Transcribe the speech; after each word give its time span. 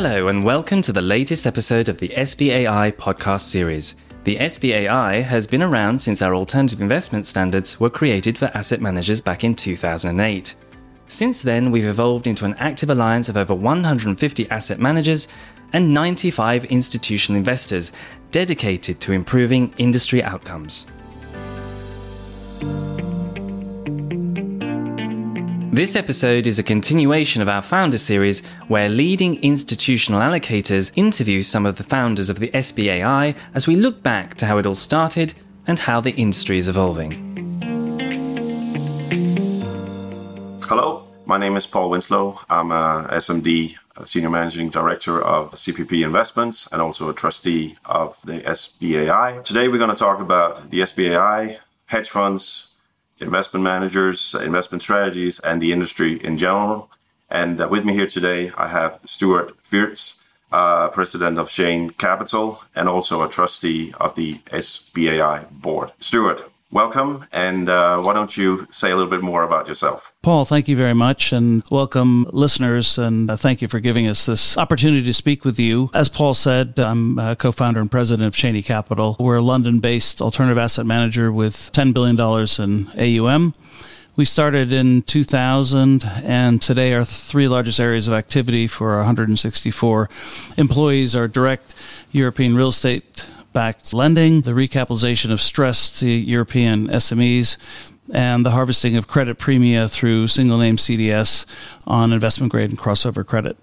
Hello, 0.00 0.28
and 0.28 0.44
welcome 0.44 0.80
to 0.82 0.92
the 0.92 1.02
latest 1.02 1.44
episode 1.44 1.88
of 1.88 1.98
the 1.98 2.10
SBAI 2.10 2.92
podcast 2.92 3.40
series. 3.40 3.96
The 4.22 4.36
SBAI 4.36 5.24
has 5.24 5.48
been 5.48 5.60
around 5.60 5.98
since 5.98 6.22
our 6.22 6.36
alternative 6.36 6.80
investment 6.80 7.26
standards 7.26 7.80
were 7.80 7.90
created 7.90 8.38
for 8.38 8.44
asset 8.54 8.80
managers 8.80 9.20
back 9.20 9.42
in 9.42 9.56
2008. 9.56 10.54
Since 11.08 11.42
then, 11.42 11.72
we've 11.72 11.84
evolved 11.84 12.28
into 12.28 12.44
an 12.44 12.54
active 12.60 12.90
alliance 12.90 13.28
of 13.28 13.36
over 13.36 13.56
150 13.56 14.48
asset 14.52 14.78
managers 14.78 15.26
and 15.72 15.92
95 15.92 16.66
institutional 16.66 17.36
investors 17.36 17.90
dedicated 18.30 19.00
to 19.00 19.10
improving 19.10 19.74
industry 19.78 20.22
outcomes. 20.22 20.86
This 25.78 25.94
episode 25.94 26.48
is 26.48 26.58
a 26.58 26.64
continuation 26.64 27.40
of 27.40 27.48
our 27.48 27.62
founder 27.62 27.98
series 27.98 28.44
where 28.66 28.88
leading 28.88 29.40
institutional 29.44 30.20
allocators 30.20 30.90
interview 30.96 31.40
some 31.40 31.64
of 31.66 31.76
the 31.76 31.84
founders 31.84 32.28
of 32.28 32.40
the 32.40 32.48
SBAI 32.48 33.36
as 33.54 33.68
we 33.68 33.76
look 33.76 34.02
back 34.02 34.34
to 34.38 34.46
how 34.46 34.58
it 34.58 34.66
all 34.66 34.74
started 34.74 35.34
and 35.68 35.78
how 35.78 36.00
the 36.00 36.10
industry 36.16 36.58
is 36.58 36.68
evolving. 36.68 37.12
Hello, 40.62 41.06
my 41.26 41.38
name 41.38 41.56
is 41.56 41.64
Poul 41.64 41.90
Winslow. 41.90 42.40
I'm 42.50 42.72
a 42.72 43.06
SMD, 43.12 43.76
a 43.96 44.04
Senior 44.04 44.30
Managing 44.30 44.70
Director 44.70 45.22
of 45.22 45.52
CPP 45.52 46.04
Investments, 46.04 46.66
and 46.72 46.82
also 46.82 47.08
a 47.08 47.14
trustee 47.14 47.76
of 47.84 48.20
the 48.22 48.40
SBAI. 48.40 49.44
Today 49.44 49.68
we're 49.68 49.78
going 49.78 49.90
to 49.90 49.96
talk 49.96 50.18
about 50.18 50.72
the 50.72 50.80
SBAI, 50.80 51.58
hedge 51.86 52.10
funds, 52.10 52.67
investment 53.20 53.62
managers, 53.62 54.34
investment 54.34 54.82
strategies, 54.82 55.38
and 55.40 55.60
the 55.60 55.72
industry 55.72 56.22
in 56.24 56.38
general. 56.38 56.90
And 57.30 57.60
uh, 57.60 57.68
with 57.68 57.84
me 57.84 57.92
here 57.92 58.06
today, 58.06 58.52
I 58.56 58.68
have 58.68 59.00
Stuart 59.04 59.60
Fiertz, 59.62 60.24
uh, 60.50 60.88
president 60.88 61.38
of 61.38 61.50
Cheyne 61.50 61.90
Capital, 61.90 62.62
and 62.74 62.88
also 62.88 63.22
a 63.22 63.28
trustee 63.28 63.92
of 64.00 64.14
the 64.14 64.34
SBAI 64.50 65.50
board. 65.50 65.92
Stuart, 65.98 66.50
welcome. 66.70 67.24
And 67.32 67.68
uh, 67.68 68.00
why 68.02 68.12
don't 68.12 68.36
you 68.36 68.66
say 68.70 68.90
a 68.90 68.96
little 68.96 69.10
bit 69.10 69.22
more 69.22 69.42
about 69.42 69.68
yourself? 69.68 70.14
Poul, 70.22 70.44
thank 70.44 70.68
you 70.68 70.76
very 70.76 70.94
much 70.94 71.32
and 71.32 71.62
welcome 71.70 72.24
listeners. 72.32 72.98
And 72.98 73.30
uh, 73.30 73.36
thank 73.36 73.62
you 73.62 73.68
for 73.68 73.80
giving 73.80 74.06
us 74.06 74.26
this 74.26 74.56
opportunity 74.58 75.04
to 75.04 75.14
speak 75.14 75.44
with 75.44 75.58
you. 75.58 75.90
As 75.94 76.08
Poul 76.08 76.34
said, 76.34 76.78
I'm 76.78 77.18
a 77.18 77.36
co 77.36 77.52
founder 77.52 77.80
and 77.80 77.90
president 77.90 78.26
of 78.26 78.36
Cheyne 78.36 78.62
Capital. 78.62 79.16
We're 79.18 79.36
a 79.36 79.42
London 79.42 79.80
based 79.80 80.20
alternative 80.20 80.58
asset 80.58 80.86
manager 80.86 81.32
with 81.32 81.54
$10 81.72 81.94
billion 81.94 82.18
in 82.58 83.20
AUM. 83.20 83.54
We 84.16 84.24
started 84.24 84.72
in 84.72 85.02
2000, 85.02 86.04
and 86.24 86.60
today 86.60 86.92
our 86.92 87.04
three 87.04 87.46
largest 87.46 87.78
areas 87.78 88.08
of 88.08 88.14
activity 88.14 88.66
for 88.66 88.90
our 88.90 88.96
164 88.96 90.10
employees 90.56 91.14
are 91.14 91.28
direct 91.28 91.72
European 92.10 92.56
real 92.56 92.68
estate 92.68 93.28
backed 93.58 93.92
lending, 93.92 94.42
the 94.42 94.52
recapitalization 94.52 95.32
of 95.32 95.40
stressed 95.40 96.00
European 96.00 96.86
SMEs, 96.86 97.56
and 98.08 98.46
the 98.46 98.52
harvesting 98.52 98.96
of 98.96 99.08
credit 99.08 99.36
premia 99.36 99.90
through 99.90 100.28
single 100.28 100.58
name 100.58 100.76
CDS 100.76 101.44
on 101.84 102.12
investment 102.12 102.52
grade 102.52 102.70
and 102.70 102.78
crossover 102.78 103.26
credit. 103.26 103.56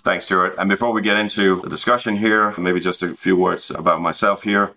Thanks, 0.00 0.24
Stuart. 0.24 0.56
And 0.58 0.68
before 0.68 0.92
we 0.92 1.00
get 1.00 1.16
into 1.16 1.60
the 1.60 1.68
discussion 1.68 2.16
here, 2.16 2.58
maybe 2.58 2.80
just 2.80 3.04
a 3.04 3.14
few 3.14 3.36
words 3.36 3.70
about 3.70 4.00
myself 4.00 4.42
here. 4.42 4.72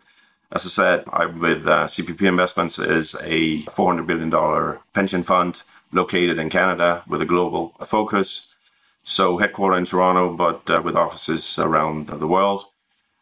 As 0.51 0.67
I 0.67 0.69
said, 0.69 1.03
I'm 1.11 1.39
with 1.39 1.65
uh, 1.65 1.87
CPP 1.87 2.21
Investments 2.27 2.77
is 2.77 3.15
a 3.23 3.63
$400 3.63 4.05
billion 4.05 4.77
pension 4.93 5.23
fund 5.23 5.63
located 5.91 6.37
in 6.37 6.51
Canada 6.51 7.01
with 7.07 7.23
a 7.23 7.25
global 7.25 7.69
focus. 7.83 8.53
So 9.01 9.39
headquartered 9.39 9.79
in 9.79 9.85
Toronto, 9.85 10.31
but 10.35 10.69
uh, 10.69 10.79
with 10.83 10.95
offices 10.95 11.57
around 11.57 12.09
the 12.09 12.27
world. 12.27 12.65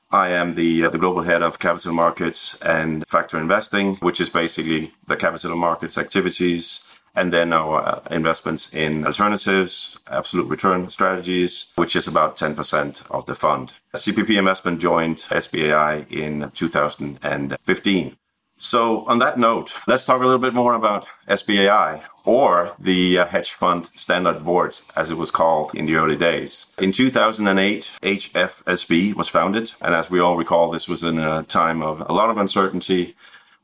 I 0.09 0.29
am 0.29 0.55
the 0.55 0.85
uh, 0.85 0.89
the 0.89 0.97
global 0.97 1.23
head 1.23 1.43
of 1.43 1.59
capital 1.59 1.93
markets 1.93 2.61
and 2.61 3.05
factor 3.07 3.37
investing, 3.37 3.95
which 3.95 4.21
is 4.21 4.29
basically 4.29 4.93
the 5.05 5.17
capital 5.17 5.55
markets 5.55 5.97
activities 5.97 6.87
and 7.17 7.33
then 7.33 7.51
our 7.51 7.81
uh, 7.81 7.99
investments 8.11 8.73
in 8.73 9.05
alternatives, 9.05 9.99
absolute 10.07 10.47
return 10.47 10.87
strategies, 10.89 11.73
which 11.75 11.95
is 11.95 12.07
about 12.07 12.37
10% 12.37 13.09
of 13.09 13.25
the 13.25 13.33
fund. 13.33 13.73
CPP 13.95 14.37
Investment 14.37 14.79
joined 14.79 15.17
SBAI 15.17 16.09
in 16.11 16.51
2015. 16.53 18.17
So, 18.59 19.05
on 19.05 19.19
that 19.19 19.37
note, 19.37 19.75
let's 19.85 20.05
talk 20.05 20.19
a 20.19 20.25
little 20.25 20.39
bit 20.39 20.55
more 20.55 20.73
about 20.73 21.07
SBAI 21.27 22.01
or 22.25 22.75
the 22.79 23.19
uh, 23.19 23.27
hedge 23.27 23.51
fund 23.51 23.91
standard 23.93 24.43
boards, 24.43 24.83
as 24.95 25.11
it 25.11 25.17
was 25.17 25.29
called 25.29 25.75
in 25.75 25.85
the 25.85 25.95
early 25.95 26.15
days. 26.15 26.73
In 26.79 26.91
2008, 26.91 27.97
HFSB 28.01 29.13
was 29.13 29.29
founded. 29.29 29.73
And 29.79 29.93
as 29.93 30.09
we 30.09 30.19
all 30.19 30.35
recall, 30.35 30.71
this 30.71 30.89
was 30.89 31.03
in 31.03 31.19
a 31.19 31.43
time 31.43 31.83
of 31.83 32.01
a 32.09 32.13
lot 32.13 32.31
of 32.31 32.39
uncertainty, 32.39 33.13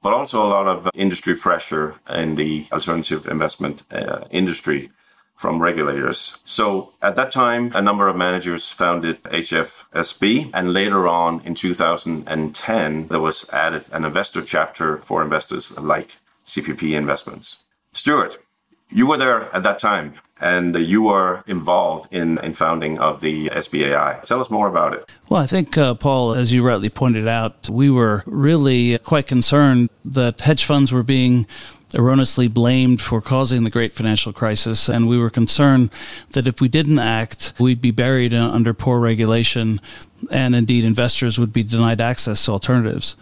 but 0.03 0.13
also 0.13 0.45
a 0.45 0.47
lot 0.47 0.67
of 0.67 0.87
industry 0.93 1.35
pressure 1.35 1.95
in 2.07 2.35
the 2.35 2.67
alternative 2.71 3.27
investment 3.27 3.81
uh, 3.91 4.25
industry 4.29 4.91
from 5.35 5.61
regulators. 5.61 6.39
So 6.45 6.93
at 7.01 7.15
that 7.15 7.31
time, 7.31 7.71
a 7.75 7.81
number 7.81 8.07
of 8.07 8.15
managers 8.15 8.69
founded 8.69 9.21
HFSB, 9.23 10.51
and 10.53 10.73
later 10.73 11.07
on 11.07 11.41
in 11.41 11.55
2010, 11.55 13.07
there 13.07 13.19
was 13.19 13.49
added 13.51 13.89
an 13.91 14.05
investor 14.05 14.41
chapter 14.41 14.97
for 14.97 15.21
investors 15.21 15.77
like 15.77 16.17
CPP 16.45 16.93
Investments. 16.93 17.63
Stuart, 17.91 18.37
you 18.89 19.07
were 19.07 19.17
there 19.17 19.53
at 19.55 19.63
that 19.63 19.79
time 19.79 20.15
and 20.39 20.75
you 20.75 21.01
were 21.01 21.41
involved 21.47 22.13
in, 22.13 22.37
in 22.39 22.53
founding 22.53 22.99
of 22.99 23.21
the 23.21 23.47
SBAI. 23.49 24.21
Tell 24.23 24.41
us 24.41 24.49
more 24.49 24.67
about 24.67 24.93
it. 24.93 25.09
Well, 25.29 25.41
I 25.41 25.47
think, 25.47 25.77
uh, 25.77 25.93
Poul, 25.93 26.33
as 26.35 26.51
you 26.51 26.63
rightly 26.63 26.89
pointed 26.89 27.27
out, 27.27 27.69
we 27.69 27.89
were 27.89 28.23
really 28.25 28.97
quite 28.99 29.25
concerned 29.25 29.89
that 30.03 30.41
hedge 30.41 30.65
funds 30.65 30.91
were 30.91 31.03
being 31.03 31.47
erroneously 31.93 32.47
blamed 32.47 33.01
for 33.01 33.21
causing 33.21 33.63
the 33.63 33.69
great 33.69 33.93
financial 33.93 34.33
crisis. 34.33 34.89
And 34.89 35.07
we 35.07 35.17
were 35.17 35.29
concerned 35.29 35.89
that 36.31 36.47
if 36.47 36.61
we 36.61 36.67
didn't 36.67 36.99
act, 36.99 37.53
we'd 37.59 37.81
be 37.81 37.91
buried 37.91 38.33
uh, 38.33 38.49
under 38.49 38.73
poor 38.73 38.99
regulation 38.99 39.79
and 40.31 40.55
indeed 40.55 40.83
investors 40.83 41.37
would 41.37 41.53
be 41.53 41.63
denied 41.63 42.01
access 42.01 42.45
to 42.45 42.51
alternatives. 42.51 43.15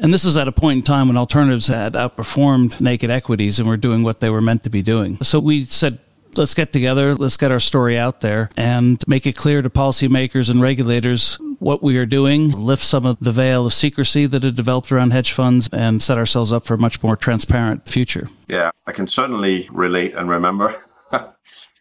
And 0.00 0.14
this 0.14 0.24
was 0.24 0.36
at 0.36 0.46
a 0.46 0.52
point 0.52 0.76
in 0.78 0.82
time 0.82 1.08
when 1.08 1.16
alternatives 1.16 1.66
had 1.66 1.94
outperformed 1.94 2.80
naked 2.80 3.10
equities 3.10 3.58
and 3.58 3.68
were 3.68 3.76
doing 3.76 4.02
what 4.02 4.20
they 4.20 4.30
were 4.30 4.40
meant 4.40 4.62
to 4.64 4.70
be 4.70 4.82
doing. 4.82 5.16
So 5.22 5.40
we 5.40 5.64
said, 5.64 5.98
let's 6.36 6.54
get 6.54 6.72
together, 6.72 7.14
let's 7.14 7.36
get 7.36 7.50
our 7.50 7.58
story 7.58 7.98
out 7.98 8.20
there 8.20 8.50
and 8.56 9.02
make 9.08 9.26
it 9.26 9.34
clear 9.34 9.60
to 9.60 9.70
policymakers 9.70 10.50
and 10.50 10.62
regulators 10.62 11.38
what 11.58 11.82
we 11.82 11.98
are 11.98 12.06
doing, 12.06 12.50
lift 12.50 12.84
some 12.84 13.06
of 13.06 13.18
the 13.20 13.32
veil 13.32 13.66
of 13.66 13.72
secrecy 13.72 14.26
that 14.26 14.42
had 14.42 14.56
developed 14.56 14.92
around 14.92 15.12
hedge 15.12 15.32
funds, 15.32 15.68
and 15.72 16.02
set 16.02 16.18
ourselves 16.18 16.52
up 16.52 16.64
for 16.64 16.74
a 16.74 16.78
much 16.78 17.02
more 17.02 17.16
transparent 17.16 17.88
future. 17.88 18.28
Yeah, 18.46 18.70
I 18.86 18.92
can 18.92 19.06
certainly 19.06 19.68
relate 19.70 20.14
and 20.14 20.30
remember 20.30 20.82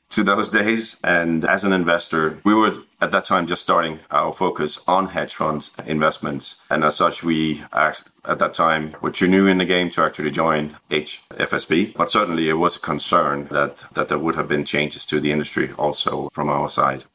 to 0.09 0.23
those 0.23 0.49
days. 0.49 0.99
And 1.03 1.45
as 1.45 1.63
an 1.63 1.73
investor, 1.73 2.39
we 2.43 2.53
were 2.53 2.79
at 2.99 3.11
that 3.11 3.25
time 3.25 3.45
just 3.45 3.61
starting 3.61 3.99
our 4.09 4.33
focus 4.33 4.79
on 4.87 5.07
hedge 5.07 5.35
funds 5.35 5.71
investments. 5.85 6.65
And 6.69 6.83
as 6.83 6.95
such, 6.95 7.23
we 7.23 7.63
act 7.71 8.03
at 8.25 8.39
that 8.39 8.53
time 8.53 8.95
were 9.01 9.11
too 9.11 9.27
new 9.27 9.47
in 9.47 9.57
the 9.57 9.65
game 9.65 9.89
to 9.91 10.01
actually 10.01 10.31
join 10.31 10.75
HFSB. 10.89 11.93
But 11.95 12.09
certainly 12.09 12.49
it 12.49 12.53
was 12.53 12.77
a 12.77 12.79
concern 12.79 13.47
that, 13.51 13.83
that 13.93 14.09
there 14.09 14.19
would 14.19 14.35
have 14.35 14.47
been 14.47 14.65
changes 14.65 15.05
to 15.05 15.19
the 15.19 15.31
industry 15.31 15.71
also 15.77 16.29
from 16.33 16.49
our 16.49 16.69
side. 16.69 17.05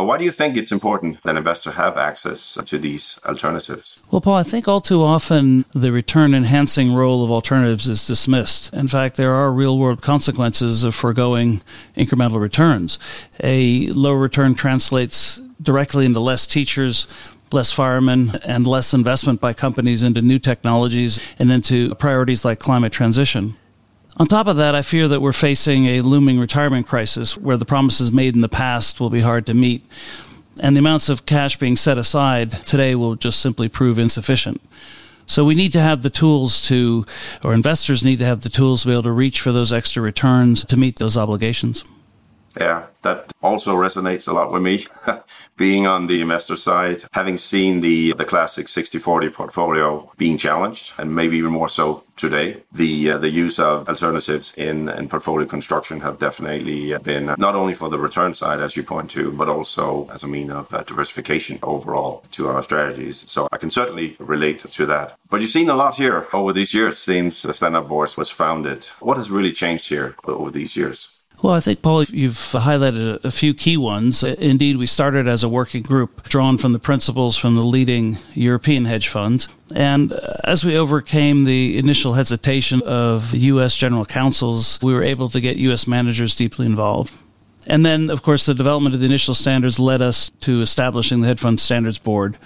But 0.00 0.06
why 0.06 0.16
do 0.16 0.24
you 0.24 0.30
think 0.30 0.56
it's 0.56 0.72
important 0.72 1.22
that 1.24 1.36
investors 1.36 1.74
have 1.74 1.98
access 1.98 2.56
to 2.64 2.78
these 2.78 3.20
alternatives? 3.26 3.98
Well, 4.10 4.22
Poul, 4.22 4.32
I 4.32 4.42
think 4.42 4.66
all 4.66 4.80
too 4.80 5.02
often 5.02 5.66
the 5.74 5.92
return 5.92 6.32
enhancing 6.32 6.94
role 6.94 7.22
of 7.22 7.30
alternatives 7.30 7.86
is 7.86 8.06
dismissed. 8.06 8.72
In 8.72 8.88
fact, 8.88 9.18
there 9.18 9.34
are 9.34 9.52
real 9.52 9.78
world 9.78 10.00
consequences 10.00 10.84
of 10.84 10.94
foregoing 10.94 11.60
incremental 11.98 12.40
returns. 12.40 12.98
A 13.44 13.88
low 13.88 14.14
return 14.14 14.54
translates 14.54 15.42
directly 15.60 16.06
into 16.06 16.20
less 16.20 16.46
teachers, 16.46 17.06
less 17.52 17.70
firemen 17.70 18.36
and 18.42 18.66
less 18.66 18.94
investment 18.94 19.38
by 19.38 19.52
companies 19.52 20.02
into 20.02 20.22
new 20.22 20.38
technologies 20.38 21.20
and 21.38 21.52
into 21.52 21.94
priorities 21.96 22.42
like 22.42 22.58
climate 22.58 22.94
transition. 22.94 23.54
On 24.16 24.26
top 24.26 24.46
of 24.46 24.56
that, 24.56 24.74
I 24.74 24.82
fear 24.82 25.08
that 25.08 25.20
we're 25.20 25.32
facing 25.32 25.86
a 25.86 26.02
looming 26.02 26.38
retirement 26.38 26.86
crisis 26.86 27.36
where 27.36 27.56
the 27.56 27.64
promises 27.64 28.12
made 28.12 28.34
in 28.34 28.40
the 28.40 28.48
past 28.48 29.00
will 29.00 29.10
be 29.10 29.20
hard 29.20 29.46
to 29.46 29.54
meet. 29.54 29.84
And 30.60 30.76
the 30.76 30.80
amounts 30.80 31.08
of 31.08 31.24
cash 31.24 31.56
being 31.56 31.76
set 31.76 31.96
aside 31.96 32.52
today 32.66 32.94
will 32.94 33.14
just 33.14 33.40
simply 33.40 33.68
prove 33.68 33.98
insufficient. 33.98 34.60
So 35.26 35.44
we 35.44 35.54
need 35.54 35.72
to 35.72 35.80
have 35.80 36.02
the 36.02 36.10
tools 36.10 36.60
to, 36.62 37.06
or 37.44 37.54
investors 37.54 38.04
need 38.04 38.18
to 38.18 38.24
have 38.24 38.40
the 38.40 38.48
tools 38.48 38.82
to 38.82 38.88
be 38.88 38.92
able 38.92 39.04
to 39.04 39.12
reach 39.12 39.40
for 39.40 39.52
those 39.52 39.72
extra 39.72 40.02
returns 40.02 40.64
to 40.64 40.76
meet 40.76 40.98
those 40.98 41.16
obligations. 41.16 41.84
Yeah, 42.60 42.86
that 43.02 43.32
also 43.42 43.74
resonates 43.74 44.28
a 44.28 44.34
lot 44.34 44.52
with 44.52 44.62
me. 44.62 44.84
Being 45.56 45.86
on 45.86 46.08
the 46.08 46.20
investor 46.20 46.56
side, 46.56 47.04
having 47.12 47.38
seen 47.38 47.80
the 47.80 48.12
the 48.12 48.26
classic 48.26 48.66
60-40 48.66 49.32
portfolio 49.32 50.10
being 50.18 50.36
challenged, 50.36 50.92
and 50.98 51.14
maybe 51.14 51.38
even 51.38 51.52
more 51.52 51.68
so 51.68 52.04
today, 52.16 52.62
the 52.70 53.12
uh, 53.12 53.18
the 53.18 53.30
use 53.30 53.58
of 53.58 53.88
alternatives 53.88 54.56
in, 54.58 54.88
in 54.88 55.08
portfolio 55.08 55.46
construction 55.46 56.00
have 56.00 56.18
definitely 56.18 56.96
been 56.98 57.26
not 57.38 57.54
only 57.54 57.74
for 57.74 57.88
the 57.88 57.98
return 57.98 58.34
side, 58.34 58.60
as 58.60 58.76
you 58.76 58.82
point 58.82 59.10
to, 59.10 59.32
but 59.32 59.48
also 59.48 60.08
as 60.12 60.22
a 60.22 60.28
mean 60.28 60.50
of 60.50 60.72
uh, 60.74 60.82
diversification 60.82 61.58
overall 61.62 62.22
to 62.32 62.48
our 62.48 62.62
strategies. 62.62 63.24
So 63.30 63.48
I 63.52 63.56
can 63.56 63.70
certainly 63.70 64.16
relate 64.18 64.58
to 64.60 64.86
that. 64.86 65.16
But 65.30 65.40
you've 65.40 65.50
seen 65.50 65.70
a 65.70 65.76
lot 65.76 65.94
here 65.94 66.26
over 66.32 66.52
these 66.52 66.74
years 66.74 66.98
since 66.98 67.42
the 67.42 67.54
Stand 67.54 67.88
Boards 67.88 68.16
was 68.16 68.30
founded. 68.30 68.84
What 69.00 69.16
has 69.16 69.30
really 69.30 69.52
changed 69.52 69.88
here 69.88 70.14
over 70.24 70.50
these 70.50 70.76
years? 70.76 71.19
Well, 71.42 71.54
I 71.54 71.60
think, 71.60 71.80
Poul, 71.80 72.04
you've 72.04 72.34
highlighted 72.34 73.24
a 73.24 73.30
few 73.30 73.54
key 73.54 73.78
ones. 73.78 74.22
Uh, 74.22 74.34
indeed, 74.38 74.76
we 74.76 74.86
started 74.86 75.26
as 75.26 75.42
a 75.42 75.48
working 75.48 75.82
group 75.82 76.24
drawn 76.24 76.58
from 76.58 76.74
the 76.74 76.78
principles 76.78 77.38
from 77.38 77.56
the 77.56 77.62
leading 77.62 78.18
European 78.34 78.84
hedge 78.84 79.08
funds. 79.08 79.48
And 79.74 80.12
uh, 80.12 80.34
as 80.44 80.66
we 80.66 80.76
overcame 80.76 81.44
the 81.44 81.78
initial 81.78 82.12
hesitation 82.12 82.82
of 82.82 83.34
U.S. 83.34 83.74
general 83.74 84.04
counsels, 84.04 84.78
we 84.82 84.92
were 84.92 85.02
able 85.02 85.30
to 85.30 85.40
get 85.40 85.56
U.S. 85.56 85.86
managers 85.86 86.34
deeply 86.34 86.66
involved. 86.66 87.14
And 87.66 87.86
then, 87.86 88.10
of 88.10 88.22
course, 88.22 88.44
the 88.44 88.54
development 88.54 88.94
of 88.94 89.00
the 89.00 89.06
initial 89.06 89.32
standards 89.32 89.80
led 89.80 90.02
us 90.02 90.30
to 90.40 90.60
establishing 90.60 91.22
the 91.22 91.28
Hedge 91.28 91.40
Fund 91.40 91.58
Standards 91.58 91.98
Board. 91.98 92.36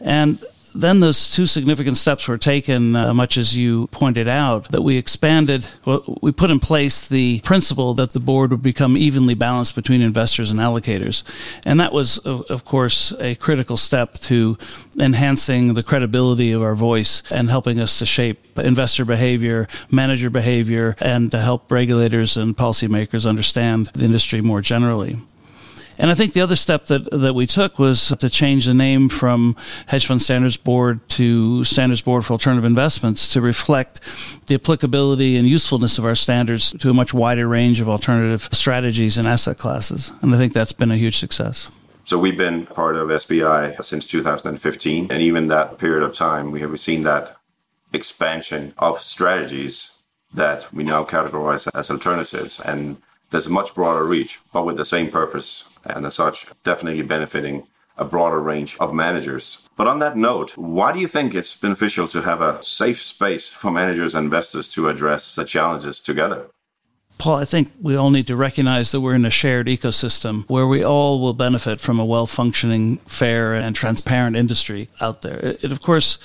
And 0.00 0.44
then 0.80 1.00
those 1.00 1.30
two 1.30 1.46
significant 1.46 1.96
steps 1.96 2.28
were 2.28 2.38
taken, 2.38 2.94
uh, 2.96 3.14
much 3.14 3.36
as 3.36 3.56
you 3.56 3.86
pointed 3.88 4.28
out, 4.28 4.70
that 4.70 4.82
we 4.82 4.96
expanded, 4.96 5.66
well, 5.84 6.18
we 6.22 6.32
put 6.32 6.50
in 6.50 6.60
place 6.60 7.08
the 7.08 7.40
principle 7.40 7.94
that 7.94 8.12
the 8.12 8.20
board 8.20 8.50
would 8.50 8.62
become 8.62 8.96
evenly 8.96 9.34
balanced 9.34 9.74
between 9.74 10.00
investors 10.00 10.50
and 10.50 10.60
allocators. 10.60 11.22
And 11.64 11.80
that 11.80 11.92
was, 11.92 12.18
of 12.18 12.64
course, 12.64 13.12
a 13.20 13.34
critical 13.36 13.76
step 13.76 14.18
to 14.20 14.56
enhancing 14.98 15.74
the 15.74 15.82
credibility 15.82 16.52
of 16.52 16.62
our 16.62 16.74
voice 16.74 17.22
and 17.30 17.50
helping 17.50 17.80
us 17.80 17.98
to 17.98 18.06
shape 18.06 18.58
investor 18.58 19.04
behavior, 19.04 19.68
manager 19.90 20.30
behavior, 20.30 20.96
and 21.00 21.30
to 21.30 21.38
help 21.38 21.70
regulators 21.70 22.36
and 22.36 22.56
policymakers 22.56 23.28
understand 23.28 23.86
the 23.94 24.04
industry 24.04 24.40
more 24.40 24.60
generally. 24.60 25.18
And 25.98 26.10
I 26.10 26.14
think 26.14 26.32
the 26.32 26.40
other 26.40 26.56
step 26.56 26.86
that, 26.86 27.10
that 27.10 27.34
we 27.34 27.46
took 27.46 27.78
was 27.78 28.08
to 28.08 28.30
change 28.30 28.66
the 28.66 28.74
name 28.74 29.08
from 29.08 29.56
Hedge 29.86 30.06
Fund 30.06 30.20
Standards 30.20 30.56
Board 30.56 31.06
to 31.10 31.64
Standards 31.64 32.02
Board 32.02 32.24
for 32.24 32.32
Alternative 32.32 32.64
Investments 32.64 33.32
to 33.32 33.40
reflect 33.40 34.00
the 34.46 34.54
applicability 34.54 35.36
and 35.36 35.48
usefulness 35.48 35.98
of 35.98 36.04
our 36.04 36.14
standards 36.14 36.72
to 36.78 36.90
a 36.90 36.94
much 36.94 37.14
wider 37.14 37.48
range 37.48 37.80
of 37.80 37.88
alternative 37.88 38.48
strategies 38.52 39.18
and 39.18 39.26
asset 39.26 39.58
classes. 39.58 40.12
And 40.22 40.34
I 40.34 40.38
think 40.38 40.52
that's 40.52 40.72
been 40.72 40.90
a 40.90 40.96
huge 40.96 41.16
success. 41.16 41.68
So 42.04 42.18
we've 42.18 42.38
been 42.38 42.66
part 42.66 42.96
of 42.96 43.08
SBI 43.08 43.82
since 43.82 44.06
2015, 44.06 45.08
and 45.10 45.22
even 45.22 45.48
that 45.48 45.78
period 45.78 46.04
of 46.04 46.14
time, 46.14 46.52
we 46.52 46.60
have 46.60 46.78
seen 46.78 47.02
that 47.02 47.36
expansion 47.92 48.74
of 48.78 49.00
strategies 49.00 50.04
that 50.32 50.72
we 50.72 50.84
now 50.84 51.04
categorize 51.04 51.68
as 51.74 51.90
alternatives. 51.90 52.60
And 52.60 52.98
there's 53.30 53.46
a 53.46 53.50
much 53.50 53.74
broader 53.74 54.04
reach, 54.04 54.38
but 54.52 54.64
with 54.64 54.76
the 54.76 54.84
same 54.84 55.10
purpose 55.10 55.75
and 55.88 56.06
as 56.06 56.14
such, 56.14 56.46
definitely 56.62 57.02
benefiting 57.02 57.66
a 57.96 58.04
broader 58.04 58.40
range 58.40 58.76
of 58.78 58.92
managers. 58.92 59.68
But 59.76 59.86
on 59.86 59.98
that 60.00 60.16
note, 60.16 60.56
why 60.56 60.92
do 60.92 60.98
you 60.98 61.06
think 61.06 61.34
it's 61.34 61.56
beneficial 61.56 62.06
to 62.08 62.22
have 62.22 62.40
a 62.40 62.62
safe 62.62 63.00
space 63.02 63.48
for 63.48 63.70
managers 63.70 64.14
and 64.14 64.24
investors 64.24 64.68
to 64.68 64.88
address 64.88 65.34
the 65.34 65.44
challenges 65.44 66.00
together? 66.00 66.46
Paul, 67.18 67.36
I 67.36 67.46
think 67.46 67.72
we 67.80 67.96
all 67.96 68.10
need 68.10 68.26
to 68.26 68.36
recognize 68.36 68.92
that 68.92 69.00
we're 69.00 69.14
in 69.14 69.24
a 69.24 69.30
shared 69.30 69.68
ecosystem 69.68 70.44
where 70.48 70.66
we 70.66 70.84
all 70.84 71.18
will 71.18 71.32
benefit 71.32 71.80
from 71.80 71.98
a 71.98 72.04
well 72.04 72.26
functioning, 72.26 72.98
fair, 73.06 73.54
and 73.54 73.74
transparent 73.74 74.36
industry 74.36 74.90
out 75.00 75.22
there. 75.22 75.56
It, 75.62 75.72
of 75.72 75.80
course, 75.80 76.18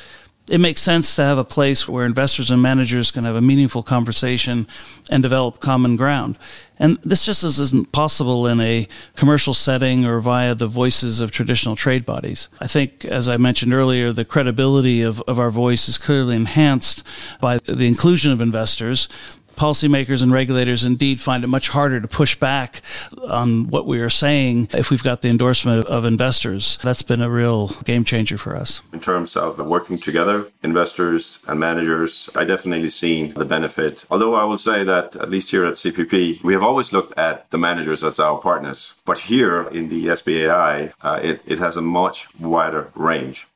it 0.47 0.59
makes 0.59 0.81
sense 0.81 1.15
to 1.15 1.23
have 1.23 1.37
a 1.37 1.43
place 1.43 1.87
where 1.87 2.05
investors 2.05 2.51
and 2.51 2.61
managers 2.61 3.11
can 3.11 3.23
have 3.25 3.35
a 3.35 3.41
meaningful 3.41 3.83
conversation 3.83 4.67
and 5.09 5.21
develop 5.21 5.59
common 5.59 5.95
ground. 5.95 6.37
And 6.79 6.97
this 7.03 7.25
just 7.25 7.43
isn't 7.43 7.91
possible 7.91 8.47
in 8.47 8.59
a 8.59 8.87
commercial 9.15 9.53
setting 9.53 10.03
or 10.03 10.19
via 10.19 10.55
the 10.55 10.67
voices 10.67 11.19
of 11.19 11.31
traditional 11.31 11.75
trade 11.75 12.05
bodies. 12.05 12.49
I 12.59 12.65
think, 12.65 13.05
as 13.05 13.29
I 13.29 13.37
mentioned 13.37 13.71
earlier, 13.71 14.11
the 14.11 14.25
credibility 14.25 15.03
of, 15.03 15.21
of 15.21 15.37
our 15.37 15.51
voice 15.51 15.87
is 15.87 15.99
clearly 15.99 16.35
enhanced 16.35 17.07
by 17.39 17.59
the 17.59 17.87
inclusion 17.87 18.31
of 18.31 18.41
investors 18.41 19.07
policymakers 19.55 20.23
and 20.23 20.31
regulators 20.31 20.83
indeed 20.83 21.21
find 21.21 21.43
it 21.43 21.47
much 21.47 21.69
harder 21.69 21.99
to 21.99 22.07
push 22.07 22.35
back 22.35 22.81
on 23.27 23.67
what 23.67 23.85
we 23.85 23.99
are 23.99 24.09
saying 24.09 24.69
if 24.73 24.89
we've 24.89 25.03
got 25.03 25.21
the 25.21 25.29
endorsement 25.29 25.85
of 25.87 26.05
investors. 26.05 26.77
That's 26.83 27.01
been 27.01 27.21
a 27.21 27.29
real 27.29 27.67
game 27.83 28.03
changer 28.05 28.37
for 28.37 28.55
us. 28.55 28.81
In 28.93 28.99
terms 28.99 29.35
of 29.35 29.59
working 29.59 29.97
together, 29.97 30.47
investors 30.63 31.43
and 31.47 31.59
managers, 31.59 32.29
I 32.35 32.45
definitely 32.45 32.89
seen 32.89 33.33
the 33.33 33.45
benefit. 33.45 34.05
Although 34.09 34.35
I 34.35 34.43
will 34.43 34.57
say 34.57 34.83
that 34.83 35.15
at 35.15 35.29
least 35.29 35.51
here 35.51 35.65
at 35.65 35.73
CPP, 35.73 36.43
we 36.43 36.53
have 36.53 36.63
always 36.63 36.93
looked 36.93 37.17
at 37.17 37.49
the 37.51 37.57
managers 37.57 38.03
as 38.03 38.19
our 38.19 38.39
partners. 38.39 39.01
But 39.05 39.19
here 39.19 39.63
in 39.63 39.89
the 39.89 40.07
SBAI, 40.07 40.93
uh, 41.01 41.19
it, 41.21 41.41
it 41.45 41.59
has 41.59 41.77
a 41.77 41.81
much 41.81 42.27
wider 42.39 42.91
range. 42.95 43.47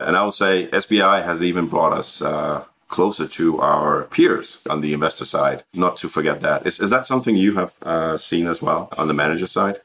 And 0.00 0.16
I 0.16 0.22
will 0.24 0.30
say 0.30 0.66
SBI 0.66 1.24
has 1.24 1.42
even 1.42 1.66
brought 1.66 1.92
us 1.92 2.20
uh, 2.20 2.64
closer 2.94 3.26
to 3.26 3.60
our 3.60 4.04
peers 4.04 4.48
on 4.70 4.80
the 4.80 4.92
investor 4.92 5.24
side. 5.24 5.64
Not 5.74 5.96
to 5.98 6.08
forget 6.08 6.40
that. 6.42 6.64
Is, 6.64 6.78
is 6.78 6.90
that 6.90 7.04
something 7.04 7.36
you 7.36 7.52
have 7.60 7.72
uh, 7.82 8.16
seen 8.16 8.46
as 8.46 8.62
well 8.62 8.88
on 8.96 9.08
the 9.08 9.14
manager 9.22 9.48
side? 9.48 9.76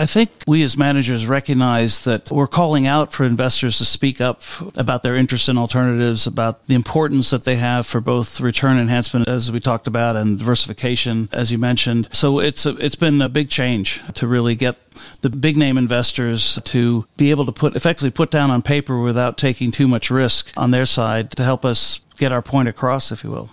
I 0.00 0.06
think 0.06 0.30
we 0.46 0.62
as 0.62 0.78
managers 0.78 1.26
recognize 1.26 2.04
that 2.04 2.30
we're 2.30 2.46
calling 2.46 2.86
out 2.86 3.12
for 3.12 3.24
investors 3.24 3.76
to 3.76 3.84
speak 3.84 4.18
up 4.18 4.40
about 4.74 5.02
their 5.02 5.14
interest 5.14 5.46
in 5.46 5.58
alternatives, 5.58 6.26
about 6.26 6.66
the 6.68 6.74
importance 6.74 7.28
that 7.28 7.44
they 7.44 7.56
have 7.56 7.86
for 7.86 8.00
both 8.00 8.40
return 8.40 8.78
enhancement, 8.78 9.28
as 9.28 9.52
we 9.52 9.60
talked 9.60 9.86
about, 9.86 10.16
and 10.16 10.38
diversification, 10.38 11.28
as 11.32 11.52
you 11.52 11.58
mentioned. 11.58 12.08
So 12.12 12.40
it's 12.40 12.64
a, 12.64 12.70
it's 12.78 12.96
been 12.96 13.20
a 13.20 13.28
big 13.28 13.50
change 13.50 14.00
to 14.14 14.26
really 14.26 14.54
get 14.54 14.78
the 15.20 15.28
big 15.28 15.58
name 15.58 15.76
investors 15.76 16.58
to 16.64 17.06
be 17.18 17.30
able 17.30 17.44
to 17.44 17.52
put 17.52 17.76
effectively 17.76 18.10
put 18.10 18.30
down 18.30 18.50
on 18.50 18.62
paper 18.62 18.98
without 18.98 19.36
taking 19.36 19.70
too 19.70 19.86
much 19.86 20.10
risk 20.10 20.50
on 20.56 20.70
their 20.70 20.86
side 20.86 21.30
to 21.32 21.44
help 21.44 21.62
us 21.62 22.00
get 22.16 22.32
our 22.32 22.40
point 22.40 22.70
across, 22.70 23.12
if 23.12 23.22
you 23.22 23.30
will. 23.30 23.50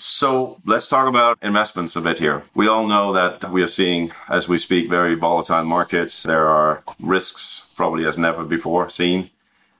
So 0.00 0.60
let's 0.64 0.86
talk 0.86 1.08
about 1.08 1.38
investments 1.42 1.96
a 1.96 2.00
bit 2.00 2.20
here. 2.20 2.44
We 2.54 2.68
all 2.68 2.86
know 2.86 3.12
that 3.14 3.50
we 3.50 3.64
are 3.64 3.66
seeing, 3.66 4.12
as 4.28 4.48
we 4.48 4.56
speak, 4.56 4.88
very 4.88 5.16
volatile 5.16 5.64
markets. 5.64 6.22
There 6.22 6.46
are 6.46 6.84
risks 7.00 7.72
probably 7.74 8.06
as 8.06 8.16
never 8.16 8.44
before 8.44 8.88
seen. 8.90 9.30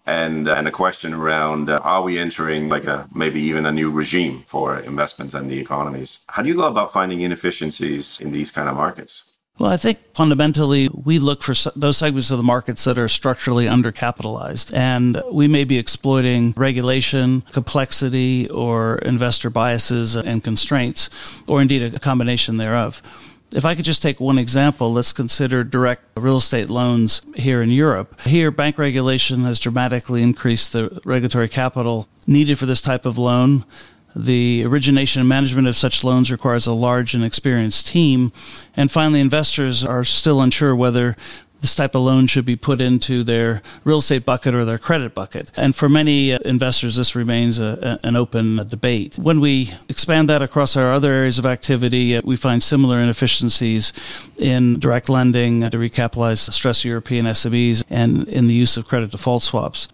And, 0.06 0.49
and 0.49 0.67
a 0.67 0.73
question 0.73 1.15
around 1.15 1.70
uh, 1.70 1.79
are 1.85 2.03
we 2.03 2.19
entering 2.19 2.69
like 2.69 2.85
a 2.85 3.09
maybe 3.15 3.41
even 3.43 3.65
a 3.65 3.70
new 3.70 3.93
regime 3.93 4.43
for 4.47 4.76
investments 4.81 5.35
and 5.35 5.49
the 5.49 5.61
economies? 5.61 6.25
How 6.31 6.43
do 6.43 6.49
you 6.49 6.56
go 6.56 6.67
about 6.67 6.93
finding 6.93 7.21
inefficiencies 7.21 8.19
in 8.19 8.32
these 8.32 8.50
kind 8.50 8.69
of 8.69 8.75
markets? 8.75 9.35
Well, 9.59 9.73
I 9.73 9.77
think 9.77 9.99
fundamentally 10.15 10.88
we 10.88 11.19
look 11.19 11.43
for 11.43 11.53
those 11.77 11.97
segments 11.97 12.31
of 12.31 12.37
the 12.37 12.45
markets 12.45 12.85
that 12.85 12.97
are 12.97 13.09
structurally 13.09 13.67
undercapitalized. 13.67 14.73
And 14.73 15.21
we 15.33 15.49
may 15.49 15.65
be 15.65 15.79
exploiting 15.79 16.55
regulation, 16.57 17.43
complexity, 17.50 18.49
or 18.49 18.99
investor 18.99 19.50
biases 19.50 20.15
and 20.15 20.45
constraints, 20.45 21.11
or 21.49 21.61
indeed 21.61 21.83
a 21.83 21.99
combination 21.99 22.57
thereof. 22.59 23.03
If 23.50 23.65
I 23.65 23.75
could 23.75 23.87
just 23.87 24.03
take 24.03 24.21
one 24.21 24.38
example, 24.38 24.93
let's 24.93 25.12
consider 25.12 25.65
direct 25.65 26.03
real 26.17 26.37
estate 26.37 26.69
loans 26.69 27.23
here 27.35 27.62
in 27.62 27.71
Europe. 27.71 28.21
Here, 28.21 28.50
bank 28.50 28.79
regulation 28.79 29.45
has 29.45 29.59
dramatically 29.59 30.23
increased 30.23 30.73
the 30.73 31.00
regulatory 31.05 31.49
capital 31.49 32.09
needed 32.27 32.59
for 32.59 32.67
this 32.67 32.83
type 32.83 33.07
of 33.07 33.17
loan. 33.19 33.65
The 34.19 34.65
origination 34.67 35.21
and 35.21 35.29
management 35.29 35.69
of 35.69 35.77
such 35.77 36.03
loans 36.03 36.29
requires 36.29 36.67
a 36.67 36.73
large 36.73 37.15
and 37.15 37.25
experienced 37.25 37.87
team. 37.87 38.33
And 38.77 38.91
finally, 38.91 39.21
investors 39.21 39.85
are 39.85 40.03
still 40.03 40.41
unsure 40.41 40.75
whether 40.75 41.17
this 41.61 41.77
type 41.77 41.95
of 41.95 42.03
loan 42.03 42.27
should 42.27 42.45
be 42.45 42.57
put 42.57 42.81
into 42.81 43.23
their 43.23 43.63
real 43.85 43.99
estate 43.99 44.25
bucket 44.25 44.55
or 44.55 44.65
their 44.65 44.79
credit 44.79 45.15
bucket. 45.15 45.49
And 45.57 45.75
for 45.75 45.89
many 45.89 46.33
uh, 46.33 46.39
investors, 46.45 46.97
this 46.97 47.15
remains 47.15 47.61
a, 47.61 48.01
an 48.03 48.17
open 48.17 48.57
debate. 48.69 49.17
When 49.19 49.39
we 49.39 49.71
expand 49.89 50.29
that 50.29 50.43
across 50.43 50.77
our 50.77 50.91
other 50.91 51.13
areas 51.13 51.39
of 51.39 51.47
activity, 51.47 52.17
uh, 52.17 52.23
we 52.25 52.37
find 52.37 52.61
similar 52.61 52.99
inefficiencies 52.99 53.93
in 54.37 54.81
direct 54.81 55.09
lending 55.09 55.61
to 55.71 55.79
recapitalize 55.79 56.51
stressed 56.53 56.85
European 56.85 57.27
SMEs 57.27 57.85
and 57.89 58.27
in 58.29 58.49
the 58.49 58.55
use 58.55 58.77
of 58.77 58.87
credit 58.87 59.13
default 59.13 59.45
swaps. 59.45 59.87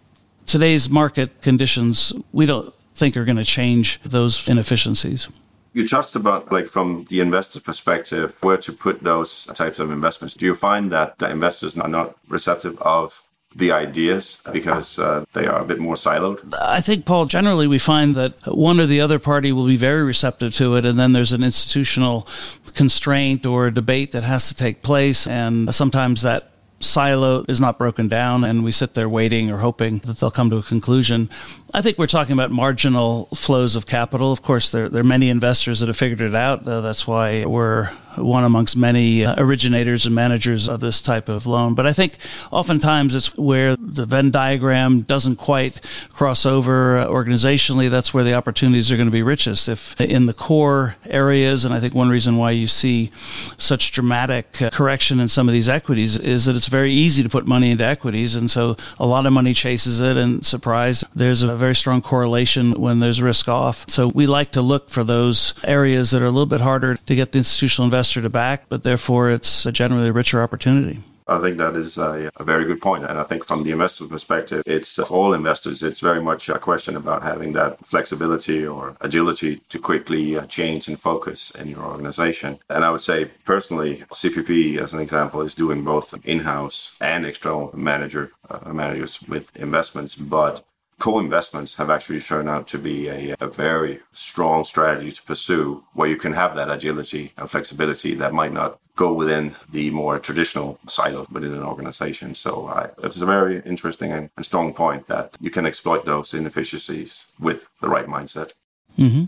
Today's 0.47 0.89
market 0.89 1.43
conditions, 1.43 2.13
we 2.33 2.47
don't 2.47 2.75
think 2.95 3.17
are 3.17 3.25
going 3.25 3.37
to 3.37 3.45
change 3.45 4.01
those 4.03 4.47
inefficiencies. 4.49 5.29
You 5.73 5.89
touched 5.89 6.15
about, 6.15 6.53
like, 6.53 6.69
from 6.69 7.05
the 7.09 7.19
investor 7.19 7.61
perspective, 7.61 8.37
where 8.43 8.57
to 8.59 8.73
put 8.73 9.03
those 9.03 9.47
types 9.47 9.81
of 9.81 9.91
investments. 9.91 10.35
Do 10.35 10.47
you 10.47 10.55
find 10.55 10.93
that 10.93 11.19
the 11.19 11.29
investors 11.29 11.77
are 11.77 11.89
not 11.89 12.17
receptive 12.29 12.81
of 12.81 13.25
the 13.57 13.73
ideas 13.73 14.43
because 14.53 14.99
uh, 14.99 15.25
they 15.33 15.47
are 15.47 15.61
a 15.61 15.65
bit 15.65 15.79
more 15.79 15.95
siloed? 15.95 16.55
I 16.61 16.81
think, 16.81 17.05
Poul, 17.05 17.27
generally 17.27 17.67
we 17.67 17.79
find 17.79 18.15
that 18.15 18.35
one 18.47 18.81
or 18.81 18.87
the 18.87 19.01
other 19.01 19.19
party 19.19 19.53
will 19.53 19.67
be 19.67 19.77
very 19.77 20.03
receptive 20.03 20.55
to 20.55 20.77
it, 20.77 20.85
and 20.85 20.99
then 20.99 21.13
there's 21.13 21.33
an 21.33 21.43
institutional 21.43 22.27
constraint 22.75 23.47
or 23.47 23.71
debate 23.71 24.13
that 24.13 24.23
has 24.23 24.49
to 24.49 24.55
take 24.55 24.83
place, 24.83 25.27
and 25.27 25.75
sometimes 25.75 26.23
that 26.23 26.51
silo 26.81 27.45
is 27.49 27.61
not 27.61 27.79
broken 27.79 28.09
down 28.09 28.45
and 28.45 28.63
we 28.63 28.71
sit 28.71 28.95
there 28.95 29.09
waiting 29.09 29.51
or 29.51 29.59
hoping 29.59 30.01
that 30.01 30.19
they'll 30.19 30.31
come 30.31 30.51
to 30.51 30.59
a 30.59 30.63
conclusion. 30.63 31.31
I 31.77 31.83
think 31.83 31.99
we're 31.99 32.07
talking 32.07 32.35
about 32.35 32.53
marginal 32.53 33.27
flows 33.35 33.75
of 33.75 33.85
capital. 33.85 34.31
Of 34.31 34.43
course, 34.43 34.71
there, 34.71 34.89
there 34.89 35.01
are 35.01 35.05
many 35.05 35.29
investors 35.29 35.81
that 35.81 35.89
have 35.89 35.97
figured 35.97 36.21
it 36.21 36.33
out. 36.33 36.69
Uh, 36.69 36.81
that's 36.81 37.05
why 37.05 37.45
we're 37.45 37.91
one 38.17 38.45
amongst 38.45 38.77
many 38.77 39.25
uh, 39.25 39.35
originators 39.39 40.07
and 40.07 40.15
managers 40.15 40.69
of 40.69 40.81
this 40.81 41.03
type 41.03 41.29
of 41.29 41.47
loan. 41.47 41.75
But 41.75 41.87
I 41.87 41.93
think 41.93 42.17
oftentimes 42.51 43.15
it's 43.15 43.37
where 43.37 43.77
the 43.77 44.07
Venn 44.07 44.31
diagram 44.31 45.03
doesn't 45.03 45.37
quite 45.37 45.81
cross 46.13 46.47
over 46.47 46.99
uh, 46.99 47.07
organizationally. 47.07 47.91
That's 47.91 48.15
where 48.15 48.25
the 48.25 48.35
opportunities 48.35 48.93
are 48.93 48.97
going 48.97 49.09
to 49.09 49.13
be 49.13 49.23
richest. 49.23 49.69
If 49.69 50.01
in 50.01 50.27
the 50.27 50.35
core 50.35 50.97
areas, 51.07 51.65
and 51.65 51.75
I 51.75 51.81
think 51.81 51.95
one 51.95 52.09
reason 52.09 52.37
why 52.37 52.53
you 52.53 52.67
see 52.67 53.11
such 53.59 53.93
dramatic 53.93 54.63
uh, 54.63 54.71
correction 54.71 55.21
in 55.21 55.29
some 55.29 55.49
of 55.49 55.53
these 55.53 55.69
equities 55.69 56.17
is 56.17 56.45
that 56.45 56.57
it's 56.57 56.69
very 56.69 56.93
easy 56.93 57.23
to 57.23 57.29
put 57.29 57.47
money 57.47 57.71
into 57.71 57.85
equities. 57.85 58.35
And 58.35 58.51
so 58.51 58.77
a 58.99 59.07
lot 59.07 59.27
of 59.27 59.33
money 59.33 59.55
chases 59.55 60.01
it 60.01 60.17
and 60.17 60.45
surprise, 60.47 61.05
there's 61.15 61.43
a 61.43 61.57
very 61.65 61.75
strong 61.75 62.03
correlation 62.03 62.73
when 62.73 63.01
there's 63.01 63.23
risk 63.23 63.49
off. 63.49 63.87
So 63.89 64.09
we 64.09 64.27
like 64.27 64.51
to 64.53 64.61
look 64.61 64.91
for 64.91 65.03
those 65.03 65.55
areas 65.65 66.11
that 66.11 66.21
are 66.21 66.27
a 66.27 66.37
little 66.37 66.53
bit 66.55 66.61
harder 66.61 66.97
to 66.97 67.15
get 67.15 67.33
the 67.33 67.39
institutional 67.39 67.87
investor 67.87 68.21
to 68.21 68.29
back, 68.29 68.69
but 68.69 68.83
therefore 68.83 69.31
it's 69.31 69.65
a 69.65 69.73
generally 69.73 70.11
richer 70.11 70.43
opportunity. 70.43 70.99
I 71.27 71.41
think 71.41 71.57
that 71.57 71.75
is 71.75 71.97
a, 71.97 72.31
a, 72.37 72.45
very 72.45 72.67
good 72.67 72.83
point. 72.83 73.05
And 73.05 73.19
I 73.19 73.23
think 73.23 73.47
from 73.47 73.63
the 73.63 73.71
investor 73.71 74.07
perspective, 74.07 74.63
it's 74.67 74.99
uh, 74.99 75.05
all 75.05 75.33
investors, 75.33 75.83
it's 75.83 76.01
very 76.01 76.21
much 76.21 76.51
a 76.51 76.59
question 76.59 76.97
about 76.97 77.23
having 77.23 77.55
that 77.55 77.79
flexibility 77.87 78.67
or 78.67 78.95
agility 79.01 79.63
to 79.71 79.79
quickly 79.79 80.37
uh, 80.37 80.45
change 80.45 80.87
and 80.87 81.01
focus 81.01 81.51
in 81.51 81.69
your 81.69 81.83
organization. 81.83 82.59
And 82.69 82.85
I 82.85 82.91
would 82.91 83.01
say 83.01 83.31
personally, 83.47 84.05
CPP, 84.13 84.77
as 84.77 84.93
an 84.93 85.01
example, 85.01 85.41
is 85.41 85.55
doing 85.55 85.83
both 85.83 86.15
in-house 86.27 86.95
and 87.01 87.25
external 87.25 87.71
manager 87.75 88.33
uh, 88.51 88.71
managers 88.71 89.23
with 89.27 89.57
investments, 89.57 90.15
but 90.15 90.63
co-investments 90.99 91.77
have 91.77 91.91
actually 91.91 92.21
shown 92.21 92.49
out 92.49 92.67
to 92.69 92.79
be 92.79 93.09
a, 93.09 93.37
a, 93.41 93.47
very 93.47 94.01
strong 94.13 94.65
strategy 94.65 95.11
to 95.13 95.23
pursue 95.23 95.85
where 95.93 96.09
you 96.09 96.17
can 96.17 96.33
have 96.33 96.55
that 96.55 96.71
agility 96.71 97.33
and 97.37 97.51
flexibility 97.51 98.15
that 98.15 98.33
might 98.33 98.53
not 98.53 98.79
go 98.97 99.13
within 99.13 99.57
the 99.71 99.91
more 99.91 100.19
traditional 100.19 100.79
silo 100.87 101.27
within 101.31 101.53
an 101.53 101.63
organization. 101.63 102.35
So 102.35 102.69
uh, 102.69 102.91
it's 103.03 103.21
a 103.21 103.27
very 103.27 103.61
interesting 103.65 104.13
and, 104.13 104.31
and, 104.37 104.47
strong 104.47 104.73
point 104.73 105.09
that 105.09 105.37
you 105.41 105.51
can 105.51 105.67
exploit 105.67 106.05
those 106.05 106.33
inefficiencies 106.33 107.33
with 107.41 107.69
the 107.81 107.89
right 107.89 108.07
mindset. 108.07 108.53
Mm-hmm. 108.99 109.25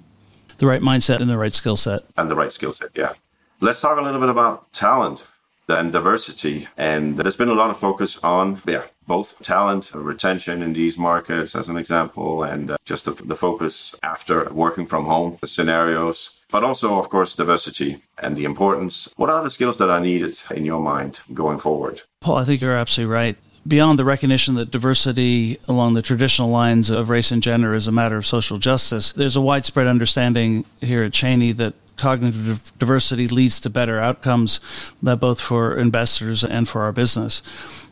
The 0.59 0.67
right 0.67 0.81
mindset 0.81 1.21
and 1.21 1.29
the 1.29 1.39
right 1.39 1.53
skill 1.53 1.77
set. 1.77 2.05
And 2.17 2.31
the 2.31 2.37
right 2.37 2.53
skill 2.53 2.73
set, 2.73 2.91
yeah. 2.95 3.13
Let's 3.61 3.81
talk 3.81 3.99
a 3.99 4.03
little 4.03 4.21
bit 4.21 4.29
about 4.29 4.73
talent 4.73 5.27
and 5.69 5.93
diversity. 5.93 6.69
And 6.77 7.17
there's 7.17 7.37
been 7.37 7.49
a 7.49 7.55
lot 7.55 7.71
of 7.71 7.79
focus 7.79 8.23
on, 8.23 8.63
yeah, 8.67 8.83
both 9.07 9.41
talent, 9.43 9.93
retention 9.95 10.63
in 10.63 10.73
these 10.73 10.99
markets, 10.99 11.55
as 11.55 11.69
an 11.69 11.77
example, 11.77 12.43
and 12.43 12.73
uh, 12.73 12.77
just 12.85 13.05
the, 13.05 13.13
the, 13.13 13.37
focus 13.37 13.95
after 14.03 14.53
working 14.53 14.87
from 14.87 15.05
home 15.05 15.39
scenarios, 15.45 16.45
but 16.51 16.65
also, 16.65 16.99
of 16.99 17.09
course, 17.09 17.35
diversity 17.35 18.03
and 18.19 18.37
the 18.37 18.45
importance. 18.45 19.13
What 19.17 19.31
are 19.31 19.43
the 19.43 19.51
skills 19.51 19.79
that 19.79 19.91
are 19.91 20.01
needed 20.01 20.39
in 20.51 20.65
your 20.65 20.81
mind 20.81 21.21
going 21.33 21.59
forward? 21.59 22.03
Poul, 22.21 22.37
I 22.37 22.45
think 22.45 22.61
you're 22.61 22.73
absolutely 22.73 23.13
right. 23.13 23.37
Beyond 23.67 23.99
the 23.99 24.05
recognition 24.05 24.55
that 24.55 24.71
diversity 24.71 25.59
along 25.67 25.95
the 25.95 26.03
traditional 26.03 26.51
lines 26.51 26.89
of 26.89 27.11
race 27.11 27.33
and 27.33 27.43
gender 27.43 27.75
is 27.75 27.89
a 27.89 27.93
matter 27.93 28.17
of 28.17 28.25
social 28.25 28.59
justice, 28.59 29.13
there's 29.13 29.35
a 29.35 29.41
widespread 29.41 29.89
understanding 29.89 30.65
here 30.81 31.03
at 31.03 31.13
Cheyne 31.13 31.57
that 31.57 31.75
cognitive 31.97 32.73
diversity 32.79 33.29
leads 33.29 33.61
to 33.61 33.71
better 33.71 33.99
outcomes, 33.99 34.61
both 35.03 35.41
for 35.41 35.77
investors 35.77 36.45
and 36.45 36.69
for 36.69 36.83
our 36.83 36.93
business. 36.93 37.43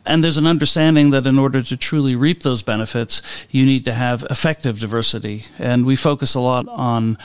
And 0.05 0.23
there's 0.23 0.37
an 0.37 0.47
understanding 0.47 1.09
that 1.11 1.25
in 1.25 1.39
order 1.39 1.61
to 1.63 1.77
truly 1.77 2.15
reap 2.15 2.43
those 2.43 2.61
benefits, 2.61 3.21
you 3.49 3.65
need 3.65 3.85
to 3.85 3.93
have 3.93 4.23
effective 4.29 4.79
diversity. 4.79 5.43
And 5.57 5.85
we 5.85 5.95
focus 5.95 6.35
a 6.35 6.39
lot 6.39 6.67
on 6.69 7.17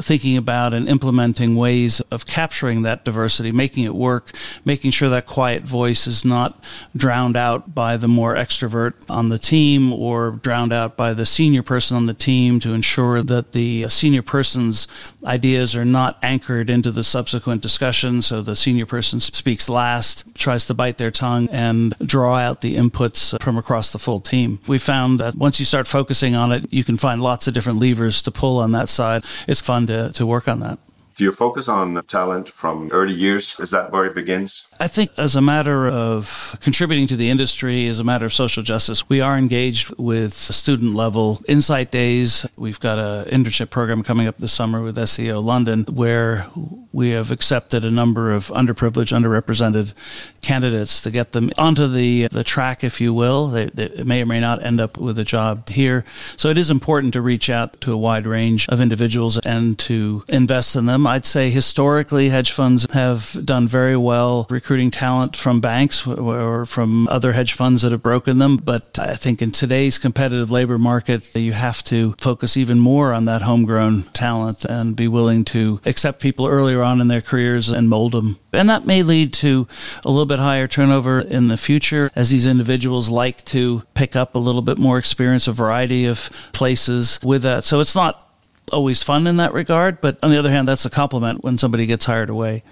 thinking 0.00 0.36
about 0.36 0.74
and 0.74 0.88
implementing 0.88 1.56
ways 1.56 2.00
of 2.10 2.26
capturing 2.26 2.82
that 2.82 3.04
diversity, 3.04 3.52
making 3.52 3.84
it 3.84 3.94
work, 3.94 4.30
making 4.64 4.90
sure 4.90 5.08
that 5.08 5.24
quiet 5.26 5.62
voice 5.62 6.06
is 6.06 6.24
not 6.24 6.62
drowned 6.94 7.36
out 7.36 7.74
by 7.74 7.96
the 7.96 8.08
more 8.08 8.34
extrovert 8.34 8.92
on 9.08 9.28
the 9.28 9.38
team 9.38 9.92
or 9.92 10.32
drowned 10.42 10.72
out 10.72 10.96
by 10.96 11.14
the 11.14 11.24
senior 11.24 11.62
person 11.62 11.96
on 11.96 12.06
the 12.06 12.14
team 12.14 12.60
to 12.60 12.74
ensure 12.74 13.22
that 13.22 13.52
the 13.52 13.88
senior 13.88 14.22
person's 14.22 14.86
ideas 15.24 15.74
are 15.74 15.84
not 15.84 16.18
anchored 16.22 16.68
into 16.68 16.90
the 16.90 17.04
subsequent 17.04 17.62
discussion. 17.62 18.20
So 18.20 18.42
the 18.42 18.56
senior 18.56 18.86
person 18.86 19.20
speaks 19.20 19.68
last, 19.68 20.34
tries 20.34 20.66
to 20.66 20.74
bite 20.74 20.98
their 20.98 21.10
tongue 21.10 21.48
and 21.50 21.94
draw 22.00 22.25
out 22.34 22.60
the 22.60 22.76
inputs 22.76 23.34
uh, 23.34 23.38
from 23.38 23.56
across 23.56 23.92
the 23.92 23.98
full 23.98 24.20
team. 24.20 24.60
We 24.66 24.78
found 24.78 25.20
that 25.20 25.34
once 25.36 25.58
you 25.60 25.66
start 25.66 25.86
focusing 25.86 26.34
on 26.34 26.52
it, 26.52 26.72
you 26.72 26.84
can 26.84 26.96
find 26.96 27.20
lots 27.20 27.46
of 27.46 27.54
different 27.54 27.78
levers 27.78 28.22
to 28.22 28.30
pull 28.30 28.58
on 28.58 28.72
that 28.72 28.88
side. 28.88 29.24
It's 29.46 29.60
fun 29.60 29.86
to, 29.86 30.12
to 30.12 30.26
work 30.26 30.48
on 30.48 30.60
that. 30.60 30.78
Do 31.16 31.24
you 31.24 31.32
focus 31.32 31.66
on 31.66 32.04
talent 32.04 32.50
from 32.50 32.90
early 32.92 33.14
years? 33.14 33.58
Is 33.58 33.70
that 33.70 33.90
where 33.90 34.04
it 34.04 34.14
begins? 34.14 34.70
I 34.78 34.86
think, 34.86 35.12
as 35.16 35.34
a 35.34 35.40
matter 35.40 35.88
of 35.88 36.58
contributing 36.60 37.06
to 37.06 37.16
the 37.16 37.30
industry, 37.30 37.86
as 37.86 37.98
a 37.98 38.04
matter 38.04 38.26
of 38.26 38.34
social 38.34 38.62
justice, 38.62 39.08
we 39.08 39.22
are 39.22 39.38
engaged 39.38 39.94
with 39.96 40.34
student 40.34 40.94
level 40.94 41.40
insight 41.48 41.90
days. 41.90 42.44
We've 42.56 42.78
got 42.78 42.98
an 42.98 43.30
internship 43.30 43.70
program 43.70 44.02
coming 44.02 44.26
up 44.26 44.36
this 44.36 44.52
summer 44.52 44.82
with 44.82 44.98
SEO 44.98 45.42
London 45.42 45.84
where 45.84 46.48
we 46.92 47.10
have 47.10 47.30
accepted 47.30 47.82
a 47.82 47.90
number 47.90 48.30
of 48.30 48.48
underprivileged, 48.48 49.16
underrepresented 49.16 49.94
candidates 50.42 51.00
to 51.00 51.10
get 51.10 51.32
them 51.32 51.50
onto 51.56 51.86
the, 51.86 52.28
the 52.28 52.44
track, 52.44 52.84
if 52.84 53.00
you 53.00 53.14
will. 53.14 53.48
They, 53.48 53.66
they 53.66 54.02
may 54.02 54.22
or 54.22 54.26
may 54.26 54.40
not 54.40 54.62
end 54.62 54.82
up 54.82 54.98
with 54.98 55.18
a 55.18 55.24
job 55.24 55.70
here. 55.70 56.04
So 56.36 56.50
it 56.50 56.58
is 56.58 56.70
important 56.70 57.14
to 57.14 57.22
reach 57.22 57.48
out 57.48 57.80
to 57.82 57.92
a 57.94 57.96
wide 57.96 58.26
range 58.26 58.68
of 58.68 58.82
individuals 58.82 59.38
and 59.38 59.78
to 59.78 60.22
invest 60.28 60.76
in 60.76 60.84
them. 60.84 61.05
I'd 61.06 61.26
say 61.26 61.50
historically, 61.50 62.28
hedge 62.28 62.50
funds 62.50 62.86
have 62.92 63.38
done 63.44 63.68
very 63.68 63.96
well 63.96 64.46
recruiting 64.50 64.90
talent 64.90 65.36
from 65.36 65.60
banks 65.60 66.06
or 66.06 66.66
from 66.66 67.08
other 67.08 67.32
hedge 67.32 67.52
funds 67.52 67.82
that 67.82 67.92
have 67.92 68.02
broken 68.02 68.38
them. 68.38 68.56
But 68.56 68.98
I 68.98 69.14
think 69.14 69.42
in 69.42 69.50
today's 69.50 69.98
competitive 69.98 70.50
labor 70.50 70.78
market, 70.78 71.34
you 71.34 71.52
have 71.52 71.82
to 71.84 72.14
focus 72.18 72.56
even 72.56 72.78
more 72.78 73.12
on 73.12 73.24
that 73.26 73.42
homegrown 73.42 74.04
talent 74.12 74.64
and 74.64 74.96
be 74.96 75.08
willing 75.08 75.44
to 75.46 75.80
accept 75.84 76.20
people 76.20 76.46
earlier 76.46 76.82
on 76.82 77.00
in 77.00 77.08
their 77.08 77.20
careers 77.20 77.68
and 77.68 77.88
mold 77.88 78.12
them. 78.12 78.38
And 78.52 78.70
that 78.70 78.86
may 78.86 79.02
lead 79.02 79.32
to 79.34 79.68
a 80.04 80.10
little 80.10 80.26
bit 80.26 80.38
higher 80.38 80.66
turnover 80.66 81.20
in 81.20 81.48
the 81.48 81.56
future 81.56 82.10
as 82.14 82.30
these 82.30 82.46
individuals 82.46 83.08
like 83.08 83.44
to 83.46 83.82
pick 83.94 84.16
up 84.16 84.34
a 84.34 84.38
little 84.38 84.62
bit 84.62 84.78
more 84.78 84.98
experience, 84.98 85.46
a 85.46 85.52
variety 85.52 86.06
of 86.06 86.30
places 86.52 87.18
with 87.22 87.42
that. 87.42 87.64
So 87.64 87.80
it's 87.80 87.94
not 87.94 88.25
always 88.72 89.02
fun 89.02 89.26
in 89.26 89.36
that 89.38 89.52
regard. 89.52 90.00
But 90.00 90.18
on 90.22 90.30
the 90.30 90.38
other 90.38 90.50
hand, 90.50 90.68
that's 90.68 90.84
a 90.84 90.90
compliment 90.90 91.44
when 91.44 91.58
somebody 91.58 91.86
gets 91.86 92.06
hired 92.06 92.30
away. 92.30 92.62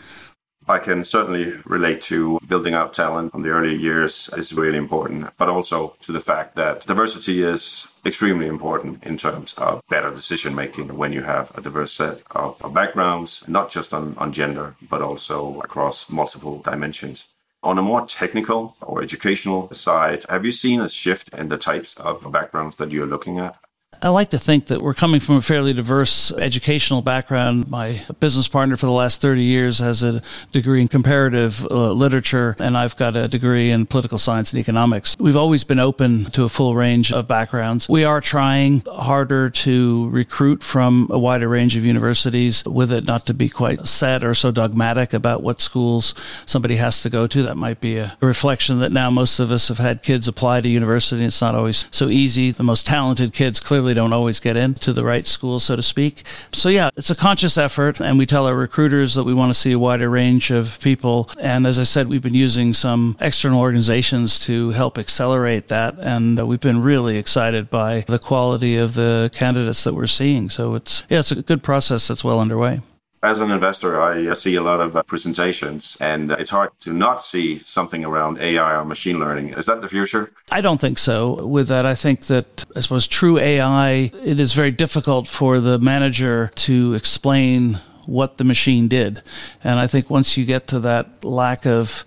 I 0.67 0.79
can 0.79 1.05
certainly 1.05 1.53
relate 1.67 2.01
to 2.03 2.41
building 2.49 2.73
out 2.73 2.95
talent 2.95 3.33
from 3.33 3.43
the 3.43 3.51
early 3.51 3.75
years 3.75 4.31
is 4.35 4.55
really 4.55 4.79
important, 4.79 5.29
but 5.37 5.51
also 5.51 5.95
to 6.01 6.13
the 6.13 6.23
fact 6.23 6.57
that 6.57 6.87
diversity 6.87 7.43
is 7.43 8.01
extremely 8.07 8.47
important 8.47 9.05
in 9.05 9.19
terms 9.19 9.53
of 9.55 9.83
better 9.91 10.11
decision 10.11 10.55
making 10.55 10.97
when 10.97 11.13
you 11.13 11.23
have 11.23 11.57
a 11.57 11.61
diverse 11.61 11.93
set 11.93 12.23
of 12.31 12.59
backgrounds, 12.73 13.47
not 13.47 13.71
just 13.71 13.93
on, 13.93 14.15
on 14.17 14.33
gender, 14.33 14.75
but 14.89 15.03
also 15.03 15.61
across 15.61 16.11
multiple 16.11 16.61
dimensions. 16.61 17.35
On 17.63 17.79
a 17.79 17.83
more 17.83 18.07
technical 18.07 18.77
or 18.81 19.03
educational 19.03 19.71
side, 19.73 20.25
have 20.31 20.47
you 20.47 20.53
seen 20.53 20.81
a 20.81 20.89
shift 20.89 21.29
in 21.35 21.49
the 21.49 21.59
types 21.59 21.95
of 22.01 22.31
backgrounds 22.33 22.79
that 22.79 22.91
you're 22.91 23.07
looking 23.07 23.39
at? 23.39 23.57
I 24.05 24.11
like 24.11 24.29
to 24.31 24.39
think 24.39 24.67
that 24.67 24.83
we're 24.83 24.93
coming 24.93 25.19
from 25.19 25.37
a 25.37 25.41
fairly 25.41 25.73
diverse 25.73 26.31
educational 26.33 27.01
background. 27.01 27.71
My 27.71 28.03
business 28.21 28.47
partner 28.47 28.77
for 28.77 28.85
the 28.85 28.93
last 28.93 29.23
30 29.23 29.43
years 29.43 29.79
has 29.79 30.03
a 30.03 30.21
degree 30.53 30.83
in 30.83 30.89
comparative 30.89 31.65
uh, 31.71 31.91
literature, 31.91 32.55
and 32.59 32.77
I've 32.77 32.97
got 32.97 33.17
a 33.17 33.29
degree 33.29 33.71
in 33.71 33.87
political 33.87 34.19
science 34.19 34.53
and 34.53 34.61
economics. 34.61 35.17
We've 35.19 35.39
always 35.39 35.65
been 35.65 35.79
open 35.79 36.27
to 36.33 36.45
a 36.45 36.51
full 36.51 36.75
range 36.75 37.15
of 37.15 37.27
backgrounds. 37.27 37.89
We 37.89 38.05
are 38.05 38.21
trying 38.21 38.83
harder 38.87 39.49
to 39.49 40.11
recruit 40.11 40.63
from 40.63 41.09
a 41.11 41.19
wider 41.19 41.49
range 41.49 41.75
of 41.75 41.83
universities 41.87 42.63
with 42.67 42.93
it 42.93 43.07
not 43.07 43.25
to 43.29 43.33
be 43.33 43.49
quite 43.49 43.89
set 43.89 44.23
or 44.23 44.35
so 44.35 44.51
dogmatic 44.51 45.15
about 45.15 45.43
what 45.43 45.63
schools 45.63 46.15
somebody 46.45 46.77
has 46.77 47.01
to 47.05 47.09
go 47.09 47.27
to. 47.27 47.43
That 47.43 47.57
might 47.57 47.81
be 47.81 47.97
a 47.97 48.19
reflection 48.21 48.81
that 48.81 48.93
now 48.93 49.09
most 49.09 49.39
of 49.39 49.51
us 49.51 49.69
have 49.69 49.79
had 49.79 50.03
kids 50.03 50.29
apply 50.29 50.61
to 50.61 50.69
university. 50.69 51.25
It's 51.25 51.41
not 51.41 51.55
always 51.55 51.87
so 51.91 52.11
easy. 52.11 52.51
The 52.51 52.63
most 52.63 52.87
talented 52.87 53.33
kids 53.33 53.61
clearly 53.61 53.94
they 53.95 54.01
don't 54.01 54.13
always 54.13 54.41
get 54.41 54.57
into 54.57 54.93
the 54.93 55.05
right 55.05 55.25
school, 55.25 55.61
so 55.61 55.77
to 55.77 55.83
speak. 55.83 56.27
So, 56.53 56.69
yeah, 56.69 56.91
it's 56.97 57.11
a 57.11 57.15
conscious 57.15 57.57
effort, 57.57 58.01
and 58.01 58.19
we 58.19 58.27
tell 58.27 58.47
our 58.47 58.57
recruiters 58.57 59.15
that 59.15 59.23
we 59.23 59.33
want 59.33 59.51
to 59.51 59.55
see 59.55 59.71
a 59.71 59.79
wider 59.79 60.11
range 60.11 60.51
of 60.51 60.81
people. 60.81 61.31
And 61.39 61.65
as 61.65 61.79
I 61.79 61.85
said, 61.85 62.09
we've 62.09 62.21
been 62.21 62.35
using 62.35 62.73
some 62.75 63.17
external 63.21 63.61
organizations 63.61 64.41
to 64.41 64.71
help 64.71 64.99
accelerate 64.99 65.69
that, 65.69 65.97
and 66.01 66.41
uh, 66.41 66.47
we've 66.47 66.61
been 66.61 66.83
really 66.83 67.19
excited 67.19 67.71
by 67.71 68.01
the 68.09 68.19
quality 68.19 68.77
of 68.77 68.95
the 68.95 69.31
candidates 69.33 69.85
that 69.85 69.95
we're 69.95 70.09
seeing. 70.09 70.51
So, 70.51 70.75
it's 70.75 71.05
yeah, 71.09 71.21
it's 71.21 71.31
a 71.31 71.41
good 71.41 71.63
process 71.63 72.09
that's 72.09 72.25
well 72.25 72.41
underway 72.41 72.81
as 73.25 73.41
an 73.41 73.51
investor, 73.51 74.01
I 74.01 74.35
see 74.35 74.55
a 74.55 74.63
lot 74.63 74.81
of 74.81 74.97
uh, 74.97 75.03
presentations, 75.03 75.97
and 76.01 76.31
it's 76.31 76.51
hard 76.51 76.71
to 76.81 76.93
not 76.93 77.23
see 77.23 77.59
something 77.59 78.05
around 78.05 78.39
AI 78.39 78.75
or 78.77 78.85
machine 78.85 79.19
learning. 79.19 79.49
Is 79.51 79.67
that 79.67 79.81
the 79.81 79.89
future? 79.89 80.31
I 80.53 80.61
don't 80.61 80.81
think 80.81 80.99
so. 80.99 81.47
With 81.47 81.69
that, 81.69 81.87
I 81.87 81.95
think 81.95 82.27
that, 82.27 82.65
I 82.77 82.81
suppose, 82.81 83.07
true 83.07 83.39
AI, 83.39 84.11
it 84.23 84.39
is 84.39 84.53
very 84.53 84.71
difficult 84.71 85.27
for 85.27 85.59
the 85.59 85.79
manager 85.79 86.51
to 86.67 86.95
explain 86.95 87.81
what 88.05 88.37
the 88.37 88.45
machine 88.45 88.89
did. 88.89 89.23
And 89.63 89.81
I 89.81 89.87
think 89.87 90.11
once 90.11 90.37
you 90.37 90.45
get 90.45 90.67
to 90.69 90.81
that 90.81 91.25
lack 91.25 91.65
of 91.65 92.05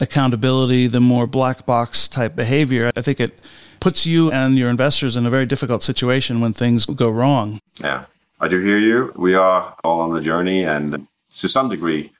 accountability, 0.00 0.86
the 0.86 1.00
more 1.00 1.26
black 1.26 1.66
box 1.66 2.06
type 2.06 2.36
behavior, 2.36 2.92
I 2.94 3.02
think 3.02 3.18
it 3.18 3.40
puts 3.80 4.06
you 4.06 4.30
and 4.30 4.56
your 4.56 4.70
investors 4.70 5.16
in 5.16 5.26
a 5.26 5.30
very 5.30 5.46
difficult 5.46 5.82
situation 5.82 6.40
when 6.40 6.52
things 6.52 6.86
go 6.86 7.10
wrong. 7.10 7.60
Yeah. 7.80 8.04
I 8.44 8.48
do 8.48 8.60
hear 8.60 8.76
you. 8.76 9.10
We 9.16 9.34
are 9.34 9.74
all 9.82 10.00
on 10.02 10.12
the 10.12 10.20
journey, 10.20 10.64
and 10.64 11.08
to 11.40 11.48
some 11.48 11.70
degree, 11.70 12.12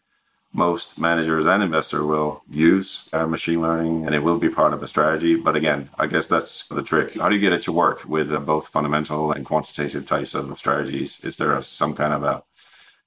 most 0.54 0.98
managers 0.98 1.46
and 1.46 1.62
investors 1.62 2.00
will 2.00 2.42
use 2.48 3.10
uh, 3.12 3.26
machine 3.26 3.60
learning 3.60 4.06
and 4.06 4.14
it 4.14 4.22
will 4.22 4.38
be 4.38 4.48
part 4.48 4.72
of 4.72 4.82
a 4.82 4.86
strategy. 4.86 5.34
But 5.34 5.54
again, 5.54 5.90
I 5.98 6.06
guess 6.06 6.26
that's 6.26 6.66
the 6.68 6.82
trick. 6.82 7.18
How 7.20 7.28
do 7.28 7.34
you 7.34 7.42
get 7.42 7.52
it 7.52 7.60
to 7.62 7.72
work 7.72 8.06
with 8.06 8.32
uh, 8.32 8.38
both 8.38 8.68
fundamental 8.68 9.32
and 9.32 9.44
quantitative 9.44 10.06
types 10.06 10.34
of 10.34 10.56
strategies? 10.56 11.22
Is 11.22 11.36
there 11.36 11.60
some 11.60 11.94
kind 11.94 12.14
of 12.14 12.22
a 12.22 12.42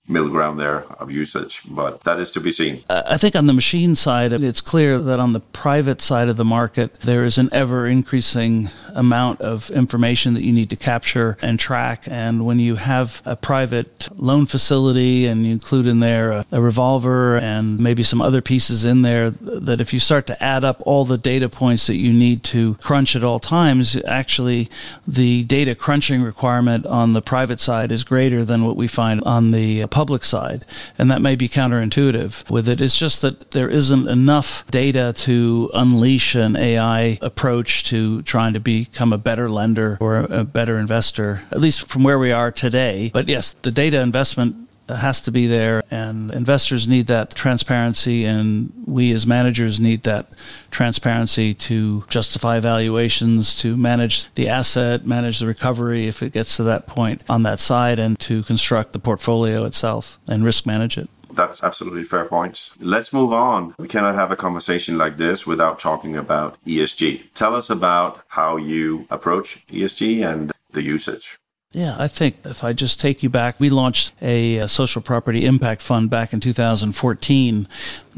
ground 0.08 0.60
there 0.60 0.84
of 1.00 1.12
usage, 1.12 1.62
but 1.70 2.02
that 2.04 2.20
is 2.20 2.32
to 2.32 2.40
be 2.40 2.52
seen. 2.52 2.84
I 2.90 3.18
think 3.18 3.36
on 3.36 3.48
the 3.48 3.54
machine 3.54 3.96
side, 3.96 4.34
it's 4.34 4.62
clear 4.62 5.00
that 5.00 5.20
on 5.20 5.34
the 5.34 5.40
private 5.40 6.02
side 6.02 6.30
of 6.30 6.38
the 6.38 6.46
market, 6.46 7.00
there 7.02 7.24
is 7.24 7.38
an 7.38 7.50
ever 7.52 7.86
increasing 7.86 8.70
amount 8.96 9.42
of 9.42 9.70
information 9.72 10.34
that 10.34 10.44
you 10.44 10.52
need 10.52 10.70
to 10.70 10.76
capture 10.76 11.38
and 11.42 11.60
track. 11.60 12.06
And 12.08 12.46
when 12.46 12.60
you 12.60 12.76
have 12.76 13.22
a 13.26 13.36
private 13.36 14.10
loan 14.16 14.46
facility 14.46 15.26
and 15.26 15.46
you 15.46 15.52
include 15.52 15.88
in 15.88 16.00
there 16.00 16.32
a, 16.32 16.46
a 16.52 16.62
revolver 16.62 17.38
and 17.38 17.80
maybe 17.80 18.04
some 18.04 18.22
other 18.22 18.42
pieces 18.42 18.86
in 18.86 19.02
there, 19.04 19.30
that 19.30 19.80
if 19.82 19.94
you 19.94 20.00
start 20.00 20.26
to 20.28 20.44
add 20.44 20.64
up 20.64 20.82
all 20.86 21.06
the 21.06 21.18
data 21.18 21.50
points 21.50 21.88
that 21.88 21.98
you 21.98 22.14
need 22.14 22.44
to 22.44 22.76
crunch 22.76 23.16
at 23.16 23.24
all 23.24 23.40
times, 23.40 23.96
actually 24.08 24.70
the 25.08 25.44
data 25.44 25.76
crunching 25.76 26.24
requirement 26.24 26.86
on 26.86 27.14
the 27.14 27.22
private 27.22 27.60
side 27.60 27.92
is 27.92 28.04
greater 28.04 28.44
than 28.44 28.66
what 28.66 28.76
we 28.76 28.88
find 28.88 29.22
on 29.24 29.52
the 29.52 29.82
public 29.98 30.24
side. 30.24 30.64
And 31.00 31.10
that 31.10 31.24
may 31.24 31.36
be 31.36 31.50
counterintuitive 31.50 32.52
with 32.52 32.70
it. 32.70 32.80
It's 32.80 33.00
just 33.00 33.24
that 33.24 33.50
there 33.50 33.68
isn't 33.68 34.08
enough 34.08 34.64
data 34.70 35.12
to 35.26 35.72
unleash 35.74 36.36
an 36.36 36.56
AI 36.56 37.18
approach 37.20 37.84
to 37.86 38.22
trying 38.22 38.54
to 38.54 38.60
become 38.60 39.12
a 39.12 39.18
better 39.18 39.50
lender 39.50 39.98
or 40.00 40.18
a 40.18 40.44
better 40.44 40.78
investor, 40.78 41.42
at 41.50 41.60
least 41.60 41.88
from 41.88 42.04
where 42.04 42.20
we 42.20 42.32
are 42.32 42.52
today. 42.52 43.10
But 43.12 43.28
yes, 43.28 43.56
the 43.64 43.72
data 43.72 44.00
investment 44.00 44.67
has 44.90 45.22
to 45.22 45.32
be 45.32 45.48
there, 45.48 45.84
and 45.92 46.32
investors 46.32 46.88
need 46.88 47.08
that 47.08 47.36
transparency, 47.36 48.26
and 48.26 48.72
we 48.86 49.12
as 49.12 49.28
managers 49.28 49.80
need 49.80 50.04
that 50.04 50.30
transparency 50.72 51.54
to 51.54 52.04
justify 52.10 52.60
valuations, 52.60 53.56
to 53.62 53.76
manage 53.78 54.34
the 54.36 54.48
asset, 54.48 55.06
manage 55.06 55.40
the 55.40 55.48
recovery 55.48 56.08
if 56.08 56.24
it 56.24 56.34
gets 56.34 56.58
to 56.58 56.64
that 56.64 56.88
point 56.88 57.22
on 57.30 57.44
that 57.44 57.60
side, 57.60 58.00
and 58.00 58.20
to 58.20 58.44
construct 58.44 58.94
the 58.94 59.00
portfolio 59.00 59.66
itself 59.66 60.20
and 60.28 60.44
risk 60.44 60.66
manage 60.66 60.98
it. 60.98 61.10
That's 61.30 61.62
absolutely 61.62 62.04
fair 62.04 62.26
points. 62.26 62.74
Let's 62.80 63.14
move 63.14 63.32
on. 63.32 63.76
We 63.78 63.88
cannot 63.88 64.16
have 64.16 64.32
a 64.32 64.36
conversation 64.36 64.98
like 64.98 65.18
this 65.18 65.46
without 65.46 65.78
talking 65.78 66.18
about 66.18 66.58
ESG. 66.66 67.34
Tell 67.36 67.56
us 67.56 67.70
about 67.70 68.24
how 68.30 68.58
you 68.58 69.06
approach 69.12 69.66
ESG 69.68 70.28
and 70.28 70.52
the 70.72 70.82
usage. 70.82 71.38
Yeah, 71.74 71.98
I 72.00 72.08
think 72.08 72.38
if 72.46 72.64
I 72.64 72.72
just 72.72 72.98
take 73.02 73.22
you 73.22 73.30
back, 73.30 73.60
we 73.60 73.70
launched 73.70 74.14
a, 74.22 74.58
a, 74.58 74.68
social 74.70 75.02
property 75.02 75.46
impact 75.46 75.82
fund 75.82 76.10
back 76.10 76.32
in 76.32 76.40
2014, 76.40 77.68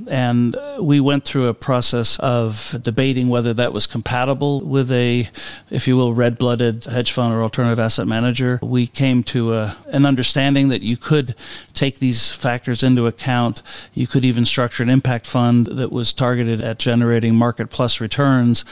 and 0.07 0.55
we 0.79 0.99
went 0.99 1.25
through 1.25 1.47
a 1.47 1.55
process 1.55 2.19
of 2.19 2.77
debating 2.83 3.27
whether 3.27 3.51
that 3.55 3.73
was 3.73 3.87
compatible 3.87 4.61
with 4.61 4.91
a, 4.91 5.27
if 5.71 5.87
you 5.87 5.97
will, 5.97 6.13
red 6.13 6.37
blooded 6.37 6.85
hedge 6.85 7.11
fund 7.11 7.33
or 7.33 7.41
alternative 7.41 7.79
asset 7.79 8.05
manager. 8.05 8.59
We 8.61 8.85
came 8.85 9.23
to 9.23 9.53
a, 9.55 9.77
an 9.87 10.05
understanding 10.05 10.67
that 10.67 10.83
you 10.83 10.95
could 10.95 11.33
take 11.73 11.97
these 11.97 12.31
factors 12.31 12.83
into 12.83 13.07
account. 13.07 13.63
You 13.95 14.05
could 14.05 14.25
even 14.25 14.45
structure 14.45 14.83
an 14.83 14.89
impact 14.89 15.25
fund 15.25 15.65
that 15.65 15.91
was 15.91 16.13
targeted 16.13 16.61
at 16.61 16.77
generating 16.77 17.35
market 17.35 17.71
plus 17.71 17.99
returns 17.99 18.63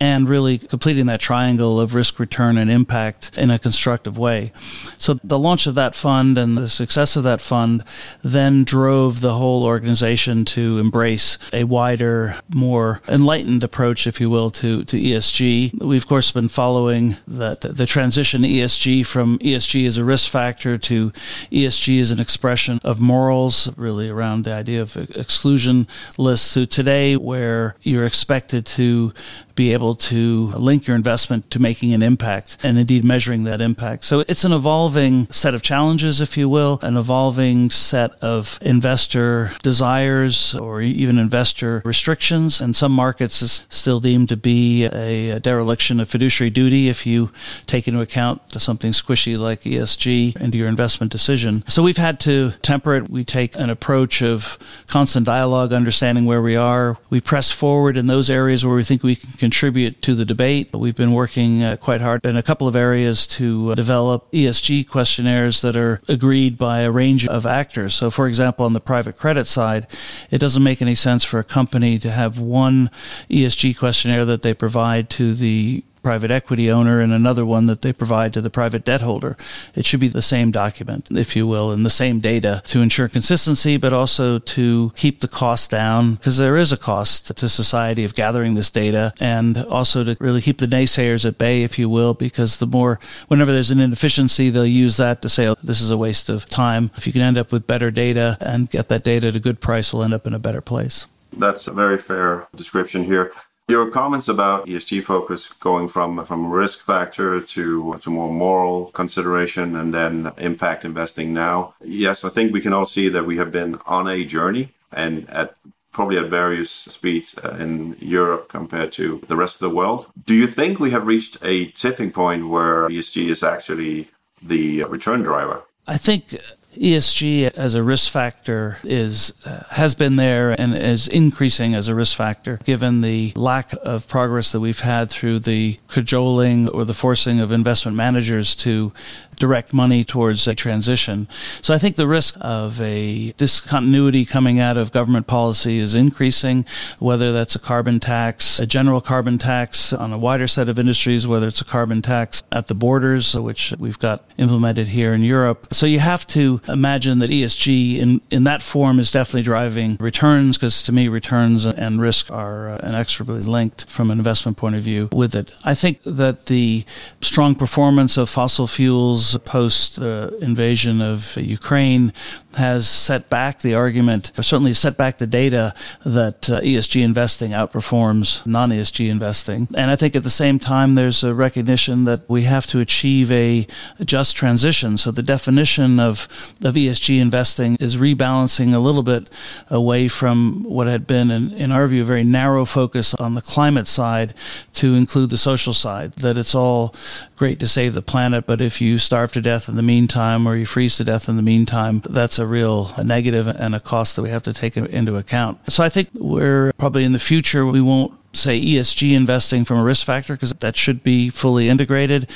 and 0.00 0.28
really 0.28 0.56
completing 0.56 1.06
that 1.06 1.20
triangle 1.20 1.78
of 1.78 1.94
risk, 1.94 2.18
return, 2.18 2.56
and 2.56 2.70
impact 2.70 3.36
in 3.36 3.50
a 3.50 3.58
constructive 3.58 4.16
way. 4.16 4.50
So 4.96 5.14
the 5.22 5.38
launch 5.38 5.66
of 5.66 5.74
that 5.74 5.94
fund 5.94 6.38
and 6.38 6.56
the 6.56 6.70
success 6.70 7.16
of 7.16 7.24
that 7.24 7.42
fund 7.42 7.84
then 8.22 8.64
drove 8.64 9.20
the 9.20 9.34
whole 9.34 9.62
organization 9.64 10.46
to 10.46 10.78
embrace 10.78 11.36
a 11.52 11.64
wider, 11.64 12.36
more 12.54 13.02
enlightened 13.08 13.62
approach, 13.62 14.06
if 14.06 14.20
you 14.20 14.30
will, 14.30 14.50
to, 14.52 14.84
to 14.84 14.96
ESG. 14.96 15.82
We've 15.82 16.02
of 16.02 16.08
course 16.08 16.30
been 16.30 16.48
following 16.48 17.16
that 17.28 17.60
the 17.60 17.86
transition 17.86 18.42
ESG 18.42 19.04
from 19.04 19.38
ESG 19.40 19.86
as 19.86 19.98
a 19.98 20.04
risk 20.04 20.30
factor 20.30 20.78
to 20.78 21.10
ESG 21.52 22.00
as 22.00 22.10
an 22.10 22.20
expression 22.20 22.80
of 22.82 23.00
morals, 23.00 23.70
really 23.76 24.08
around 24.08 24.44
the 24.44 24.52
idea 24.54 24.80
of 24.80 24.96
exclusion 25.14 25.86
lists 26.16 26.54
to 26.54 26.66
today 26.66 27.16
where 27.16 27.74
you're 27.82 28.06
expected 28.06 28.64
to 28.64 29.12
be 29.60 29.74
able 29.74 29.94
to 29.94 30.46
link 30.52 30.86
your 30.86 30.96
investment 30.96 31.50
to 31.50 31.58
making 31.58 31.92
an 31.92 32.02
impact 32.02 32.56
and 32.62 32.78
indeed 32.78 33.04
measuring 33.04 33.44
that 33.44 33.60
impact. 33.60 34.04
So 34.04 34.20
it's 34.20 34.42
an 34.42 34.54
evolving 34.54 35.26
set 35.30 35.52
of 35.52 35.60
challenges, 35.60 36.18
if 36.22 36.34
you 36.38 36.48
will, 36.48 36.78
an 36.80 36.96
evolving 36.96 37.68
set 37.68 38.12
of 38.22 38.58
investor 38.62 39.52
desires 39.62 40.54
or 40.54 40.80
even 40.80 41.18
investor 41.18 41.82
restrictions. 41.84 42.62
And 42.62 42.74
some 42.74 42.92
markets 42.92 43.42
is 43.42 43.60
still 43.68 44.00
deemed 44.00 44.30
to 44.30 44.36
be 44.38 44.86
a 44.86 45.38
dereliction 45.40 46.00
of 46.00 46.08
fiduciary 46.08 46.48
duty 46.48 46.88
if 46.88 47.04
you 47.04 47.30
take 47.66 47.86
into 47.86 48.00
account 48.00 48.40
something 48.58 48.92
squishy 48.92 49.38
like 49.38 49.60
ESG 49.64 50.40
into 50.40 50.56
your 50.56 50.68
investment 50.68 51.12
decision. 51.12 51.64
So 51.68 51.82
we've 51.82 51.98
had 51.98 52.18
to 52.20 52.52
temper 52.62 52.94
it. 52.94 53.10
We 53.10 53.24
take 53.24 53.56
an 53.56 53.68
approach 53.68 54.22
of 54.22 54.58
constant 54.86 55.26
dialogue, 55.26 55.74
understanding 55.74 56.24
where 56.24 56.40
we 56.40 56.56
are. 56.56 56.96
We 57.10 57.20
press 57.20 57.50
forward 57.50 57.98
in 57.98 58.06
those 58.06 58.30
areas 58.30 58.64
where 58.64 58.74
we 58.74 58.84
think 58.84 59.02
we 59.02 59.16
can 59.16 59.49
contribute 59.50 60.00
to 60.00 60.14
the 60.14 60.24
debate. 60.24 60.70
We've 60.72 60.94
been 60.94 61.10
working 61.10 61.64
uh, 61.64 61.76
quite 61.76 62.00
hard 62.00 62.24
in 62.24 62.36
a 62.36 62.42
couple 62.42 62.68
of 62.68 62.76
areas 62.76 63.26
to 63.38 63.72
uh, 63.72 63.74
develop 63.74 64.30
ESG 64.30 64.88
questionnaires 64.88 65.60
that 65.62 65.74
are 65.74 66.00
agreed 66.06 66.56
by 66.56 66.82
a 66.82 66.90
range 66.92 67.26
of 67.26 67.44
actors. 67.46 67.92
So, 67.92 68.10
for 68.12 68.28
example, 68.28 68.64
on 68.64 68.74
the 68.74 68.80
private 68.80 69.16
credit 69.16 69.48
side, 69.48 69.88
it 70.30 70.38
doesn't 70.38 70.62
make 70.62 70.80
any 70.80 70.94
sense 70.94 71.24
for 71.24 71.40
a 71.40 71.44
company 71.44 71.98
to 71.98 72.12
have 72.12 72.38
one 72.38 72.90
ESG 73.28 73.76
questionnaire 73.76 74.24
that 74.24 74.42
they 74.42 74.54
provide 74.54 75.10
to 75.10 75.34
the 75.34 75.82
private 76.02 76.30
equity 76.30 76.70
owner 76.70 77.00
and 77.00 77.12
another 77.12 77.44
one 77.44 77.66
that 77.66 77.82
they 77.82 77.92
provide 77.92 78.32
to 78.32 78.40
the 78.40 78.50
private 78.50 78.84
debt 78.84 79.00
holder. 79.00 79.36
It 79.74 79.86
should 79.86 80.00
be 80.00 80.08
the 80.08 80.22
same 80.22 80.50
document, 80.50 81.06
if 81.10 81.36
you 81.36 81.46
will, 81.46 81.70
and 81.70 81.84
the 81.84 81.90
same 81.90 82.20
data 82.20 82.62
to 82.66 82.80
ensure 82.80 83.08
consistency, 83.08 83.76
but 83.76 83.92
also 83.92 84.38
to 84.38 84.92
keep 84.96 85.20
the 85.20 85.28
cost 85.28 85.70
down 85.70 86.14
because 86.14 86.38
there 86.38 86.56
is 86.56 86.72
a 86.72 86.76
cost 86.76 87.36
to 87.36 87.48
society 87.48 88.04
of 88.04 88.14
gathering 88.14 88.54
this 88.54 88.70
data 88.70 89.12
and 89.20 89.58
also 89.58 90.04
to 90.04 90.16
really 90.20 90.40
keep 90.40 90.58
the 90.58 90.66
naysayers 90.66 91.24
at 91.24 91.38
bay, 91.38 91.62
if 91.62 91.78
you 91.78 91.88
will, 91.88 92.14
because 92.14 92.58
the 92.58 92.66
more, 92.66 92.98
whenever 93.28 93.52
there's 93.52 93.70
an 93.70 93.80
inefficiency, 93.80 94.50
they'll 94.50 94.66
use 94.66 94.96
that 94.96 95.22
to 95.22 95.28
say, 95.28 95.48
oh, 95.48 95.56
this 95.62 95.80
is 95.80 95.90
a 95.90 95.96
waste 95.96 96.28
of 96.28 96.46
time. 96.46 96.90
If 96.96 97.06
you 97.06 97.12
can 97.12 97.22
end 97.22 97.38
up 97.38 97.52
with 97.52 97.66
better 97.66 97.90
data 97.90 98.36
and 98.40 98.70
get 98.70 98.88
that 98.88 99.04
data 99.04 99.28
at 99.28 99.36
a 99.36 99.40
good 99.40 99.60
price, 99.60 99.92
we'll 99.92 100.02
end 100.02 100.14
up 100.14 100.26
in 100.26 100.34
a 100.34 100.38
better 100.38 100.60
place. 100.60 101.06
That's 101.32 101.68
a 101.68 101.72
very 101.72 101.98
fair 101.98 102.48
description 102.56 103.04
here. 103.04 103.32
Your 103.70 103.88
comments 103.88 104.26
about 104.26 104.66
ESG 104.66 105.04
focus 105.04 105.48
going 105.48 105.86
from 105.86 106.24
from 106.24 106.50
risk 106.50 106.80
factor 106.80 107.40
to 107.40 107.96
to 108.02 108.10
more 108.10 108.32
moral 108.32 108.86
consideration 108.86 109.76
and 109.76 109.94
then 109.94 110.32
impact 110.38 110.84
investing 110.84 111.32
now. 111.32 111.74
Yes, 111.80 112.24
I 112.24 112.30
think 112.30 112.52
we 112.52 112.60
can 112.60 112.72
all 112.72 112.84
see 112.84 113.08
that 113.10 113.26
we 113.26 113.36
have 113.36 113.52
been 113.52 113.78
on 113.86 114.08
a 114.08 114.24
journey 114.24 114.70
and 114.90 115.30
at 115.30 115.54
probably 115.92 116.18
at 116.18 116.28
various 116.30 116.72
speeds 116.96 117.38
uh, 117.38 117.56
in 117.60 117.96
Europe 118.00 118.48
compared 118.48 118.90
to 118.92 119.22
the 119.28 119.36
rest 119.36 119.54
of 119.62 119.70
the 119.70 119.76
world. 119.76 120.06
Do 120.26 120.34
you 120.34 120.48
think 120.48 120.80
we 120.80 120.90
have 120.90 121.06
reached 121.06 121.36
a 121.40 121.66
tipping 121.66 122.10
point 122.10 122.48
where 122.48 122.88
ESG 122.88 123.28
is 123.28 123.44
actually 123.44 124.08
the 124.42 124.82
return 124.84 125.22
driver? 125.22 125.62
I 125.86 125.96
think 125.96 126.36
ESG 126.74 127.52
as 127.56 127.74
a 127.74 127.82
risk 127.82 128.10
factor 128.10 128.78
is 128.84 129.32
uh, 129.44 129.64
has 129.70 129.94
been 129.94 130.16
there 130.16 130.50
and 130.50 130.76
is 130.76 131.08
increasing 131.08 131.74
as 131.74 131.88
a 131.88 131.94
risk 131.94 132.16
factor 132.16 132.60
given 132.64 133.00
the 133.00 133.32
lack 133.34 133.72
of 133.82 134.06
progress 134.06 134.52
that 134.52 134.60
we've 134.60 134.80
had 134.80 135.10
through 135.10 135.40
the 135.40 135.78
cajoling 135.88 136.68
or 136.68 136.84
the 136.84 136.94
forcing 136.94 137.40
of 137.40 137.50
investment 137.50 137.96
managers 137.96 138.54
to 138.54 138.92
direct 139.40 139.72
money 139.72 140.04
towards 140.04 140.46
a 140.46 140.54
transition. 140.54 141.26
So 141.62 141.74
I 141.74 141.78
think 141.78 141.96
the 141.96 142.06
risk 142.06 142.36
of 142.40 142.80
a 142.80 143.32
discontinuity 143.32 144.24
coming 144.24 144.60
out 144.60 144.76
of 144.76 144.92
government 144.92 145.26
policy 145.26 145.78
is 145.78 145.94
increasing, 145.94 146.66
whether 146.98 147.32
that's 147.32 147.56
a 147.56 147.58
carbon 147.58 147.98
tax, 147.98 148.60
a 148.60 148.66
general 148.66 149.00
carbon 149.00 149.38
tax 149.38 149.92
on 149.92 150.12
a 150.12 150.18
wider 150.18 150.46
set 150.46 150.68
of 150.68 150.78
industries, 150.78 151.26
whether 151.26 151.48
it's 151.48 151.62
a 151.62 151.64
carbon 151.64 152.02
tax 152.02 152.42
at 152.52 152.68
the 152.68 152.74
borders, 152.74 153.34
which 153.34 153.74
we've 153.78 153.98
got 153.98 154.24
implemented 154.36 154.88
here 154.88 155.14
in 155.14 155.22
Europe. 155.22 155.68
So 155.72 155.86
you 155.86 156.00
have 156.00 156.26
to 156.28 156.59
imagine 156.68 157.18
that 157.20 157.30
ESG 157.30 157.98
in, 157.98 158.20
in 158.30 158.44
that 158.44 158.62
form 158.62 158.98
is 158.98 159.10
definitely 159.10 159.42
driving 159.42 159.96
returns 160.00 160.56
because 160.56 160.82
to 160.82 160.92
me, 160.92 161.08
returns 161.08 161.64
and 161.64 162.00
risk 162.00 162.30
are 162.30 162.70
uh, 162.70 162.78
inexorably 162.82 163.42
linked 163.42 163.88
from 163.88 164.10
an 164.10 164.18
investment 164.18 164.56
point 164.56 164.76
of 164.76 164.82
view 164.82 165.08
with 165.12 165.34
it. 165.34 165.50
I 165.64 165.74
think 165.74 166.02
that 166.04 166.46
the 166.46 166.84
strong 167.20 167.54
performance 167.54 168.16
of 168.16 168.28
fossil 168.28 168.66
fuels 168.66 169.36
post 169.38 169.96
the 169.96 170.36
invasion 170.40 171.00
of 171.00 171.36
Ukraine 171.36 172.12
has 172.54 172.88
set 172.88 173.30
back 173.30 173.60
the 173.60 173.74
argument, 173.74 174.32
or 174.36 174.42
certainly 174.42 174.74
set 174.74 174.96
back 174.96 175.18
the 175.18 175.26
data 175.26 175.74
that 176.04 176.50
uh, 176.50 176.60
ESG 176.60 177.02
investing 177.02 177.52
outperforms 177.52 178.44
non 178.46 178.70
ESG 178.70 179.08
investing. 179.08 179.68
And 179.74 179.90
I 179.90 179.96
think 179.96 180.16
at 180.16 180.24
the 180.24 180.30
same 180.30 180.58
time, 180.58 180.94
there's 180.94 181.22
a 181.22 181.34
recognition 181.34 182.04
that 182.04 182.28
we 182.28 182.42
have 182.44 182.66
to 182.68 182.80
achieve 182.80 183.30
a 183.30 183.66
just 184.04 184.36
transition. 184.36 184.96
So 184.96 185.10
the 185.10 185.22
definition 185.22 186.00
of, 186.00 186.49
of 186.62 186.74
ESG 186.74 187.20
investing 187.20 187.76
is 187.80 187.96
rebalancing 187.96 188.74
a 188.74 188.78
little 188.78 189.02
bit 189.02 189.28
away 189.68 190.08
from 190.08 190.64
what 190.64 190.86
had 190.86 191.06
been, 191.06 191.30
in, 191.30 191.52
in 191.52 191.72
our 191.72 191.86
view, 191.86 192.02
a 192.02 192.06
very 192.06 192.24
narrow 192.24 192.64
focus 192.64 193.14
on 193.14 193.34
the 193.34 193.42
climate 193.42 193.86
side 193.86 194.34
to 194.74 194.94
include 194.94 195.30
the 195.30 195.38
social 195.38 195.72
side. 195.72 196.12
That 196.14 196.36
it's 196.36 196.54
all 196.54 196.94
great 197.36 197.58
to 197.60 197.68
save 197.68 197.94
the 197.94 198.02
planet, 198.02 198.46
but 198.46 198.60
if 198.60 198.80
you 198.80 198.98
starve 198.98 199.32
to 199.32 199.40
death 199.40 199.68
in 199.68 199.76
the 199.76 199.82
meantime 199.82 200.46
or 200.46 200.56
you 200.56 200.66
freeze 200.66 200.96
to 200.96 201.04
death 201.04 201.28
in 201.28 201.36
the 201.36 201.42
meantime, 201.42 202.02
that's 202.08 202.38
a 202.38 202.46
real 202.46 202.92
negative 203.02 203.46
and 203.46 203.74
a 203.74 203.80
cost 203.80 204.16
that 204.16 204.22
we 204.22 204.30
have 204.30 204.42
to 204.42 204.52
take 204.52 204.76
into 204.76 205.16
account. 205.16 205.58
So 205.72 205.82
I 205.82 205.88
think 205.88 206.08
we're 206.14 206.72
probably 206.78 207.04
in 207.04 207.12
the 207.12 207.18
future, 207.18 207.66
we 207.66 207.80
won't 207.80 208.14
say 208.32 208.60
ESG 208.60 209.12
investing 209.12 209.64
from 209.64 209.78
a 209.78 209.82
risk 209.82 210.06
factor 210.06 210.34
because 210.34 210.52
that 210.52 210.76
should 210.76 211.02
be 211.02 211.30
fully 211.30 211.68
integrated. 211.68 212.28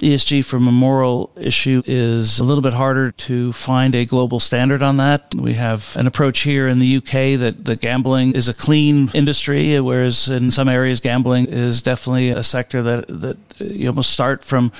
ESG 0.00 0.44
from 0.44 0.66
a 0.66 0.72
moral 0.72 1.30
issue 1.36 1.82
is 1.86 2.38
a 2.38 2.44
little 2.44 2.62
bit 2.62 2.72
harder 2.72 3.12
to 3.12 3.52
find 3.52 3.94
a 3.94 4.06
global 4.06 4.40
standard 4.40 4.82
on 4.82 4.96
that. 4.96 5.34
We 5.34 5.54
have 5.54 5.94
an 5.96 6.06
approach 6.06 6.40
here 6.40 6.68
in 6.68 6.78
the 6.78 6.96
UK 6.96 7.38
that 7.38 7.64
the 7.64 7.76
gambling 7.76 8.32
is 8.32 8.48
a 8.48 8.54
clean 8.54 9.10
industry, 9.12 9.78
whereas 9.78 10.28
in 10.28 10.50
some 10.50 10.68
areas 10.68 11.00
gambling 11.00 11.46
is 11.46 11.82
definitely 11.82 12.30
a 12.30 12.42
sector 12.42 12.82
that, 12.82 13.08
that 13.08 13.36
you 13.58 13.88
almost 13.88 14.10
start 14.10 14.42
from 14.42 14.72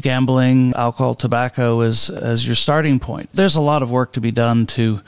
gambling, 0.00 0.72
alcohol, 0.74 1.14
tobacco 1.14 1.80
as, 1.80 2.08
as 2.08 2.46
your 2.46 2.56
starting 2.56 2.98
point. 2.98 3.30
There's 3.34 3.56
a 3.56 3.60
lot 3.60 3.82
of 3.82 3.90
work 3.90 4.12
to 4.14 4.20
be 4.20 4.30
done 4.30 4.64
to 4.66 5.02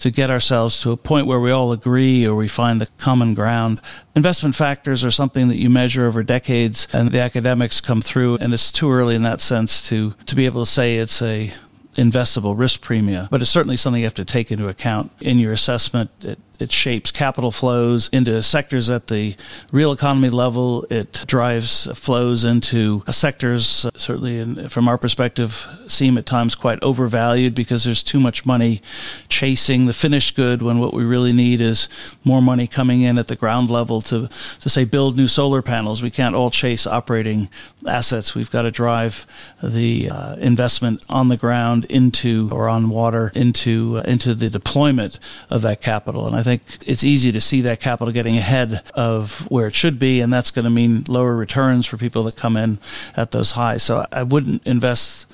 to 0.00 0.10
get 0.10 0.30
ourselves 0.30 0.80
to 0.80 0.92
a 0.92 0.96
point 0.96 1.26
where 1.26 1.40
we 1.40 1.50
all 1.50 1.72
agree 1.72 2.26
or 2.26 2.34
we 2.34 2.48
find 2.48 2.80
the 2.80 2.88
common 2.98 3.34
ground. 3.34 3.80
Investment 4.14 4.54
factors 4.54 5.04
are 5.04 5.10
something 5.10 5.48
that 5.48 5.56
you 5.56 5.70
measure 5.70 6.06
over 6.06 6.22
decades 6.22 6.88
and 6.92 7.10
the 7.10 7.20
academics 7.20 7.80
come 7.80 8.00
through 8.00 8.36
and 8.36 8.54
it's 8.54 8.72
too 8.72 8.90
early 8.90 9.14
in 9.14 9.22
that 9.22 9.40
sense 9.40 9.86
to, 9.88 10.14
to 10.26 10.34
be 10.34 10.46
able 10.46 10.64
to 10.64 10.70
say 10.70 10.98
it's 10.98 11.22
a 11.22 11.52
investable 11.94 12.56
risk 12.56 12.80
premium, 12.80 13.26
but 13.30 13.42
it's 13.42 13.50
certainly 13.50 13.76
something 13.76 14.00
you 14.00 14.06
have 14.06 14.14
to 14.14 14.24
take 14.24 14.52
into 14.52 14.68
account 14.68 15.10
in 15.20 15.38
your 15.38 15.52
assessment. 15.52 16.10
It, 16.22 16.38
it 16.58 16.72
shapes 16.72 17.10
capital 17.10 17.52
flows 17.52 18.08
into 18.12 18.42
sectors 18.42 18.90
at 18.90 19.06
the 19.06 19.36
real 19.70 19.92
economy 19.92 20.28
level. 20.28 20.84
It 20.90 21.24
drives 21.26 21.86
flows 21.98 22.44
into 22.44 23.04
sectors, 23.10 23.86
certainly 23.94 24.38
in, 24.38 24.68
from 24.68 24.88
our 24.88 24.98
perspective, 24.98 25.68
seem 25.86 26.18
at 26.18 26.26
times 26.26 26.54
quite 26.54 26.82
overvalued 26.82 27.54
because 27.54 27.84
there's 27.84 28.02
too 28.02 28.18
much 28.18 28.44
money 28.44 28.82
chasing 29.28 29.86
the 29.86 29.92
finished 29.92 30.34
good 30.34 30.62
when 30.62 30.78
what 30.78 30.94
we 30.94 31.04
really 31.04 31.32
need 31.32 31.60
is 31.60 31.88
more 32.24 32.42
money 32.42 32.66
coming 32.66 33.02
in 33.02 33.18
at 33.18 33.28
the 33.28 33.36
ground 33.36 33.70
level 33.70 34.00
to, 34.00 34.28
to 34.60 34.68
say, 34.68 34.84
build 34.84 35.16
new 35.16 35.28
solar 35.28 35.62
panels. 35.62 36.02
We 36.02 36.10
can't 36.10 36.34
all 36.34 36.50
chase 36.50 36.86
operating 36.86 37.48
assets. 37.86 38.34
We've 38.34 38.50
got 38.50 38.62
to 38.62 38.70
drive 38.70 39.26
the 39.62 40.10
uh, 40.10 40.36
investment 40.36 41.02
on 41.08 41.28
the 41.28 41.36
ground 41.36 41.84
into 41.86 42.48
or 42.52 42.68
on 42.68 42.88
water 42.88 43.30
into, 43.34 43.98
uh, 43.98 44.02
into 44.02 44.34
the 44.34 44.50
deployment 44.50 45.18
of 45.50 45.62
that 45.62 45.80
capital. 45.80 46.26
And 46.26 46.34
I 46.34 46.42
think 46.48 46.88
it's 46.88 47.04
easy 47.04 47.32
to 47.32 47.40
see 47.40 47.60
that 47.62 47.80
capital 47.80 48.12
getting 48.12 48.36
ahead 48.36 48.82
of 48.94 49.46
where 49.50 49.66
it 49.66 49.74
should 49.74 49.98
be, 49.98 50.20
and 50.20 50.32
that's 50.32 50.50
going 50.50 50.64
to 50.64 50.70
mean 50.70 51.04
lower 51.08 51.36
returns 51.36 51.86
for 51.86 51.96
people 51.96 52.24
that 52.24 52.36
come 52.36 52.56
in 52.56 52.78
at 53.16 53.30
those 53.32 53.52
highs. 53.52 53.82
So 53.82 54.06
I 54.10 54.22
wouldn't 54.22 54.66
invest 54.66 55.26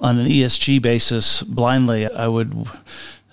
on 0.00 0.18
an 0.18 0.26
ESG 0.26 0.80
basis 0.80 1.42
blindly. 1.42 2.10
I 2.10 2.28
would 2.28 2.66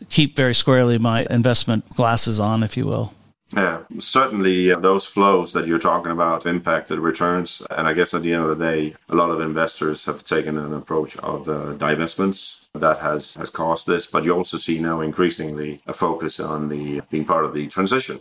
keep 0.09 0.35
very 0.35 0.53
squarely 0.53 0.97
my 0.97 1.25
investment 1.29 1.93
glasses 1.95 2.39
on, 2.39 2.63
if 2.63 2.75
you 2.75 2.85
will. 2.85 3.13
Yeah, 3.53 3.83
certainly 3.99 4.71
uh, 4.71 4.79
those 4.79 5.05
flows 5.05 5.53
that 5.53 5.67
you're 5.67 5.79
talking 5.79 6.11
about 6.11 6.45
impacted 6.45 6.99
returns. 6.99 7.61
And 7.71 7.87
I 7.87 7.93
guess 7.93 8.13
at 8.13 8.21
the 8.21 8.33
end 8.33 8.43
of 8.43 8.57
the 8.57 8.65
day, 8.65 8.95
a 9.09 9.15
lot 9.15 9.31
of 9.31 9.39
investors 9.39 10.05
have 10.05 10.23
taken 10.23 10.57
an 10.57 10.73
approach 10.73 11.15
of 11.17 11.47
uh, 11.47 11.73
divestments 11.75 12.67
that 12.73 12.99
has, 12.99 13.35
has 13.35 13.49
caused 13.49 13.87
this. 13.87 14.05
But 14.05 14.25
you 14.25 14.35
also 14.35 14.57
see 14.57 14.79
now 14.79 14.99
increasingly 14.99 15.81
a 15.87 15.93
focus 15.93 16.39
on 16.39 16.67
the 16.67 17.01
being 17.09 17.25
part 17.25 17.45
of 17.45 17.53
the 17.53 17.67
transition 17.67 18.19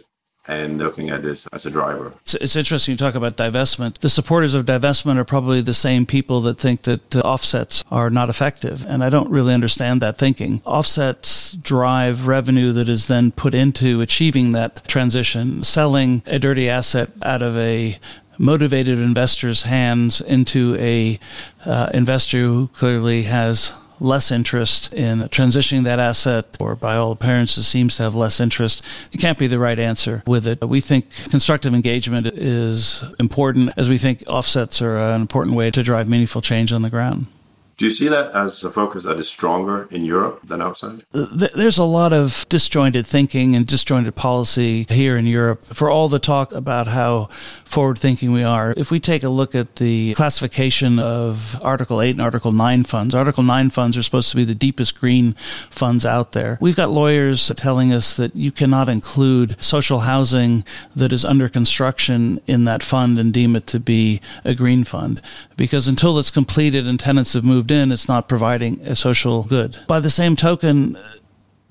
and 0.49 0.79
looking 0.79 1.11
at 1.11 1.23
this 1.23 1.47
as 1.53 1.67
a 1.67 1.71
driver. 1.71 2.13
It's, 2.23 2.35
it's, 2.35 2.57
interesting 2.57 2.93
you 2.93 2.99
talk 2.99 3.15
about 3.15 3.37
divestment. 3.37 3.99
The 3.99 4.11
supporters 4.11 4.55
of 4.55 4.65
divestment 4.65 5.17
are 5.17 5.25
probably 5.25 5.61
the 5.61 5.75
same 5.75 6.07
people 6.07 6.41
that 6.43 6.59
think 6.59 6.83
that 6.83 7.17
uh, 7.17 7.21
offsets 7.21 7.85
are 7.91 8.11
not 8.11 8.31
effective. 8.31 8.85
And 8.87 9.03
I 9.03 9.11
don't 9.11 9.31
really 9.31 9.55
understand 9.55 10.01
that 10.03 10.19
thinking. 10.19 10.63
Offsets 10.65 11.53
drive 11.53 12.27
revenue 12.27 12.73
that 12.73 12.89
is 12.89 13.07
then 13.07 13.33
put 13.33 13.55
into 13.55 14.01
achieving 14.01 14.53
that 14.53 14.87
transition, 14.89 15.65
selling 15.65 16.23
a 16.27 16.39
dirty 16.39 16.69
asset 16.69 17.11
out 17.23 17.43
of 17.43 17.57
a 17.57 17.99
motivated 18.39 18.99
investor's 18.99 19.63
hands 19.63 20.21
into 20.21 20.77
a 20.79 21.19
uh, 21.65 21.91
investor 21.95 22.39
who 22.39 22.69
clearly 22.69 23.23
has 23.23 23.75
less 24.01 24.31
interest 24.31 24.93
in 24.93 25.21
transitioning 25.21 25.85
that 25.85 25.99
asset, 25.99 26.57
or 26.61 26.77
by 26.77 26.97
all 26.97 27.13
appearances 27.13 27.67
seems 27.67 27.97
to 27.97 28.03
have 28.03 28.15
less 28.15 28.41
interest, 28.41 28.85
it 29.13 29.19
can't 29.19 29.39
be 29.39 29.47
the 29.47 29.59
right 29.59 29.79
answer 29.79 30.23
with 30.27 30.47
it. 30.47 30.61
But 30.61 30.69
we 30.69 30.81
think 30.81 31.11
constructive 31.31 31.75
engagement 31.75 32.27
is 32.27 33.05
important 33.19 33.71
as 33.77 33.89
we 33.89 33.99
think 33.99 34.23
offsets 34.27 34.83
are 34.83 34.97
an 34.97 35.21
important 35.21 35.57
way 35.57 35.71
to 35.71 35.83
drive 35.83 36.09
meaningful 36.09 36.43
change 36.43 36.73
on 36.73 36.83
the 36.83 36.91
ground. 36.91 37.27
Do 37.79 37.85
you 37.85 37.91
see 37.91 38.09
that 38.09 38.35
as 38.35 38.65
a 38.65 38.71
focus 38.71 39.05
that 39.05 39.19
is 39.19 39.29
stronger 39.29 39.87
in 39.91 40.03
Europe 40.03 40.41
than 40.43 40.63
outside? 40.63 41.03
Uh, 41.13 41.27
there's 41.55 41.77
a 41.77 41.85
lot 41.85 42.15
of 42.15 42.47
disjointed 42.49 43.07
thinking 43.07 43.55
and 43.55 43.67
disjointed 43.67 44.15
policy 44.15 44.87
here 44.89 45.19
in 45.19 45.27
Europe 45.27 45.67
for 45.67 45.91
all 45.91 46.09
the 46.09 46.19
talk 46.19 46.53
about 46.53 46.87
how 46.87 47.29
forward 47.67 47.99
thinking 47.99 48.33
we 48.33 48.43
are. 48.43 48.73
If 48.79 48.91
we 48.91 48.99
take 48.99 49.23
a 49.25 49.29
look 49.29 49.55
at 49.55 49.77
the 49.77 50.15
classification 50.15 50.99
of 50.99 51.63
Article 51.63 52.01
8 52.01 52.13
and 52.13 52.23
Article 52.23 52.51
9 52.51 52.85
funds, 52.85 53.15
Article 53.15 53.43
9 53.43 53.69
funds 53.69 53.99
are 53.99 54.03
supposed 54.03 54.31
to 54.31 54.37
be 54.37 54.45
the 54.45 54.55
deepest 54.55 54.99
green 54.99 55.35
funds 55.69 56.07
out 56.07 56.33
there. 56.33 56.57
We've 56.63 56.77
got 56.77 56.91
lawyers 56.91 57.53
telling 57.57 57.93
us 57.93 58.15
that 58.17 58.35
you 58.35 58.53
cannot 58.53 58.89
include 58.89 59.63
social 59.63 60.01
housing 60.01 60.65
that 60.95 61.13
is 61.13 61.27
under 61.27 61.51
construction 61.51 62.41
in 62.47 62.65
that 62.65 62.83
fund 62.83 63.19
and 63.19 63.35
deem 63.35 63.55
it 63.55 63.67
to 63.67 63.79
be 63.79 64.23
a 64.47 64.55
green 64.55 64.83
fund 64.83 65.21
because 65.59 65.87
until 65.87 66.19
it's 66.19 66.31
completed 66.31 66.87
and 66.87 66.99
tenants 66.99 67.35
have 67.35 67.45
moved 67.45 67.66
in, 67.71 67.93
it's 67.93 68.09
not 68.09 68.29
providing 68.29 68.81
a 68.83 68.97
social 68.97 69.45
good. 69.45 69.79
By 69.87 70.01
the 70.01 70.11
same 70.11 70.37
token, 70.37 70.97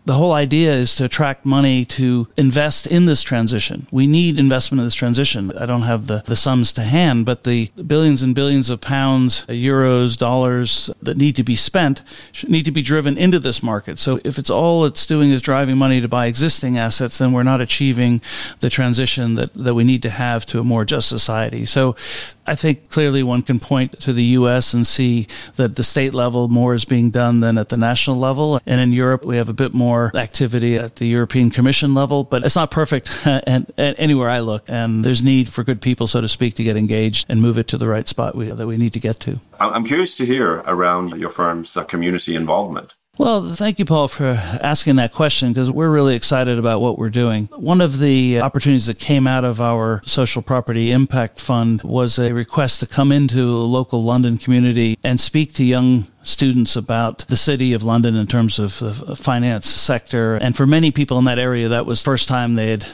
the 0.06 0.14
whole 0.14 0.34
idea 0.34 0.72
is 0.72 0.96
to 0.96 1.06
attract 1.06 1.46
money 1.46 1.84
to 1.84 2.28
invest 2.38 2.86
in 2.86 3.06
this 3.06 3.24
transition. 3.24 3.88
We 3.92 4.06
need 4.06 4.38
investment 4.38 4.80
in 4.80 4.86
this 4.86 4.94
transition. 4.94 5.52
I 5.58 5.66
don't 5.66 5.82
have 5.82 6.06
the, 6.06 6.24
the 6.28 6.36
sums 6.36 6.72
to 6.74 6.82
hand, 6.82 7.26
but 7.26 7.44
the 7.44 7.72
billions 7.88 8.22
and 8.22 8.36
billions 8.36 8.70
of 8.70 8.82
pounds, 8.82 9.44
uh, 9.50 9.54
euros, 9.54 10.16
dollars 10.16 10.92
that 11.02 11.18
need 11.18 11.36
to 11.38 11.44
be 11.44 11.56
spent 11.56 12.04
need 12.48 12.66
to 12.66 12.72
be 12.72 12.84
driven 12.84 13.18
into 13.18 13.40
this 13.40 13.64
market. 13.64 13.98
So 13.98 14.20
if 14.24 14.38
it's 14.38 14.52
all 14.52 14.86
it's 14.86 15.06
doing 15.08 15.32
is 15.32 15.42
driving 15.42 15.78
money 15.78 16.00
to 16.02 16.08
buy 16.08 16.28
existing 16.28 16.78
assets, 16.78 17.18
then 17.18 17.32
we're 17.32 17.44
not 17.44 17.60
achieving 17.60 18.22
the 18.60 18.70
transition 18.70 19.36
that, 19.36 19.54
that 19.56 19.74
we 19.74 19.84
need 19.84 20.04
to 20.04 20.12
have 20.12 20.46
to 20.48 20.60
a 20.60 20.64
more 20.64 20.86
just 20.86 21.10
society. 21.10 21.66
So 21.66 21.96
I 22.48 22.56
think 22.56 22.90
clearly 22.90 23.24
one 23.24 23.42
can 23.42 23.60
point 23.60 24.00
to 24.02 24.14
the 24.14 24.24
U.S. 24.40 24.74
and 24.74 24.86
see 24.86 25.28
that 25.56 25.76
the 25.76 25.84
state 25.84 26.14
level 26.14 26.48
more 26.48 26.74
is 26.74 26.86
being 26.86 27.10
done 27.10 27.40
than 27.40 27.58
at 27.58 27.70
the 27.70 27.78
national 27.78 28.18
level. 28.18 28.60
And 28.66 28.80
in 28.80 28.92
Europe, 28.92 29.26
we 29.26 29.38
have 29.38 29.50
a 29.50 29.54
bit 29.54 29.74
more 29.74 30.16
activity 30.16 30.76
at 30.76 30.98
the 30.98 31.08
European 31.08 31.50
Commission 31.50 31.94
level, 31.94 32.24
but 32.24 32.46
it's 32.46 32.56
not 32.56 32.72
perfect 32.72 33.10
and, 33.26 33.72
and 33.78 33.96
anywhere 33.98 34.30
I 34.30 34.40
look. 34.40 34.70
And 34.70 35.04
there's 35.04 35.24
need 35.24 35.50
for 35.50 35.64
good 35.64 35.82
people, 35.82 36.08
so 36.08 36.22
to 36.22 36.28
speak, 36.28 36.56
to 36.56 36.64
get 36.64 36.78
engaged 36.78 37.26
and 37.30 37.42
move 37.42 37.58
it 37.58 37.68
to 37.68 37.78
the 37.78 37.88
right 37.88 38.08
spot 38.08 38.36
we, 38.36 38.50
that 38.50 38.68
we 38.68 38.78
need 38.78 38.94
to 38.94 39.00
get 39.00 39.20
to. 39.22 39.40
I'm 39.60 39.86
curious 39.86 40.18
to 40.18 40.26
hear 40.26 40.58
around 40.66 41.20
your 41.20 41.30
firm's 41.30 41.76
uh, 41.78 41.84
community 41.84 42.36
involvement 42.36 42.96
Well, 43.18 43.54
thank 43.54 43.80
you, 43.80 43.86
Poul, 43.86 44.10
for 44.10 44.26
asking 44.62 44.98
that 44.98 45.14
question 45.14 45.54
because 45.54 45.72
we're 45.72 45.90
really 45.90 46.16
excited 46.16 46.60
about 46.60 46.82
what 46.82 46.98
we're 46.98 47.10
doing. 47.10 47.46
One 47.56 47.80
of 47.80 48.00
the 48.00 48.42
opportunities 48.42 48.88
that 48.88 49.00
came 49.00 49.26
out 49.26 49.46
of 49.46 49.62
our 49.62 50.02
social 50.06 50.42
property 50.42 50.92
impact 50.92 51.40
fund 51.40 51.82
was 51.84 52.20
a 52.20 52.34
request 52.34 52.82
to 52.82 52.88
come 52.88 53.14
into 53.14 53.44
a 53.44 53.64
local 53.64 54.04
London 54.04 54.38
community 54.38 54.98
and 55.02 55.22
speak 55.22 55.54
to 55.54 55.64
young 55.64 56.08
students 56.26 56.76
about 56.76 57.20
the 57.28 57.38
city 57.38 57.72
of 57.74 57.84
London 57.84 58.16
in 58.16 58.28
terms 58.28 58.60
of 58.60 58.80
the 58.80 59.16
finance 59.16 59.68
sector. 59.68 60.36
And 60.36 60.58
for 60.58 60.68
many 60.68 60.92
people 60.92 61.18
in 61.20 61.26
that 61.26 61.40
area, 61.40 61.70
that 61.70 61.86
was 61.86 62.02
the 62.02 62.06
first 62.06 62.28
time 62.28 62.56
they 62.56 62.72
had 62.72 62.86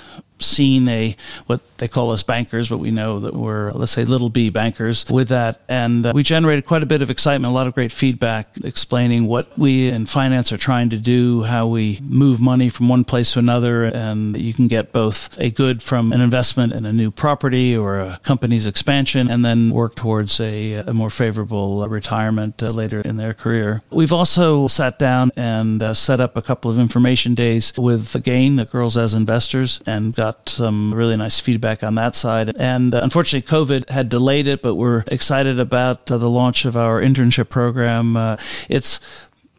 seen 0.43 0.87
a 0.87 1.15
what 1.45 1.61
they 1.77 1.87
call 1.87 2.11
us 2.11 2.23
bankers, 2.23 2.69
but 2.69 2.77
we 2.79 2.91
know 2.91 3.19
that 3.19 3.33
we're 3.33 3.71
let's 3.71 3.91
say 3.91 4.05
little 4.05 4.29
b 4.29 4.49
bankers 4.49 5.05
with 5.09 5.29
that, 5.29 5.61
and 5.69 6.05
uh, 6.05 6.11
we 6.13 6.23
generated 6.23 6.65
quite 6.65 6.83
a 6.83 6.85
bit 6.85 7.01
of 7.01 7.09
excitement, 7.09 7.51
a 7.51 7.53
lot 7.53 7.67
of 7.67 7.73
great 7.73 7.91
feedback 7.91 8.49
explaining 8.63 9.27
what 9.27 9.57
we 9.57 9.89
in 9.89 10.05
finance 10.05 10.51
are 10.51 10.57
trying 10.57 10.89
to 10.89 10.97
do, 10.97 11.43
how 11.43 11.67
we 11.67 11.99
move 12.01 12.39
money 12.39 12.69
from 12.69 12.89
one 12.89 13.03
place 13.03 13.33
to 13.33 13.39
another, 13.39 13.83
and 13.83 14.37
you 14.37 14.53
can 14.53 14.67
get 14.67 14.91
both 14.91 15.39
a 15.39 15.49
good 15.51 15.81
from 15.81 16.11
an 16.11 16.21
investment 16.21 16.73
in 16.73 16.85
a 16.85 16.93
new 16.93 17.11
property 17.11 17.75
or 17.75 17.99
a 17.99 18.19
company's 18.23 18.65
expansion, 18.65 19.29
and 19.29 19.45
then 19.45 19.69
work 19.69 19.95
towards 19.95 20.39
a, 20.39 20.73
a 20.73 20.93
more 20.93 21.09
favorable 21.09 21.87
retirement 21.87 22.61
uh, 22.63 22.69
later 22.69 23.01
in 23.01 23.17
their 23.21 23.33
career. 23.33 23.81
We've 23.89 24.11
also 24.13 24.67
sat 24.67 24.99
down 24.99 25.31
and 25.37 25.81
uh, 25.81 25.93
set 25.93 26.19
up 26.19 26.35
a 26.35 26.41
couple 26.41 26.71
of 26.71 26.79
information 26.79 27.35
days 27.35 27.73
with 27.77 28.15
again 28.15 28.55
the 28.55 28.65
Girls 28.65 28.97
as 28.97 29.13
Investors 29.13 29.81
and 29.85 30.15
got 30.15 30.49
some 30.49 30.93
really 30.93 31.15
nice 31.15 31.39
feedback 31.39 31.83
on 31.83 31.95
that 31.95 32.15
side. 32.15 32.55
And 32.57 32.93
uh, 32.93 33.01
unfortunately, 33.03 33.47
COVID 33.47 33.89
had 33.89 34.09
delayed 34.09 34.47
it, 34.47 34.61
but 34.61 34.75
we're 34.75 35.03
excited 35.07 35.59
about 35.59 36.11
uh, 36.11 36.17
the 36.17 36.29
launch 36.29 36.65
of 36.65 36.75
our 36.75 37.01
internship 37.01 37.49
program. 37.49 38.17
Uh, 38.17 38.37
it's 38.69 38.99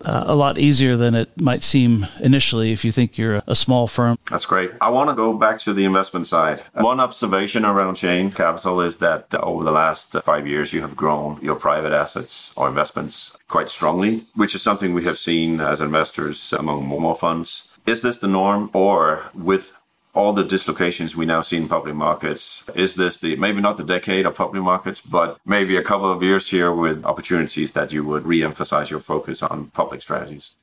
uh, 0.05 0.25
a 0.27 0.35
lot 0.35 0.59
easier 0.59 0.97
than 0.97 1.15
it 1.15 1.41
might 1.41 1.62
seem 1.62 2.07
initially 2.21 2.73
if 2.73 2.85
you 2.85 2.93
think 2.93 3.19
you're 3.19 3.37
a, 3.37 3.43
a, 3.49 3.55
small 3.55 3.87
firm. 3.87 4.19
That's 4.31 4.47
great. 4.47 4.73
I 4.81 4.91
want 4.91 5.11
to 5.11 5.15
go 5.15 5.33
back 5.33 5.59
to 5.61 5.73
the 5.73 5.85
investment 5.85 6.27
side. 6.27 6.62
One 6.75 7.01
observation 7.01 7.65
around 7.65 7.97
Cheyne 7.97 8.31
Capital 8.31 8.81
is 8.81 8.99
that 8.99 9.35
over 9.35 9.65
the 9.65 9.73
last 9.73 10.12
five 10.23 10.47
years, 10.47 10.73
you 10.73 10.81
have 10.81 10.97
grown 10.97 11.38
your 11.43 11.57
private 11.57 11.93
assets 11.93 12.53
or 12.57 12.69
investments 12.69 13.37
quite 13.49 13.71
strongly, 13.71 14.25
which 14.35 14.55
is 14.55 14.62
something 14.62 14.95
we 14.95 15.05
have 15.05 15.19
seen 15.19 15.61
as 15.61 15.81
investors 15.81 16.53
among 16.53 16.85
more 16.87 17.15
funds. 17.15 17.79
Is 17.85 18.03
this 18.03 18.19
the 18.19 18.29
norm, 18.29 18.71
or 18.73 19.25
with 19.35 19.75
all 20.14 20.33
the 20.33 20.44
dislocations 20.44 21.16
we 21.16 21.25
now 21.25 21.40
see 21.40 21.57
in 21.57 21.68
public 21.68 21.94
markets. 21.94 22.68
Is 22.75 22.96
this 22.96 23.16
the 23.16 23.37
maybe 23.37 23.61
not 23.61 23.77
the 23.77 23.85
decade 23.85 24.27
of 24.27 24.37
public 24.37 24.62
markets, 24.62 25.01
but 25.01 25.38
maybe 25.46 25.77
a 25.77 25.83
couple 25.83 26.12
of 26.12 26.22
years 26.22 26.51
here 26.51 26.72
with 26.72 27.05
opportunities 27.05 27.72
that 27.72 27.92
you 27.92 28.05
would 28.05 28.27
re-emphasize 28.27 28.90
your 28.90 29.01
focus 29.01 29.42
on 29.42 29.68
public 29.68 30.03
strategies? 30.03 30.55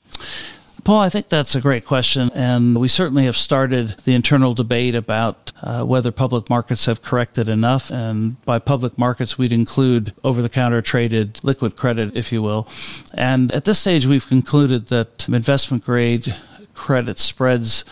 Poul, 0.84 1.00
I 1.00 1.10
think 1.10 1.30
that's 1.30 1.56
a 1.56 1.62
great 1.62 1.86
question. 1.86 2.32
And 2.34 2.80
we 2.80 2.88
certainly 2.88 3.26
have 3.26 3.36
started 3.36 3.90
the 4.06 4.14
internal 4.14 4.54
debate 4.54 4.96
about 4.96 5.52
uh, 5.62 5.84
whether 5.84 6.12
public 6.12 6.50
markets 6.50 6.86
have 6.86 7.02
corrected 7.02 7.50
enough. 7.50 7.92
And 7.92 8.44
by 8.46 8.60
public 8.60 8.98
markets, 8.98 9.38
we'd 9.38 9.52
include 9.52 10.14
over 10.24 10.42
the 10.42 10.50
counter 10.50 10.82
traded 10.82 11.44
liquid 11.44 11.76
credit, 11.76 12.16
if 12.16 12.32
you 12.32 12.42
will. 12.42 12.68
And 13.14 13.52
at 13.52 13.66
this 13.66 13.80
stage, 13.80 14.06
we've 14.06 14.28
concluded 14.28 14.88
that 14.88 15.28
investment 15.28 15.84
grade 15.84 16.36
credit 16.76 17.20
spreads 17.20 17.84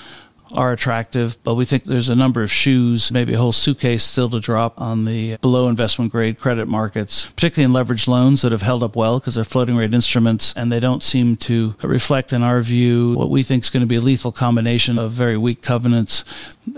are 0.52 0.72
attractive, 0.72 1.38
but 1.44 1.56
we 1.56 1.66
think 1.66 1.86
there's 1.86 2.10
a 2.10 2.16
number 2.16 2.44
of 2.44 2.52
shoes, 2.52 3.12
maybe 3.12 3.34
a 3.34 3.38
whole 3.38 3.52
suitcase 3.52 4.04
still 4.04 4.30
to 4.30 4.40
drop 4.40 4.80
on 4.80 5.06
the 5.06 5.38
below 5.38 5.68
investment 5.68 6.12
grade 6.12 6.40
credit 6.40 6.68
markets, 6.68 7.26
particularly 7.28 7.66
in 7.66 7.72
leveraged 7.72 8.08
loans 8.08 8.42
that 8.42 8.52
have 8.52 8.62
held 8.62 8.84
up 8.84 8.96
well 8.96 9.20
because 9.20 9.36
they're 9.36 9.44
floating 9.44 9.76
rate 9.76 9.94
instruments 9.94 10.54
and 10.56 10.72
they 10.72 10.80
don't 10.80 11.04
seem 11.04 11.36
to 11.36 11.76
reflect, 11.82 12.34
in 12.34 12.44
our 12.44 12.62
view, 12.62 13.14
what 13.16 13.30
we 13.30 13.44
think 13.44 13.64
is 13.64 13.70
going 13.70 13.82
to 13.82 13.88
be 13.88 13.98
a 13.98 14.02
lethal 14.02 14.32
combination 14.32 14.98
of 14.98 15.12
very 15.12 15.38
weak 15.38 15.62
covenants 15.62 16.24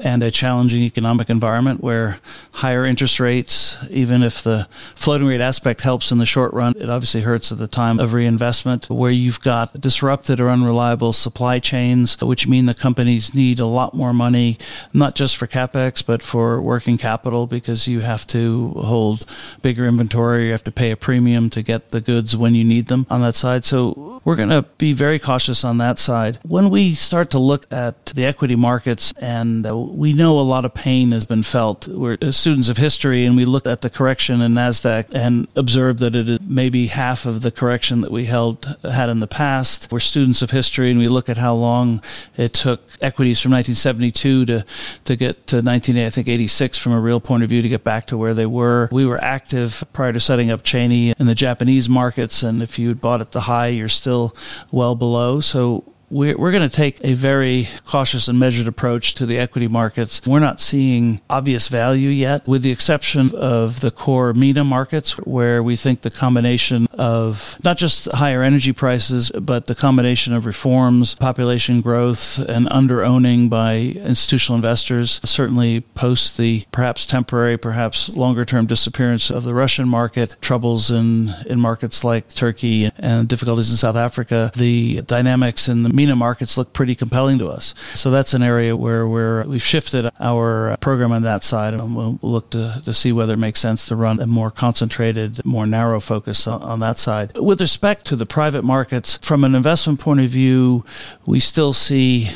and 0.04 0.22
a 0.22 0.32
challenging 0.32 0.82
economic 0.82 1.30
environment 1.30 1.82
where 1.82 2.20
higher 2.54 2.86
interest 2.86 3.20
rates, 3.20 3.78
even 3.90 4.22
if 4.22 4.42
the 4.44 4.68
floating 4.96 5.28
rate 5.28 5.42
aspect 5.42 5.82
helps 5.82 6.12
in 6.12 6.18
the 6.18 6.26
short 6.26 6.54
run, 6.54 6.74
it 6.78 6.90
obviously 6.90 7.22
hurts 7.22 7.52
at 7.52 7.58
the 7.58 7.68
time 7.68 8.00
of 8.00 8.14
reinvestment, 8.14 8.90
where 8.90 9.12
you've 9.12 9.42
got 9.42 9.80
disrupted 9.80 10.40
or 10.40 10.50
unreliable 10.50 11.14
supply 11.14 11.60
chains, 11.60 12.20
which 12.22 12.48
mean 12.48 12.66
the 12.66 12.74
companies 12.74 13.34
need 13.34 13.59
a 13.60 13.66
lot 13.66 13.94
more 13.94 14.14
money, 14.14 14.58
not 14.94 15.16
just 15.16 15.38
for 15.38 15.48
capex, 15.48 16.06
but 16.06 16.22
for 16.22 16.62
working 16.62 16.98
capital 16.98 17.48
because 17.48 17.88
you 17.88 18.02
have 18.02 18.26
to 18.28 18.70
hold 18.70 19.26
bigger 19.62 19.86
inventory, 19.86 20.46
you 20.46 20.52
have 20.52 20.64
to 20.64 20.72
pay 20.72 20.92
a 20.92 20.98
premium 20.98 21.50
to 21.52 21.62
get 21.62 21.92
the 21.92 22.02
goods 22.02 22.36
when 22.36 22.56
you 22.56 22.64
need 22.64 22.88
them 22.88 23.06
on 23.10 23.22
that 23.22 23.36
side. 23.36 23.66
So 23.66 24.22
we're 24.24 24.36
going 24.36 24.50
to 24.50 24.64
be 24.78 24.94
very 24.94 25.20
cautious 25.20 25.64
on 25.64 25.78
that 25.80 26.00
side. 26.00 26.40
When 26.44 26.70
we 26.70 26.94
start 26.94 27.30
to 27.32 27.40
look 27.40 27.72
at 27.72 28.08
the 28.08 28.26
equity 28.26 28.56
markets 28.56 29.14
and 29.18 29.66
uh, 29.66 29.78
we 29.78 30.14
know 30.14 30.40
a 30.40 30.42
lot 30.42 30.66
of 30.66 30.74
pain 30.74 31.12
has 31.12 31.26
been 31.26 31.44
felt. 31.44 31.88
We're 31.88 32.18
students 32.32 32.70
of 32.70 32.78
history 32.78 33.26
and 33.26 33.36
we 33.36 33.46
looked 33.46 33.68
at 33.68 33.82
the 33.82 33.90
correction 33.90 34.42
in 34.42 34.54
NASDAQ 34.54 35.14
and 35.14 35.48
observed 35.56 36.00
that 36.00 36.16
it 36.16 36.30
is 36.30 36.40
maybe 36.42 36.88
half 36.88 37.26
of 37.26 37.42
the 37.42 37.52
correction 37.52 38.02
that 38.02 38.12
we 38.12 38.26
held 38.26 38.78
had 38.84 39.10
in 39.10 39.20
the 39.20 39.28
past. 39.28 39.92
We're 39.92 40.00
students 40.00 40.42
of 40.42 40.52
history 40.52 40.90
and 40.90 41.00
we 41.00 41.08
look 41.08 41.30
at 41.30 41.38
how 41.38 41.56
long 41.56 42.02
it 42.38 42.54
took 42.54 42.82
equities 43.02 43.40
from 43.40 43.49
1972 43.50 44.46
to, 44.46 44.66
to 45.06 45.16
get 45.16 45.48
to 45.48 45.62
19, 45.62 45.98
I 45.98 46.10
think 46.10 46.28
86 46.28 46.78
from 46.78 46.94
a 46.94 47.00
real 47.00 47.20
point 47.20 47.44
of 47.44 47.50
view 47.50 47.62
to 47.62 47.70
get 47.70 47.84
back 47.84 48.08
to 48.08 48.18
where 48.18 48.34
they 48.34 48.46
were. 48.46 48.90
We 48.92 49.06
were 49.06 49.22
active 49.24 49.84
prior 49.94 50.14
to 50.14 50.20
setting 50.20 50.52
up 50.52 50.64
Cheyne 50.64 51.14
in 51.18 51.26
the 51.26 51.36
Japanese 51.36 51.90
markets. 51.90 52.44
And 52.44 52.62
if 52.62 52.80
you 52.80 52.90
had 52.90 53.02
bought 53.02 53.22
at 53.22 53.32
the 53.32 53.42
high, 53.42 53.68
you're 53.68 53.90
still 53.90 54.36
well 54.72 54.96
below. 54.96 55.40
So 55.40 55.84
we're, 56.10 56.38
we're 56.38 56.52
going 56.52 56.68
to 56.68 56.76
take 56.76 57.00
a 57.04 57.14
very 57.14 57.68
cautious 57.86 58.28
and 58.28 58.40
measured 58.40 58.68
approach 58.68 59.14
to 59.16 59.26
the 59.26 59.38
equity 59.38 59.68
markets. 59.68 60.26
We're 60.26 60.40
not 60.40 60.60
seeing 60.60 61.22
obvious 61.30 61.68
value 61.68 62.10
yet, 62.10 62.48
with 62.48 62.62
the 62.62 62.72
exception 62.72 63.34
of 63.36 63.80
the 63.82 63.92
core 63.92 64.34
MENA 64.34 64.64
markets, 64.64 65.18
where 65.20 65.62
we 65.62 65.76
think 65.76 66.02
the 66.02 66.10
combination 66.10 66.88
of 66.94 67.56
not 67.64 67.78
just 67.78 68.12
higher 68.12 68.42
energy 68.42 68.74
prices, 68.74 69.32
but 69.32 69.68
the 69.68 69.76
combination 69.76 70.34
of 70.34 70.46
reforms, 70.46 71.16
population 71.16 71.82
growth, 71.82 72.40
and 72.40 72.68
underowning 72.72 73.50
by 73.50 73.78
institutional 73.78 74.56
investors, 74.56 75.20
certainly 75.24 75.82
post 75.82 76.38
the 76.38 76.64
perhaps 76.72 77.06
temporary, 77.06 77.58
perhaps 77.58 78.10
longer 78.10 78.46
term 78.46 78.66
disappearance 78.66 79.30
of 79.30 79.44
the 79.44 79.54
Russian 79.54 79.88
market, 79.88 80.36
troubles 80.42 80.92
in, 80.92 81.36
in 81.46 81.60
markets 81.60 82.04
like 82.04 82.34
Turkey 82.34 82.90
and 82.98 83.28
difficulties 83.28 83.72
in 83.72 83.78
South 83.78 83.96
Africa, 83.96 84.52
the 84.56 85.02
dynamics 85.02 85.68
in 85.68 85.84
the 85.84 85.90
MENA 86.00 86.16
markets 86.16 86.58
look 86.58 86.72
pretty 86.72 86.96
compelling 86.96 87.38
to 87.40 87.50
us. 87.50 87.76
So 87.94 88.10
that's 88.10 88.34
an 88.34 88.42
area 88.42 88.74
where 88.78 89.06
we're, 89.06 89.44
we've 89.44 89.62
shifted 89.62 90.10
our 90.18 90.78
program 90.80 91.12
on 91.12 91.24
that 91.24 91.44
side, 91.44 91.74
and 91.74 91.94
we'll 91.94 92.18
look 92.22 92.52
to, 92.52 92.82
to 92.86 92.94
see 92.94 93.12
whether 93.12 93.34
it 93.34 93.38
makes 93.38 93.60
sense 93.60 93.86
to 93.88 93.98
run 93.98 94.22
a 94.22 94.28
more 94.28 94.50
concentrated, 94.50 95.44
more 95.46 95.68
narrow 95.68 96.00
focus 96.00 96.48
on, 96.48 96.62
on 96.62 96.80
that 96.80 97.00
side. 97.00 97.38
With 97.38 97.60
respect 97.60 98.06
to 98.06 98.16
the 98.16 98.26
private 98.26 98.64
markets, 98.64 99.18
from 99.22 99.44
an 99.44 99.56
investment 99.56 100.00
point 100.00 100.22
of 100.22 100.30
view, 100.30 100.86
we 101.26 101.42
still 101.42 101.74
see 101.74 102.30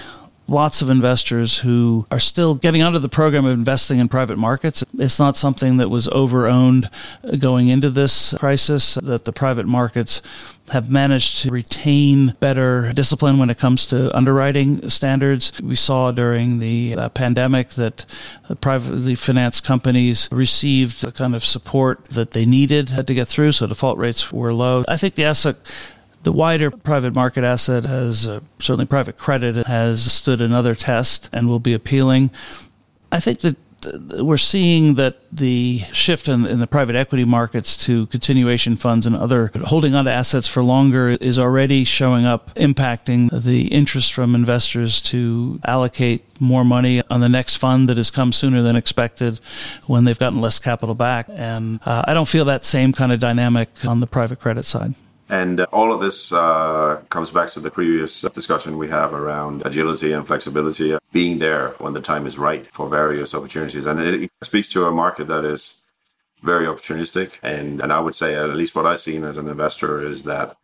lots 0.47 0.81
of 0.81 0.89
investors 0.89 1.59
who 1.59 2.05
are 2.11 2.19
still 2.19 2.55
getting 2.55 2.81
out 2.81 2.95
of 2.95 3.01
the 3.01 3.09
program 3.09 3.45
of 3.45 3.53
investing 3.53 3.99
in 3.99 4.09
private 4.09 4.37
markets. 4.37 4.83
It's 4.97 5.19
not 5.19 5.37
something 5.37 5.77
that 5.77 5.89
was 5.89 6.07
over 6.09 6.47
owned 6.47 6.89
going 7.39 7.69
into 7.69 7.89
this 7.89 8.33
crisis, 8.37 8.95
that 8.95 9.25
the 9.25 9.33
private 9.33 9.65
markets 9.65 10.21
have 10.69 10.89
managed 10.89 11.39
to 11.39 11.51
retain 11.51 12.33
better 12.39 12.93
discipline 12.93 13.37
when 13.37 13.49
it 13.49 13.57
comes 13.57 13.85
to 13.85 14.15
underwriting 14.15 14.89
standards. 14.89 15.61
We 15.61 15.75
saw 15.75 16.11
during 16.11 16.59
the 16.59 16.95
uh, 16.95 17.09
pandemic 17.09 17.69
that 17.69 18.05
privately 18.61 19.15
financed 19.15 19.65
companies 19.65 20.29
received 20.31 21.01
the 21.01 21.11
kind 21.11 21.35
of 21.35 21.43
support 21.43 22.05
that 22.05 22.31
they 22.31 22.45
needed 22.45 22.89
had 22.89 23.07
to 23.07 23.13
get 23.13 23.27
through, 23.27 23.51
so 23.51 23.67
default 23.67 23.97
rates 23.97 24.31
were 24.31 24.53
low. 24.53 24.85
I 24.87 24.95
think 24.95 25.15
the 25.15 25.25
asset 25.25 25.57
the 26.23 26.31
wider 26.31 26.71
private 26.71 27.13
market 27.13 27.43
asset 27.43 27.85
has 27.85 28.27
uh, 28.27 28.39
certainly 28.59 28.85
private 28.85 29.17
credit 29.17 29.67
has 29.67 30.11
stood 30.11 30.41
another 30.41 30.73
test 30.73 31.29
and 31.31 31.47
will 31.47 31.59
be 31.59 31.73
appealing. 31.73 32.31
I 33.11 33.19
think 33.19 33.39
that 33.41 33.57
we're 34.19 34.37
seeing 34.37 34.93
that 34.95 35.17
the 35.31 35.79
shift 35.91 36.27
in, 36.27 36.45
in, 36.45 36.59
the 36.59 36.67
private 36.67 36.95
equity 36.95 37.25
markets 37.25 37.75
to 37.85 38.05
continuation 38.07 38.75
funds 38.75 39.05
and 39.05 39.15
other 39.15 39.51
holding 39.65 39.93
onto 39.93 40.09
assets 40.09 40.47
for 40.47 40.63
longer 40.63 41.09
is 41.09 41.37
already 41.37 41.83
showing 41.83 42.25
up, 42.25 42.53
impacting 42.55 43.29
the 43.43 43.67
interest 43.67 44.13
from 44.13 44.35
investors 44.35 45.01
to 45.01 45.59
allocate 45.65 46.23
more 46.39 46.63
money 46.63 47.01
on 47.09 47.19
the 47.19 47.29
next 47.29 47.57
fund 47.57 47.89
that 47.89 47.97
has 47.97 48.09
come 48.09 48.31
sooner 48.31 48.61
than 48.61 48.75
expected 48.75 49.39
when 49.85 50.05
they've 50.05 50.19
gotten 50.19 50.39
less 50.39 50.59
capital 50.59 50.95
back. 50.95 51.27
And 51.29 51.79
uh, 51.85 52.03
I 52.07 52.13
don't 52.13 52.27
feel 52.27 52.45
that 52.45 52.65
same 52.65 52.93
kind 52.93 53.11
of 53.11 53.19
dynamic 53.19 53.69
on 53.85 53.99
the 53.99 54.07
private 54.07 54.39
credit 54.39 54.63
side. 54.65 54.93
And 55.33 55.61
uh, 55.61 55.65
all 55.73 55.91
of 55.91 55.99
this 55.99 56.31
uh, 56.31 57.01
comes 57.09 57.31
back 57.31 57.49
to 57.49 57.59
the 57.59 57.71
previous 57.71 58.21
discussion 58.39 58.77
we 58.77 58.89
have 58.89 59.13
around 59.13 59.65
agility 59.65 60.11
and 60.13 60.27
flexibility, 60.27 60.93
uh, 60.93 60.99
being 61.11 61.39
there 61.39 61.69
when 61.79 61.93
the 61.93 62.01
time 62.01 62.27
is 62.27 62.37
right 62.37 62.67
for 62.71 62.87
various 62.87 63.33
opportunities. 63.33 63.87
And 63.87 63.99
it 63.99 64.29
speaks 64.43 64.69
to 64.73 64.85
a 64.85 64.91
market 64.91 65.27
that 65.29 65.43
is 65.43 65.81
very 66.43 66.67
opportunistic. 66.67 67.39
And, 67.41 67.81
and 67.81 67.91
I 67.91 67.99
would 67.99 68.13
say, 68.13 68.35
at 68.35 68.55
least 68.61 68.75
what 68.75 68.85
I've 68.85 68.99
seen 68.99 69.23
as 69.23 69.39
an 69.39 69.47
investor, 69.47 70.05
is 70.05 70.21
that 70.31 70.55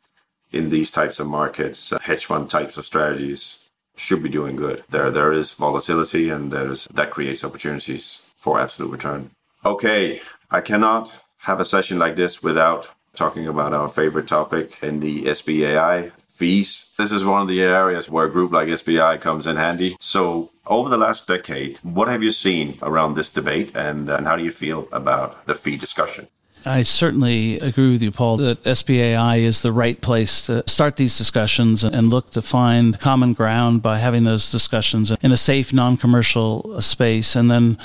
in 0.52 0.70
these 0.70 0.92
types 0.92 1.20
of 1.20 1.26
markets, 1.26 1.92
uh, 1.92 1.98
hedge 1.98 2.26
fund 2.26 2.48
types 2.52 2.78
of 2.78 2.86
strategies 2.86 3.70
should 3.96 4.22
be 4.22 4.30
doing 4.30 4.56
good. 4.56 4.84
There, 4.90 5.10
there 5.10 5.32
is 5.32 5.54
volatility, 5.54 6.30
and 6.30 6.54
there's 6.54 6.88
that 6.94 7.10
creates 7.10 7.44
opportunities 7.44 8.04
for 8.38 8.60
absolute 8.60 8.92
return. 8.92 9.32
Okay, 9.66 10.22
I 10.52 10.62
cannot 10.62 11.22
have 11.40 11.60
a 11.60 11.66
session 11.66 11.98
like 11.98 12.16
this 12.18 12.44
without 12.44 12.92
talking 13.20 13.48
about 13.48 13.74
our 13.74 13.90
favorite 13.90 14.28
topic 14.28 14.82
in 14.82 15.02
the 15.02 15.24
SBAI 15.24 16.12
fees. 16.22 16.96
This 16.98 17.12
is 17.12 17.26
one 17.26 17.42
of 17.42 17.50
the 17.50 17.62
areas 17.62 18.10
where 18.10 18.26
a 18.26 18.32
group 18.32 18.52
like 18.54 18.70
SBI 18.70 19.20
comes 19.20 19.46
in 19.46 19.58
handy. 19.58 19.98
So, 20.00 20.52
over 20.66 20.90
the 20.90 20.98
last 20.98 21.28
decade, 21.28 21.80
what 21.80 22.08
have 22.08 22.24
you 22.24 22.32
seen 22.32 22.78
around 22.82 23.16
this 23.16 23.30
debate, 23.30 23.76
and, 23.76 24.08
and 24.08 24.26
how 24.26 24.38
do 24.38 24.44
you 24.44 24.52
feel 24.52 24.88
about 24.92 25.46
the 25.48 25.54
fee 25.54 25.76
discussion? 25.76 26.28
I 26.66 26.84
certainly 26.84 27.60
agree 27.60 27.92
with 27.92 28.02
you, 28.02 28.12
Poul, 28.12 28.38
that 28.38 28.64
SBAI 28.64 29.40
is 29.40 29.62
the 29.62 29.72
right 29.72 30.00
place 30.00 30.46
to 30.46 30.64
start 30.68 30.98
these 30.98 31.18
discussions 31.18 31.84
and 31.84 32.10
look 32.10 32.32
to 32.32 32.42
find 32.42 33.00
common 33.00 33.34
ground 33.34 33.82
by 33.82 33.98
having 33.98 34.26
those 34.26 34.52
discussions 34.52 35.12
in 35.12 35.32
a 35.32 35.38
safe, 35.38 35.74
non 35.74 35.98
commercial 35.98 36.82
space. 36.82 37.36
And 37.36 37.50
then 37.50 37.78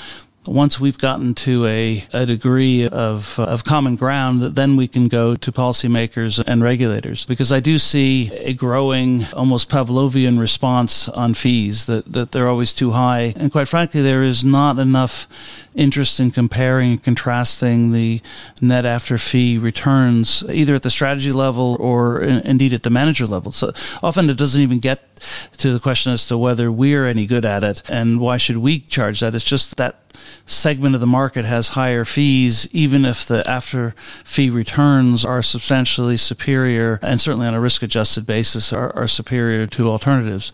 once 0.47 0.79
we've 0.79 0.97
gotten 0.97 1.33
to 1.33 1.65
a, 1.65 2.03
a 2.13 2.25
degree 2.25 2.87
of, 2.87 3.39
of 3.39 3.63
common 3.63 3.95
ground, 3.95 4.41
then 4.41 4.75
we 4.75 4.87
can 4.87 5.07
go 5.07 5.35
to 5.35 5.51
policymakers 5.51 6.43
and 6.45 6.63
regulators. 6.63 7.25
Because 7.25 7.51
I 7.51 7.59
do 7.59 7.77
see 7.79 8.31
a 8.33 8.53
growing, 8.53 9.25
almost 9.33 9.69
Pavlovian 9.69 10.39
response 10.39 11.09
on 11.09 11.33
fees, 11.33 11.85
that, 11.85 12.11
that 12.11 12.31
they're 12.31 12.47
always 12.47 12.73
too 12.73 12.91
high. 12.91 13.33
And 13.35 13.51
quite 13.51 13.67
frankly, 13.67 14.01
there 14.01 14.23
is 14.23 14.43
not 14.43 14.79
enough 14.79 15.27
interest 15.75 16.19
in 16.19 16.31
comparing 16.31 16.91
and 16.91 17.03
contrasting 17.03 17.91
the 17.91 18.21
net 18.61 18.85
after 18.85 19.17
fee 19.17 19.57
returns, 19.57 20.43
either 20.49 20.75
at 20.75 20.83
the 20.83 20.89
strategy 20.89 21.31
level 21.31 21.75
or 21.79 22.21
in, 22.21 22.39
indeed 22.41 22.73
at 22.73 22.83
the 22.83 22.89
manager 22.89 23.25
level. 23.25 23.51
So 23.51 23.73
often 24.01 24.29
it 24.29 24.37
doesn't 24.37 24.61
even 24.61 24.79
get 24.79 25.14
to 25.57 25.73
the 25.73 25.79
question 25.79 26.11
as 26.11 26.25
to 26.27 26.37
whether 26.37 26.71
we're 26.71 27.05
any 27.05 27.25
good 27.25 27.45
at 27.45 27.63
it 27.63 27.81
and 27.89 28.19
why 28.19 28.37
should 28.37 28.57
we 28.57 28.79
charge 28.79 29.19
that. 29.19 29.35
It's 29.35 29.43
just 29.43 29.77
that 29.77 29.99
segment 30.45 30.95
of 30.95 31.01
the 31.01 31.07
market 31.07 31.45
has 31.45 31.69
higher 31.69 32.05
fees, 32.05 32.67
even 32.71 33.05
if 33.05 33.25
the 33.25 33.47
after 33.49 33.91
fee 34.23 34.49
returns 34.49 35.25
are 35.25 35.41
substantially 35.41 36.17
superior 36.17 36.99
and 37.01 37.19
certainly 37.19 37.47
on 37.47 37.53
a 37.53 37.59
risk 37.59 37.83
adjusted 37.83 38.25
basis 38.25 38.71
are, 38.71 38.95
are 38.95 39.07
superior 39.07 39.67
to 39.67 39.89
alternatives. 39.89 40.51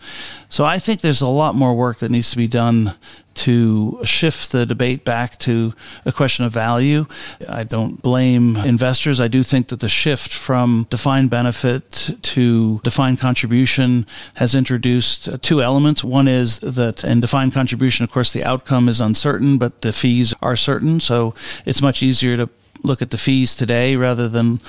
So 0.48 0.64
I 0.64 0.78
think 0.78 1.00
there's 1.00 1.20
a 1.20 1.28
lot 1.28 1.54
more 1.54 1.74
work 1.74 1.98
that 1.98 2.10
needs 2.10 2.30
to 2.30 2.36
be 2.36 2.48
done 2.48 2.94
to 3.34 4.00
shift 4.04 4.52
the 4.52 4.66
debate 4.66 5.04
back 5.04 5.38
to 5.40 5.74
a 6.04 6.12
question 6.12 6.44
of 6.44 6.52
value. 6.52 7.06
I 7.48 7.64
don't 7.64 8.00
blame 8.00 8.56
investors. 8.56 9.20
I 9.20 9.28
do 9.28 9.42
think 9.42 9.68
that 9.68 9.80
the 9.80 9.88
shift 9.88 10.32
from 10.32 10.86
defined 10.90 11.30
benefit 11.30 12.10
to 12.22 12.80
defined 12.80 13.20
contribution 13.20 14.06
has 14.34 14.54
introduced 14.54 15.42
two 15.42 15.62
elements. 15.62 16.04
One 16.04 16.28
is 16.28 16.58
that 16.60 17.04
in 17.04 17.20
defined 17.20 17.52
contribution, 17.52 18.04
of 18.04 18.12
course, 18.12 18.32
the 18.32 18.44
outcome 18.44 18.88
is 18.88 19.00
uncertain, 19.00 19.58
but 19.58 19.82
the 19.82 19.92
fees 19.92 20.34
are 20.42 20.56
certain. 20.56 21.00
So 21.00 21.34
it's 21.64 21.82
much 21.82 22.02
easier 22.02 22.36
to 22.36 22.48
look 22.84 23.02
at 23.02 23.10
the 23.10 23.18
fees 23.18 23.54
today 23.54 23.96
rather 23.96 24.28
than 24.28 24.60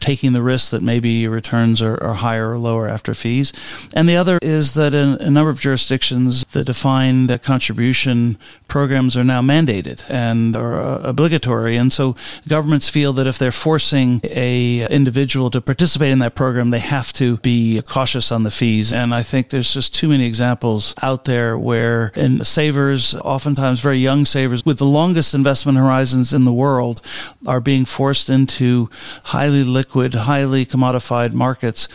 taking 0.00 0.32
the 0.32 0.42
risk 0.42 0.70
that 0.70 0.82
maybe 0.82 1.10
your 1.10 1.30
returns 1.30 1.82
are, 1.82 2.02
are, 2.02 2.14
higher 2.14 2.50
or 2.50 2.58
lower 2.58 2.88
after 2.88 3.14
fees. 3.14 3.52
And 3.92 4.08
the 4.08 4.16
other 4.16 4.38
is 4.42 4.74
that 4.74 4.94
in 4.94 5.14
a 5.20 5.30
number 5.30 5.50
of 5.50 5.60
jurisdictions, 5.60 6.44
the 6.46 6.64
defined 6.64 7.42
contribution 7.42 8.38
programs 8.66 9.16
are 9.16 9.24
now 9.24 9.42
mandated 9.42 10.02
and 10.08 10.56
are 10.56 10.80
uh, 10.80 10.98
obligatory. 11.02 11.76
And 11.76 11.92
so 11.92 12.16
governments 12.48 12.88
feel 12.88 13.12
that 13.14 13.26
if 13.26 13.38
they're 13.38 13.52
forcing 13.52 14.20
a 14.24 14.86
individual 14.88 15.50
to 15.50 15.60
participate 15.60 16.10
in 16.10 16.20
that 16.20 16.34
program, 16.34 16.70
they 16.70 16.78
have 16.78 17.12
to 17.14 17.36
be 17.38 17.82
cautious 17.82 18.32
on 18.32 18.42
the 18.44 18.50
fees. 18.50 18.92
And 18.92 19.14
I 19.14 19.22
think 19.22 19.50
there's 19.50 19.74
just 19.74 19.94
too 19.94 20.08
many 20.08 20.26
examples 20.26 20.94
out 21.02 21.24
there 21.24 21.58
where 21.58 22.12
in 22.16 22.44
savers, 22.44 23.14
oftentimes 23.14 23.80
very 23.80 23.98
young 23.98 24.24
savers 24.24 24.64
with 24.64 24.78
the 24.78 24.86
longest 24.86 25.34
investment 25.34 25.76
horizons 25.76 26.32
in 26.32 26.44
the 26.44 26.52
world, 26.52 27.02
are 27.46 27.60
being 27.60 27.84
forced 27.84 28.30
into 28.30 28.88
highly 29.24 29.64
liquid 29.64 29.89
liquid, 29.90 30.14
highly 30.14 30.64
commodified 30.64 31.32
markets 31.32 31.88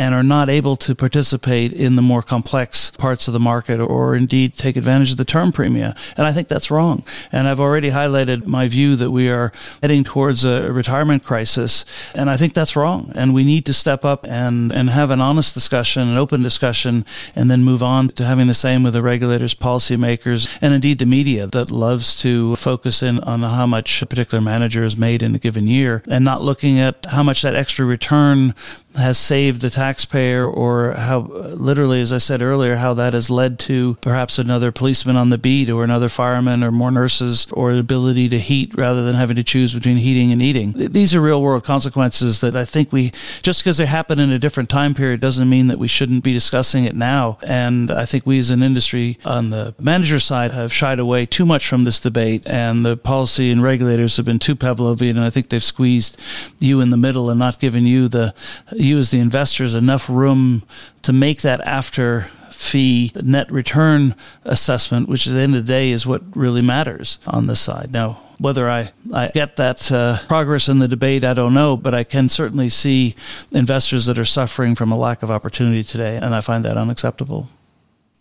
and 0.00 0.14
are 0.14 0.22
not 0.22 0.48
able 0.48 0.76
to 0.76 0.94
participate 0.94 1.74
in 1.74 1.94
the 1.94 2.00
more 2.00 2.22
complex 2.22 2.90
parts 2.90 3.28
of 3.28 3.34
the 3.34 3.38
market 3.38 3.78
or 3.78 4.16
indeed 4.16 4.54
take 4.54 4.74
advantage 4.74 5.10
of 5.10 5.18
the 5.18 5.26
term 5.26 5.52
premia. 5.52 5.94
And 6.16 6.26
I 6.26 6.32
think 6.32 6.48
that's 6.48 6.70
wrong. 6.70 7.04
And 7.30 7.46
I've 7.46 7.60
already 7.60 7.90
highlighted 7.90 8.46
my 8.46 8.66
view 8.66 8.96
that 8.96 9.10
we 9.10 9.28
are 9.28 9.52
heading 9.82 10.02
towards 10.02 10.42
a 10.42 10.72
retirement 10.72 11.22
crisis. 11.22 11.84
And 12.14 12.30
I 12.30 12.38
think 12.38 12.54
that's 12.54 12.74
wrong. 12.76 13.12
And 13.14 13.34
we 13.34 13.44
need 13.44 13.66
to 13.66 13.74
step 13.74 14.06
up 14.06 14.26
and, 14.26 14.72
and 14.72 14.88
have 14.88 15.10
an 15.10 15.20
honest 15.20 15.52
discussion, 15.52 16.08
an 16.08 16.16
open 16.16 16.42
discussion, 16.42 17.04
and 17.36 17.50
then 17.50 17.62
move 17.62 17.82
on 17.82 18.08
to 18.16 18.24
having 18.24 18.46
the 18.46 18.54
same 18.54 18.82
with 18.82 18.94
the 18.94 19.02
regulators, 19.02 19.54
policymakers, 19.54 20.48
and 20.62 20.72
indeed 20.72 20.98
the 20.98 21.04
media 21.04 21.46
that 21.48 21.70
loves 21.70 22.18
to 22.22 22.56
focus 22.56 23.02
in 23.02 23.20
on 23.20 23.42
how 23.42 23.66
much 23.66 24.00
a 24.00 24.06
particular 24.06 24.40
manager 24.40 24.82
has 24.82 24.96
made 24.96 25.22
in 25.22 25.34
a 25.34 25.38
given 25.38 25.66
year 25.66 26.02
and 26.08 26.24
not 26.24 26.40
looking 26.40 26.78
at 26.78 27.04
how 27.10 27.22
much 27.22 27.42
that 27.42 27.54
extra 27.54 27.84
return 27.84 28.54
has 28.96 29.18
saved 29.18 29.60
the 29.60 29.70
taxpayer 29.70 30.44
or 30.44 30.92
how 30.92 31.20
literally 31.20 32.00
as 32.00 32.12
i 32.12 32.18
said 32.18 32.42
earlier 32.42 32.76
how 32.76 32.92
that 32.92 33.14
has 33.14 33.30
led 33.30 33.58
to 33.58 33.96
perhaps 34.00 34.38
another 34.38 34.72
policeman 34.72 35.16
on 35.16 35.30
the 35.30 35.38
beat 35.38 35.70
or 35.70 35.84
another 35.84 36.08
fireman 36.08 36.64
or 36.64 36.72
more 36.72 36.90
nurses 36.90 37.46
or 37.52 37.72
the 37.72 37.78
ability 37.78 38.28
to 38.28 38.38
heat 38.38 38.74
rather 38.76 39.04
than 39.04 39.14
having 39.14 39.36
to 39.36 39.44
choose 39.44 39.72
between 39.72 39.96
heating 39.96 40.32
and 40.32 40.42
eating. 40.42 40.72
These 40.76 41.14
are 41.14 41.20
real 41.20 41.40
world 41.40 41.64
consequences 41.64 42.40
that 42.40 42.56
i 42.56 42.64
think 42.64 42.92
we 42.92 43.12
just 43.42 43.60
because 43.60 43.78
they 43.78 43.86
happen 43.86 44.18
in 44.18 44.30
a 44.30 44.38
different 44.38 44.68
time 44.68 44.94
period 44.94 45.20
doesn't 45.20 45.48
mean 45.48 45.68
that 45.68 45.78
we 45.78 45.88
shouldn't 45.88 46.24
be 46.24 46.32
discussing 46.32 46.84
it 46.84 46.96
now. 46.96 47.38
And 47.42 47.90
i 47.90 48.04
think 48.04 48.26
we 48.26 48.38
as 48.38 48.50
an 48.50 48.62
industry 48.62 49.18
on 49.24 49.50
the 49.50 49.74
manager 49.78 50.18
side 50.18 50.50
have 50.50 50.72
shied 50.72 50.98
away 50.98 51.26
too 51.26 51.46
much 51.46 51.68
from 51.68 51.84
this 51.84 52.00
debate 52.00 52.42
and 52.46 52.84
the 52.84 52.96
policy 52.96 53.50
and 53.50 53.62
regulators 53.62 54.16
have 54.16 54.26
been 54.26 54.38
too 54.38 54.56
pavlovian 54.56 55.10
and 55.10 55.20
i 55.20 55.30
think 55.30 55.48
they've 55.48 55.62
squeezed 55.62 56.20
you 56.58 56.80
in 56.80 56.90
the 56.90 56.96
middle 56.96 57.30
and 57.30 57.38
not 57.38 57.60
given 57.60 57.86
you 57.86 58.08
the 58.08 58.34
you 58.80 58.98
as 58.98 59.10
the 59.10 59.20
investors 59.20 59.74
enough 59.74 60.08
room 60.08 60.62
to 61.02 61.12
make 61.12 61.42
that 61.42 61.60
after 61.62 62.30
fee 62.50 63.10
net 63.22 63.50
return 63.50 64.14
assessment, 64.44 65.08
which 65.08 65.26
at 65.26 65.32
the 65.32 65.40
end 65.40 65.56
of 65.56 65.66
the 65.66 65.72
day 65.72 65.90
is 65.90 66.06
what 66.06 66.22
really 66.36 66.60
matters 66.60 67.18
on 67.26 67.46
this 67.46 67.60
side. 67.60 67.90
Now, 67.90 68.20
whether 68.38 68.68
I, 68.68 68.92
I 69.12 69.28
get 69.28 69.56
that 69.56 69.90
uh, 69.90 70.18
progress 70.28 70.68
in 70.68 70.78
the 70.78 70.88
debate, 70.88 71.24
I 71.24 71.34
don't 71.34 71.54
know, 71.54 71.76
but 71.76 71.94
I 71.94 72.04
can 72.04 72.28
certainly 72.28 72.68
see 72.68 73.14
investors 73.52 74.06
that 74.06 74.18
are 74.18 74.24
suffering 74.24 74.74
from 74.74 74.92
a 74.92 74.96
lack 74.96 75.22
of 75.22 75.30
opportunity 75.30 75.84
today, 75.84 76.16
and 76.16 76.34
I 76.34 76.40
find 76.40 76.64
that 76.64 76.76
unacceptable. 76.76 77.48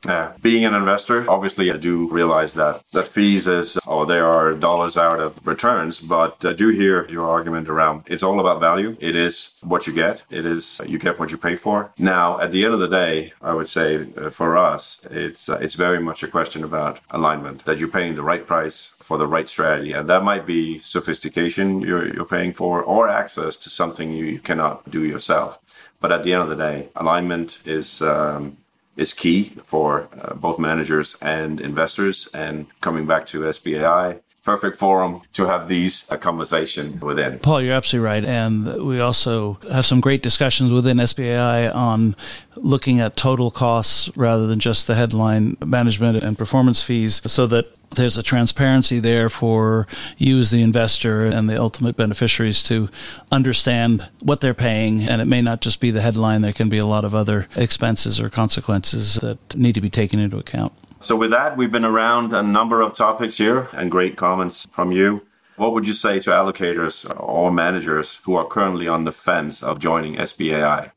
Yeah. 0.06 0.34
Being 0.42 0.66
an 0.66 0.74
investor, 0.74 1.30
obviously, 1.30 1.72
I 1.72 1.78
do 1.78 2.08
realize 2.10 2.54
that 2.54 2.84
that 2.94 3.08
fees 3.08 3.48
is, 3.48 3.78
oh, 3.86 4.06
there 4.06 4.26
are 4.26 4.54
dollars 4.54 4.98
out 4.98 5.20
of 5.20 5.46
returns, 5.46 6.00
but 6.00 6.46
I 6.46 6.54
do 6.54 6.70
hear 6.70 7.08
your 7.10 7.28
argument 7.28 7.68
around 7.68 8.04
it's 8.08 8.24
all 8.24 8.40
about 8.40 8.60
value. 8.60 8.96
It 9.00 9.16
is 9.16 9.60
what 9.62 9.88
you 9.88 9.94
get. 9.94 10.24
It 10.30 10.46
is 10.46 10.82
you 10.86 10.98
get 10.98 11.20
what 11.20 11.32
you 11.32 11.38
pay 11.38 11.56
for. 11.56 11.92
Now, 11.98 12.40
at 12.40 12.52
the 12.52 12.64
end 12.64 12.74
of 12.74 12.80
the 12.80 12.88
day, 12.88 13.34
I 13.42 13.54
would 13.54 13.68
say 13.68 14.08
uh, 14.18 14.30
for 14.30 14.58
us, 14.58 15.06
it's 15.12 15.50
uh, 15.50 15.58
it's 15.62 15.76
very 15.76 16.00
much 16.00 16.24
a 16.24 16.28
question 16.28 16.64
about 16.64 17.00
alignment. 17.12 17.66
That 17.66 17.80
you're 17.80 17.90
paying 17.90 18.16
the 18.16 18.24
right 18.24 18.46
price 18.46 18.88
for 19.02 19.18
the 19.18 19.28
right 19.28 19.50
strategy, 19.50 19.92
and 19.92 20.08
that 20.10 20.24
might 20.24 20.46
be 20.46 20.80
sophistication 20.80 21.82
you're 21.82 22.08
you're 22.14 22.26
paying 22.26 22.54
for, 22.54 22.82
or 22.82 23.10
access 23.10 23.56
to 23.58 23.70
something 23.70 24.14
you 24.14 24.40
cannot 24.40 24.90
do 24.90 25.04
yourself. 25.04 25.60
But 26.02 26.12
at 26.12 26.24
the 26.24 26.34
end 26.34 26.44
of 26.44 26.50
the 26.50 26.56
day, 26.56 26.90
alignment 26.96 27.60
is 27.66 28.02
um, 28.02 28.58
is 29.00 29.14
key 29.14 29.44
for 29.64 30.10
uh, 30.22 30.34
both 30.34 30.60
managers 30.60 31.16
and 31.22 31.62
investors. 31.62 32.30
And 32.34 32.68
coming 32.82 33.06
back 33.08 33.26
to 33.28 33.42
SBAI, 33.42 34.20
perfect 34.50 34.78
forum 34.78 35.22
to 35.34 35.46
have 35.46 35.68
these 35.68 36.12
uh, 36.12 36.18
conversation 36.18 37.00
within. 37.02 37.38
Poul, 37.38 37.62
you're 37.62 37.76
absolutely 37.76 38.04
right. 38.04 38.26
And 38.26 38.84
we 38.84 39.00
also 39.00 39.60
have 39.72 39.86
some 39.86 40.02
great 40.02 40.24
discussions 40.24 40.72
within 40.72 40.98
SBAI 40.98 41.74
on 41.76 42.16
looking 42.56 43.00
at 43.00 43.16
total 43.16 43.52
costs 43.52 44.10
rather 44.18 44.48
than 44.48 44.60
just 44.60 44.88
the 44.88 44.96
headline 44.96 45.56
management 45.64 46.24
and 46.24 46.36
performance 46.36 46.82
fees 46.82 47.22
so 47.32 47.46
that 47.46 47.66
there's 47.92 48.18
a 48.18 48.24
transparency 48.24 49.00
there 49.00 49.30
for 49.30 49.88
you 50.18 50.40
as 50.40 50.50
the 50.50 50.64
investor 50.64 51.26
and 51.26 51.48
the 51.48 51.60
ultimate 51.60 51.96
beneficiaries 51.96 52.64
to 52.64 52.90
understand 53.32 54.10
what 54.22 54.42
they're 54.42 54.56
paying. 54.56 55.04
And 55.04 55.22
it 55.22 55.26
may 55.26 55.44
not 55.44 55.62
just 55.62 55.80
be 55.80 55.92
the 55.92 56.02
headline, 56.02 56.42
there 56.42 56.54
can 56.54 56.70
be 56.70 56.80
a 56.80 56.88
lot 56.88 57.06
of 57.06 57.14
other 57.14 57.48
expenses 57.56 58.20
or 58.20 58.32
consequences 58.32 59.16
that 59.16 59.38
need 59.56 59.76
to 59.76 59.82
be 59.82 59.92
taken 59.92 60.20
into 60.20 60.38
account. 60.38 60.74
So, 61.02 61.16
with 61.16 61.32
that, 61.32 61.56
we've 61.56 61.72
been 61.72 61.86
around 61.86 62.34
a 62.34 62.44
number 62.44 62.82
of 62.82 62.94
topics 62.94 63.38
here 63.38 63.70
and 63.72 63.90
great 63.90 64.18
comments 64.18 64.68
from 64.70 64.92
you. 64.92 65.26
What 65.56 65.72
would 65.74 65.88
you 65.88 65.94
say 65.94 66.20
to 66.20 66.30
allocators 66.30 67.10
or 67.18 67.54
managers 67.54 68.18
who 68.24 68.36
are 68.36 68.46
currently 68.46 68.86
on 68.86 69.06
the 69.06 69.14
fence 69.14 69.64
of 69.64 69.80
joining 69.80 70.16
SBAI? 70.16 70.92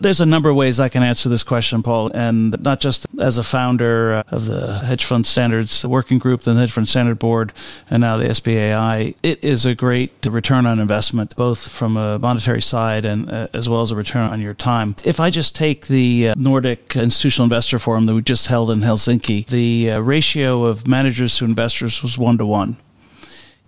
There's 0.00 0.20
a 0.20 0.26
number 0.26 0.48
of 0.48 0.56
ways 0.56 0.80
I 0.80 0.88
can 0.88 1.02
answer 1.02 1.28
this 1.28 1.42
question, 1.42 1.82
Poul, 1.82 2.10
and 2.14 2.60
not 2.62 2.80
just 2.80 3.06
as 3.20 3.38
a 3.38 3.42
founder 3.42 4.24
of 4.28 4.46
the 4.46 4.78
Hedge 4.80 5.04
Fund 5.04 5.26
Standards 5.26 5.84
Working 5.84 6.18
Group, 6.18 6.42
the 6.42 6.54
Hedge 6.54 6.72
Fund 6.72 6.88
Standard 6.88 7.18
Board, 7.18 7.52
and 7.90 8.00
now 8.00 8.16
the 8.16 8.26
SBAI. 8.26 9.14
It 9.22 9.44
is 9.44 9.64
a 9.64 9.74
great 9.74 10.12
return 10.26 10.66
on 10.66 10.80
investment, 10.80 11.36
both 11.36 11.68
from 11.68 11.96
a 11.96 12.18
monetary 12.18 12.62
side 12.62 13.04
and 13.04 13.30
uh, 13.30 13.48
as 13.52 13.68
well 13.68 13.82
as 13.82 13.90
a 13.90 13.96
return 13.96 14.30
on 14.30 14.40
your 14.40 14.54
time. 14.54 14.96
If 15.04 15.20
I 15.20 15.30
just 15.30 15.54
take 15.54 15.86
the 15.86 16.30
uh, 16.30 16.34
Nordic 16.36 16.96
Institutional 16.96 17.44
Investor 17.44 17.78
Forum 17.78 18.06
that 18.06 18.14
we 18.14 18.22
just 18.22 18.48
held 18.48 18.70
in 18.70 18.80
Helsinki, 18.80 19.46
the 19.46 19.92
uh, 19.92 20.00
ratio 20.00 20.64
of 20.64 20.86
managers 20.86 21.36
to 21.38 21.44
investors 21.44 22.02
was 22.02 22.18
one 22.18 22.38
to 22.38 22.46
one. 22.46 22.78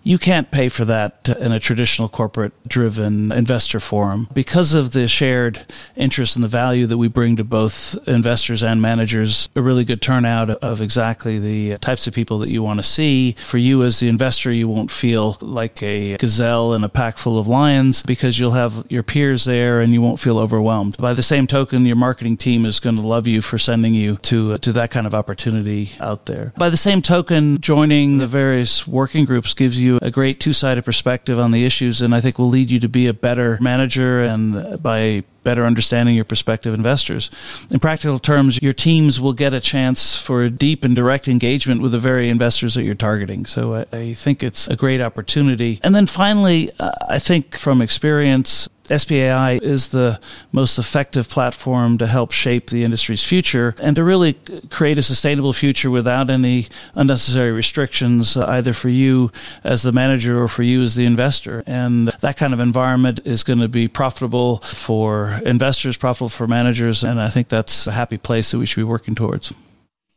You 0.08 0.16
can't 0.16 0.50
pay 0.50 0.70
for 0.70 0.86
that 0.86 1.28
in 1.38 1.52
a 1.52 1.60
traditional 1.60 2.08
corporate 2.08 2.54
driven 2.66 3.30
investor 3.30 3.78
forum. 3.78 4.26
Because 4.32 4.72
of 4.72 4.92
the 4.92 5.06
shared 5.06 5.66
interest 5.96 6.34
and 6.34 6.42
the 6.42 6.48
value 6.48 6.86
that 6.86 6.96
we 6.96 7.08
bring 7.08 7.36
to 7.36 7.44
both 7.44 7.94
investors 8.08 8.62
and 8.62 8.80
managers, 8.80 9.50
a 9.54 9.60
really 9.60 9.84
good 9.84 10.00
turnout 10.00 10.48
of 10.48 10.80
exactly 10.80 11.38
the 11.38 11.76
types 11.76 12.06
of 12.06 12.14
people 12.14 12.38
that 12.38 12.48
you 12.48 12.62
want 12.62 12.78
to 12.78 12.82
see. 12.82 13.32
For 13.32 13.58
you 13.58 13.82
as 13.82 14.00
the 14.00 14.08
investor, 14.08 14.50
you 14.50 14.66
won't 14.66 14.90
feel 14.90 15.36
like 15.42 15.82
a 15.82 16.16
gazelle 16.16 16.72
in 16.72 16.84
a 16.84 16.88
pack 16.88 17.18
full 17.18 17.38
of 17.38 17.46
lions 17.46 18.02
because 18.02 18.38
you'll 18.38 18.52
have 18.52 18.86
your 18.88 19.02
peers 19.02 19.44
there 19.44 19.78
and 19.78 19.92
you 19.92 20.00
won't 20.00 20.20
feel 20.20 20.38
overwhelmed. 20.38 20.96
By 20.96 21.12
the 21.12 21.22
same 21.22 21.46
token, 21.46 21.84
your 21.84 21.96
marketing 21.96 22.38
team 22.38 22.64
is 22.64 22.80
going 22.80 22.96
to 22.96 23.02
love 23.02 23.26
you 23.26 23.42
for 23.42 23.58
sending 23.58 23.92
you 23.92 24.16
to, 24.22 24.56
to 24.56 24.72
that 24.72 24.90
kind 24.90 25.06
of 25.06 25.14
opportunity 25.14 25.90
out 26.00 26.24
there. 26.24 26.54
By 26.56 26.70
the 26.70 26.78
same 26.78 27.02
token, 27.02 27.60
joining 27.60 28.16
the 28.16 28.26
various 28.26 28.88
working 28.88 29.26
groups 29.26 29.52
gives 29.52 29.78
you 29.78 29.97
a 30.02 30.10
great 30.10 30.40
two 30.40 30.52
sided 30.52 30.84
perspective 30.84 31.38
on 31.38 31.50
the 31.50 31.64
issues, 31.64 32.02
and 32.02 32.14
I 32.14 32.20
think 32.20 32.38
will 32.38 32.48
lead 32.48 32.70
you 32.70 32.80
to 32.80 32.88
be 32.88 33.06
a 33.06 33.14
better 33.14 33.58
manager 33.60 34.22
and 34.22 34.82
by 34.82 35.24
better 35.44 35.64
understanding 35.64 36.14
your 36.14 36.26
prospective 36.26 36.74
investors. 36.74 37.30
In 37.70 37.78
practical 37.78 38.18
terms, 38.18 38.60
your 38.60 38.74
teams 38.74 39.18
will 39.18 39.32
get 39.32 39.54
a 39.54 39.60
chance 39.60 40.14
for 40.14 40.42
a 40.42 40.50
deep 40.50 40.84
and 40.84 40.94
direct 40.94 41.26
engagement 41.26 41.80
with 41.80 41.92
the 41.92 41.98
very 41.98 42.28
investors 42.28 42.74
that 42.74 42.82
you're 42.82 42.94
targeting. 42.94 43.46
So 43.46 43.74
I, 43.74 43.86
I 43.96 44.12
think 44.12 44.42
it's 44.42 44.68
a 44.68 44.76
great 44.76 45.00
opportunity. 45.00 45.80
And 45.82 45.94
then 45.94 46.06
finally, 46.06 46.70
uh, 46.78 46.90
I 47.08 47.18
think 47.18 47.56
from 47.56 47.80
experience, 47.80 48.68
SBAI 48.88 49.62
is 49.62 49.88
the 49.88 50.20
most 50.52 50.78
effective 50.78 51.28
platform 51.28 51.98
to 51.98 52.06
help 52.06 52.32
shape 52.32 52.70
the 52.70 52.84
industry's 52.84 53.22
future 53.22 53.74
and 53.78 53.96
to 53.96 54.04
really 54.04 54.34
create 54.70 54.98
a 54.98 55.02
sustainable 55.02 55.52
future 55.52 55.90
without 55.90 56.30
any 56.30 56.66
unnecessary 56.94 57.52
restrictions, 57.52 58.36
uh, 58.36 58.46
either 58.48 58.72
for 58.72 58.88
you 58.88 59.30
as 59.64 59.82
the 59.82 59.92
manager 59.92 60.42
or 60.42 60.48
for 60.48 60.62
you 60.62 60.82
as 60.82 60.94
the 60.94 61.04
investor. 61.04 61.62
And 61.66 62.08
that 62.20 62.36
kind 62.36 62.52
of 62.52 62.60
environment 62.60 63.20
is 63.24 63.42
going 63.44 63.60
to 63.60 63.68
be 63.68 63.88
profitable 63.88 64.58
for 64.58 65.40
investors, 65.44 65.96
profitable 65.96 66.28
for 66.28 66.46
managers. 66.46 67.02
And 67.02 67.20
I 67.20 67.28
think 67.28 67.48
that's 67.48 67.86
a 67.86 67.92
happy 67.92 68.18
place 68.18 68.50
that 68.50 68.58
we 68.58 68.66
should 68.66 68.80
be 68.80 68.84
working 68.84 69.14
towards. 69.14 69.52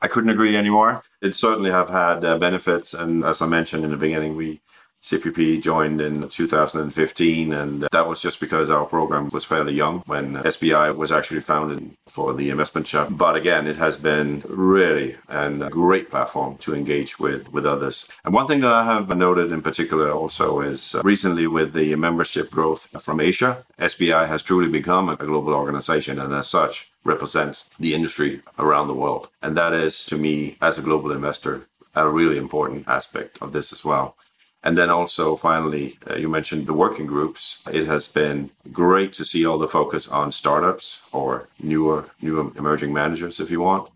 I 0.02 0.08
couldn't 0.08 0.32
agree 0.32 0.58
anymore. 0.58 1.04
It 1.22 1.36
certainly 1.36 1.70
have 1.70 1.90
had 1.90 2.26
uh, 2.26 2.38
benefits. 2.40 2.94
And 2.94 3.24
as 3.24 3.42
I 3.42 3.48
mentioned 3.48 3.84
in 3.84 3.92
the 3.92 3.98
beginning, 3.98 4.36
we 4.36 4.62
CPP 5.04 5.62
joined 5.62 6.00
in 6.00 6.30
2015, 6.30 7.54
and 7.54 7.82
that 7.92 8.08
was 8.08 8.22
just 8.22 8.40
because 8.40 8.70
our 8.70 8.86
program 8.86 9.30
was 9.30 9.44
fairly 9.44 9.74
young 9.74 10.00
when 10.06 10.36
SBI 10.36 10.96
was 10.96 11.12
actually 11.12 11.42
founded 11.42 11.92
for 12.08 12.34
the 12.34 12.50
investment 12.50 12.88
shop. 12.88 13.10
But 13.12 13.36
again, 13.36 13.66
it 13.66 13.78
has 13.78 13.98
been 13.98 14.44
really 14.48 15.18
a 15.28 15.70
great 15.70 16.10
platform 16.12 16.58
to 16.58 16.76
engage 16.76 17.20
with 17.20 17.52
with 17.52 17.66
others. 17.66 18.08
And 18.24 18.34
one 18.34 18.48
thing 18.48 18.62
that 18.62 18.72
I 18.72 18.86
have 18.86 19.10
noted 19.18 19.52
in 19.52 19.62
particular 19.62 20.12
also 20.12 20.62
is 20.62 20.96
uh, 20.96 21.02
recently 21.04 21.48
with 21.48 21.74
the 21.74 21.96
membership 21.96 22.52
growth 22.52 22.88
from 23.02 23.20
Asia, 23.20 23.66
SBI 23.80 24.28
has 24.28 24.44
truly 24.44 24.70
become 24.70 25.10
a 25.10 25.16
global 25.16 25.54
organization, 25.54 26.20
and 26.20 26.34
as 26.34 26.48
such 26.48 26.92
represents 27.04 27.70
the 27.80 27.96
industry 27.96 28.42
around 28.60 28.88
the 28.88 28.94
world. 28.94 29.30
And 29.42 29.58
that 29.58 29.74
is, 29.74 30.06
to 30.06 30.18
me, 30.18 30.58
as 30.62 30.78
a 30.78 30.84
global 30.84 31.12
investor, 31.12 31.68
a 31.96 32.08
really 32.08 32.38
important 32.38 32.88
aspect 32.88 33.38
of 33.42 33.52
this 33.52 33.74
as 33.74 33.84
well. 33.84 34.16
And 34.64 34.78
then 34.78 34.90
also, 34.90 35.36
finally, 35.36 35.98
uh, 36.10 36.16
you 36.16 36.30
mentioned 36.30 36.68
the 36.68 36.74
working 36.74 37.08
groups. 37.08 37.64
It 37.72 37.88
has 37.88 38.08
been 38.08 38.52
great 38.72 39.12
to 39.14 39.26
see 39.26 39.46
all 39.46 39.58
the 39.58 39.68
focus 39.68 40.08
on 40.08 40.32
startups 40.32 41.02
or 41.12 41.48
newer, 41.60 42.06
new 42.22 42.54
emerging 42.56 42.94
managers, 42.94 43.40
if 43.40 43.50
you 43.50 43.60
want, 43.60 43.90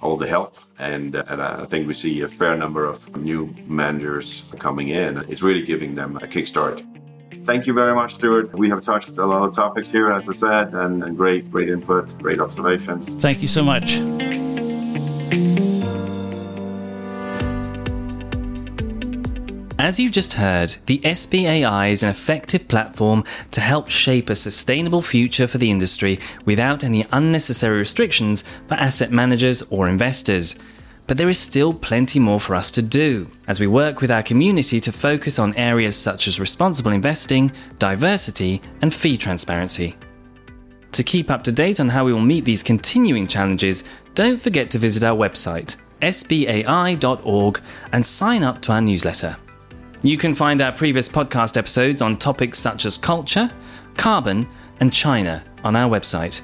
all 0.00 0.16
the 0.16 0.26
help. 0.26 0.56
And, 0.78 1.14
uh, 1.14 1.24
and 1.28 1.40
I 1.40 1.66
think 1.66 1.86
we 1.86 1.94
see 1.94 2.20
a 2.22 2.28
fair 2.28 2.56
number 2.56 2.84
of 2.84 3.16
new 3.16 3.54
managers 3.66 4.52
coming 4.58 4.88
in. 4.88 5.18
It's 5.28 5.42
really 5.42 5.62
giving 5.62 5.94
them 5.94 6.16
a 6.16 6.26
kickstart. 6.26 6.84
Thank 7.44 7.66
you 7.66 7.72
very 7.72 7.94
much, 7.94 8.14
Stuart. 8.16 8.52
We 8.54 8.68
have 8.70 8.82
touched 8.82 9.16
a 9.18 9.26
lot 9.26 9.42
of 9.42 9.54
topics 9.54 9.88
here, 9.88 10.10
as 10.12 10.28
I 10.28 10.32
said, 10.32 10.74
and, 10.74 11.04
and 11.04 11.16
great, 11.16 11.50
great 11.50 11.68
input, 11.68 12.18
great 12.18 12.40
observations. 12.40 13.08
Thank 13.22 13.40
you 13.40 13.48
so 13.48 13.62
much. 13.62 13.98
As 19.88 19.98
you've 19.98 20.12
just 20.12 20.34
heard, 20.34 20.76
the 20.84 20.98
SBAI 20.98 21.92
is 21.92 22.02
an 22.02 22.10
effective 22.10 22.68
platform 22.68 23.24
to 23.52 23.62
help 23.62 23.88
shape 23.88 24.28
a 24.28 24.34
sustainable 24.34 25.00
future 25.00 25.46
for 25.46 25.56
the 25.56 25.70
industry 25.70 26.20
without 26.44 26.84
any 26.84 27.06
unnecessary 27.10 27.78
restrictions 27.78 28.44
for 28.66 28.74
asset 28.74 29.10
managers 29.12 29.62
or 29.70 29.88
investors. 29.88 30.56
But 31.06 31.16
there 31.16 31.30
is 31.30 31.38
still 31.38 31.72
plenty 31.72 32.18
more 32.18 32.38
for 32.38 32.54
us 32.54 32.70
to 32.72 32.82
do 32.82 33.30
as 33.46 33.60
we 33.60 33.66
work 33.66 34.02
with 34.02 34.10
our 34.10 34.22
community 34.22 34.78
to 34.78 34.92
focus 34.92 35.38
on 35.38 35.54
areas 35.54 35.96
such 35.96 36.28
as 36.28 36.38
responsible 36.38 36.92
investing, 36.92 37.50
diversity, 37.78 38.60
and 38.82 38.92
fee 38.92 39.16
transparency. 39.16 39.96
To 40.92 41.02
keep 41.02 41.30
up 41.30 41.42
to 41.44 41.50
date 41.50 41.80
on 41.80 41.88
how 41.88 42.04
we 42.04 42.12
will 42.12 42.20
meet 42.20 42.44
these 42.44 42.62
continuing 42.62 43.26
challenges, 43.26 43.84
don't 44.14 44.38
forget 44.38 44.70
to 44.72 44.78
visit 44.78 45.02
our 45.02 45.16
website, 45.16 45.76
sbai.org, 46.02 47.60
and 47.94 48.04
sign 48.04 48.42
up 48.42 48.60
to 48.60 48.72
our 48.72 48.82
newsletter. 48.82 49.34
You 50.02 50.16
can 50.16 50.34
find 50.34 50.62
our 50.62 50.72
previous 50.72 51.08
podcast 51.08 51.56
episodes 51.56 52.02
on 52.02 52.16
topics 52.16 52.58
such 52.58 52.86
as 52.86 52.96
culture, 52.96 53.50
carbon, 53.96 54.48
and 54.80 54.92
China 54.92 55.44
on 55.64 55.74
our 55.74 55.90
website. 55.90 56.40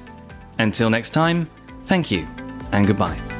Until 0.59 0.89
next 0.89 1.11
time, 1.11 1.49
thank 1.83 2.11
you 2.11 2.27
and 2.71 2.85
goodbye. 2.85 3.34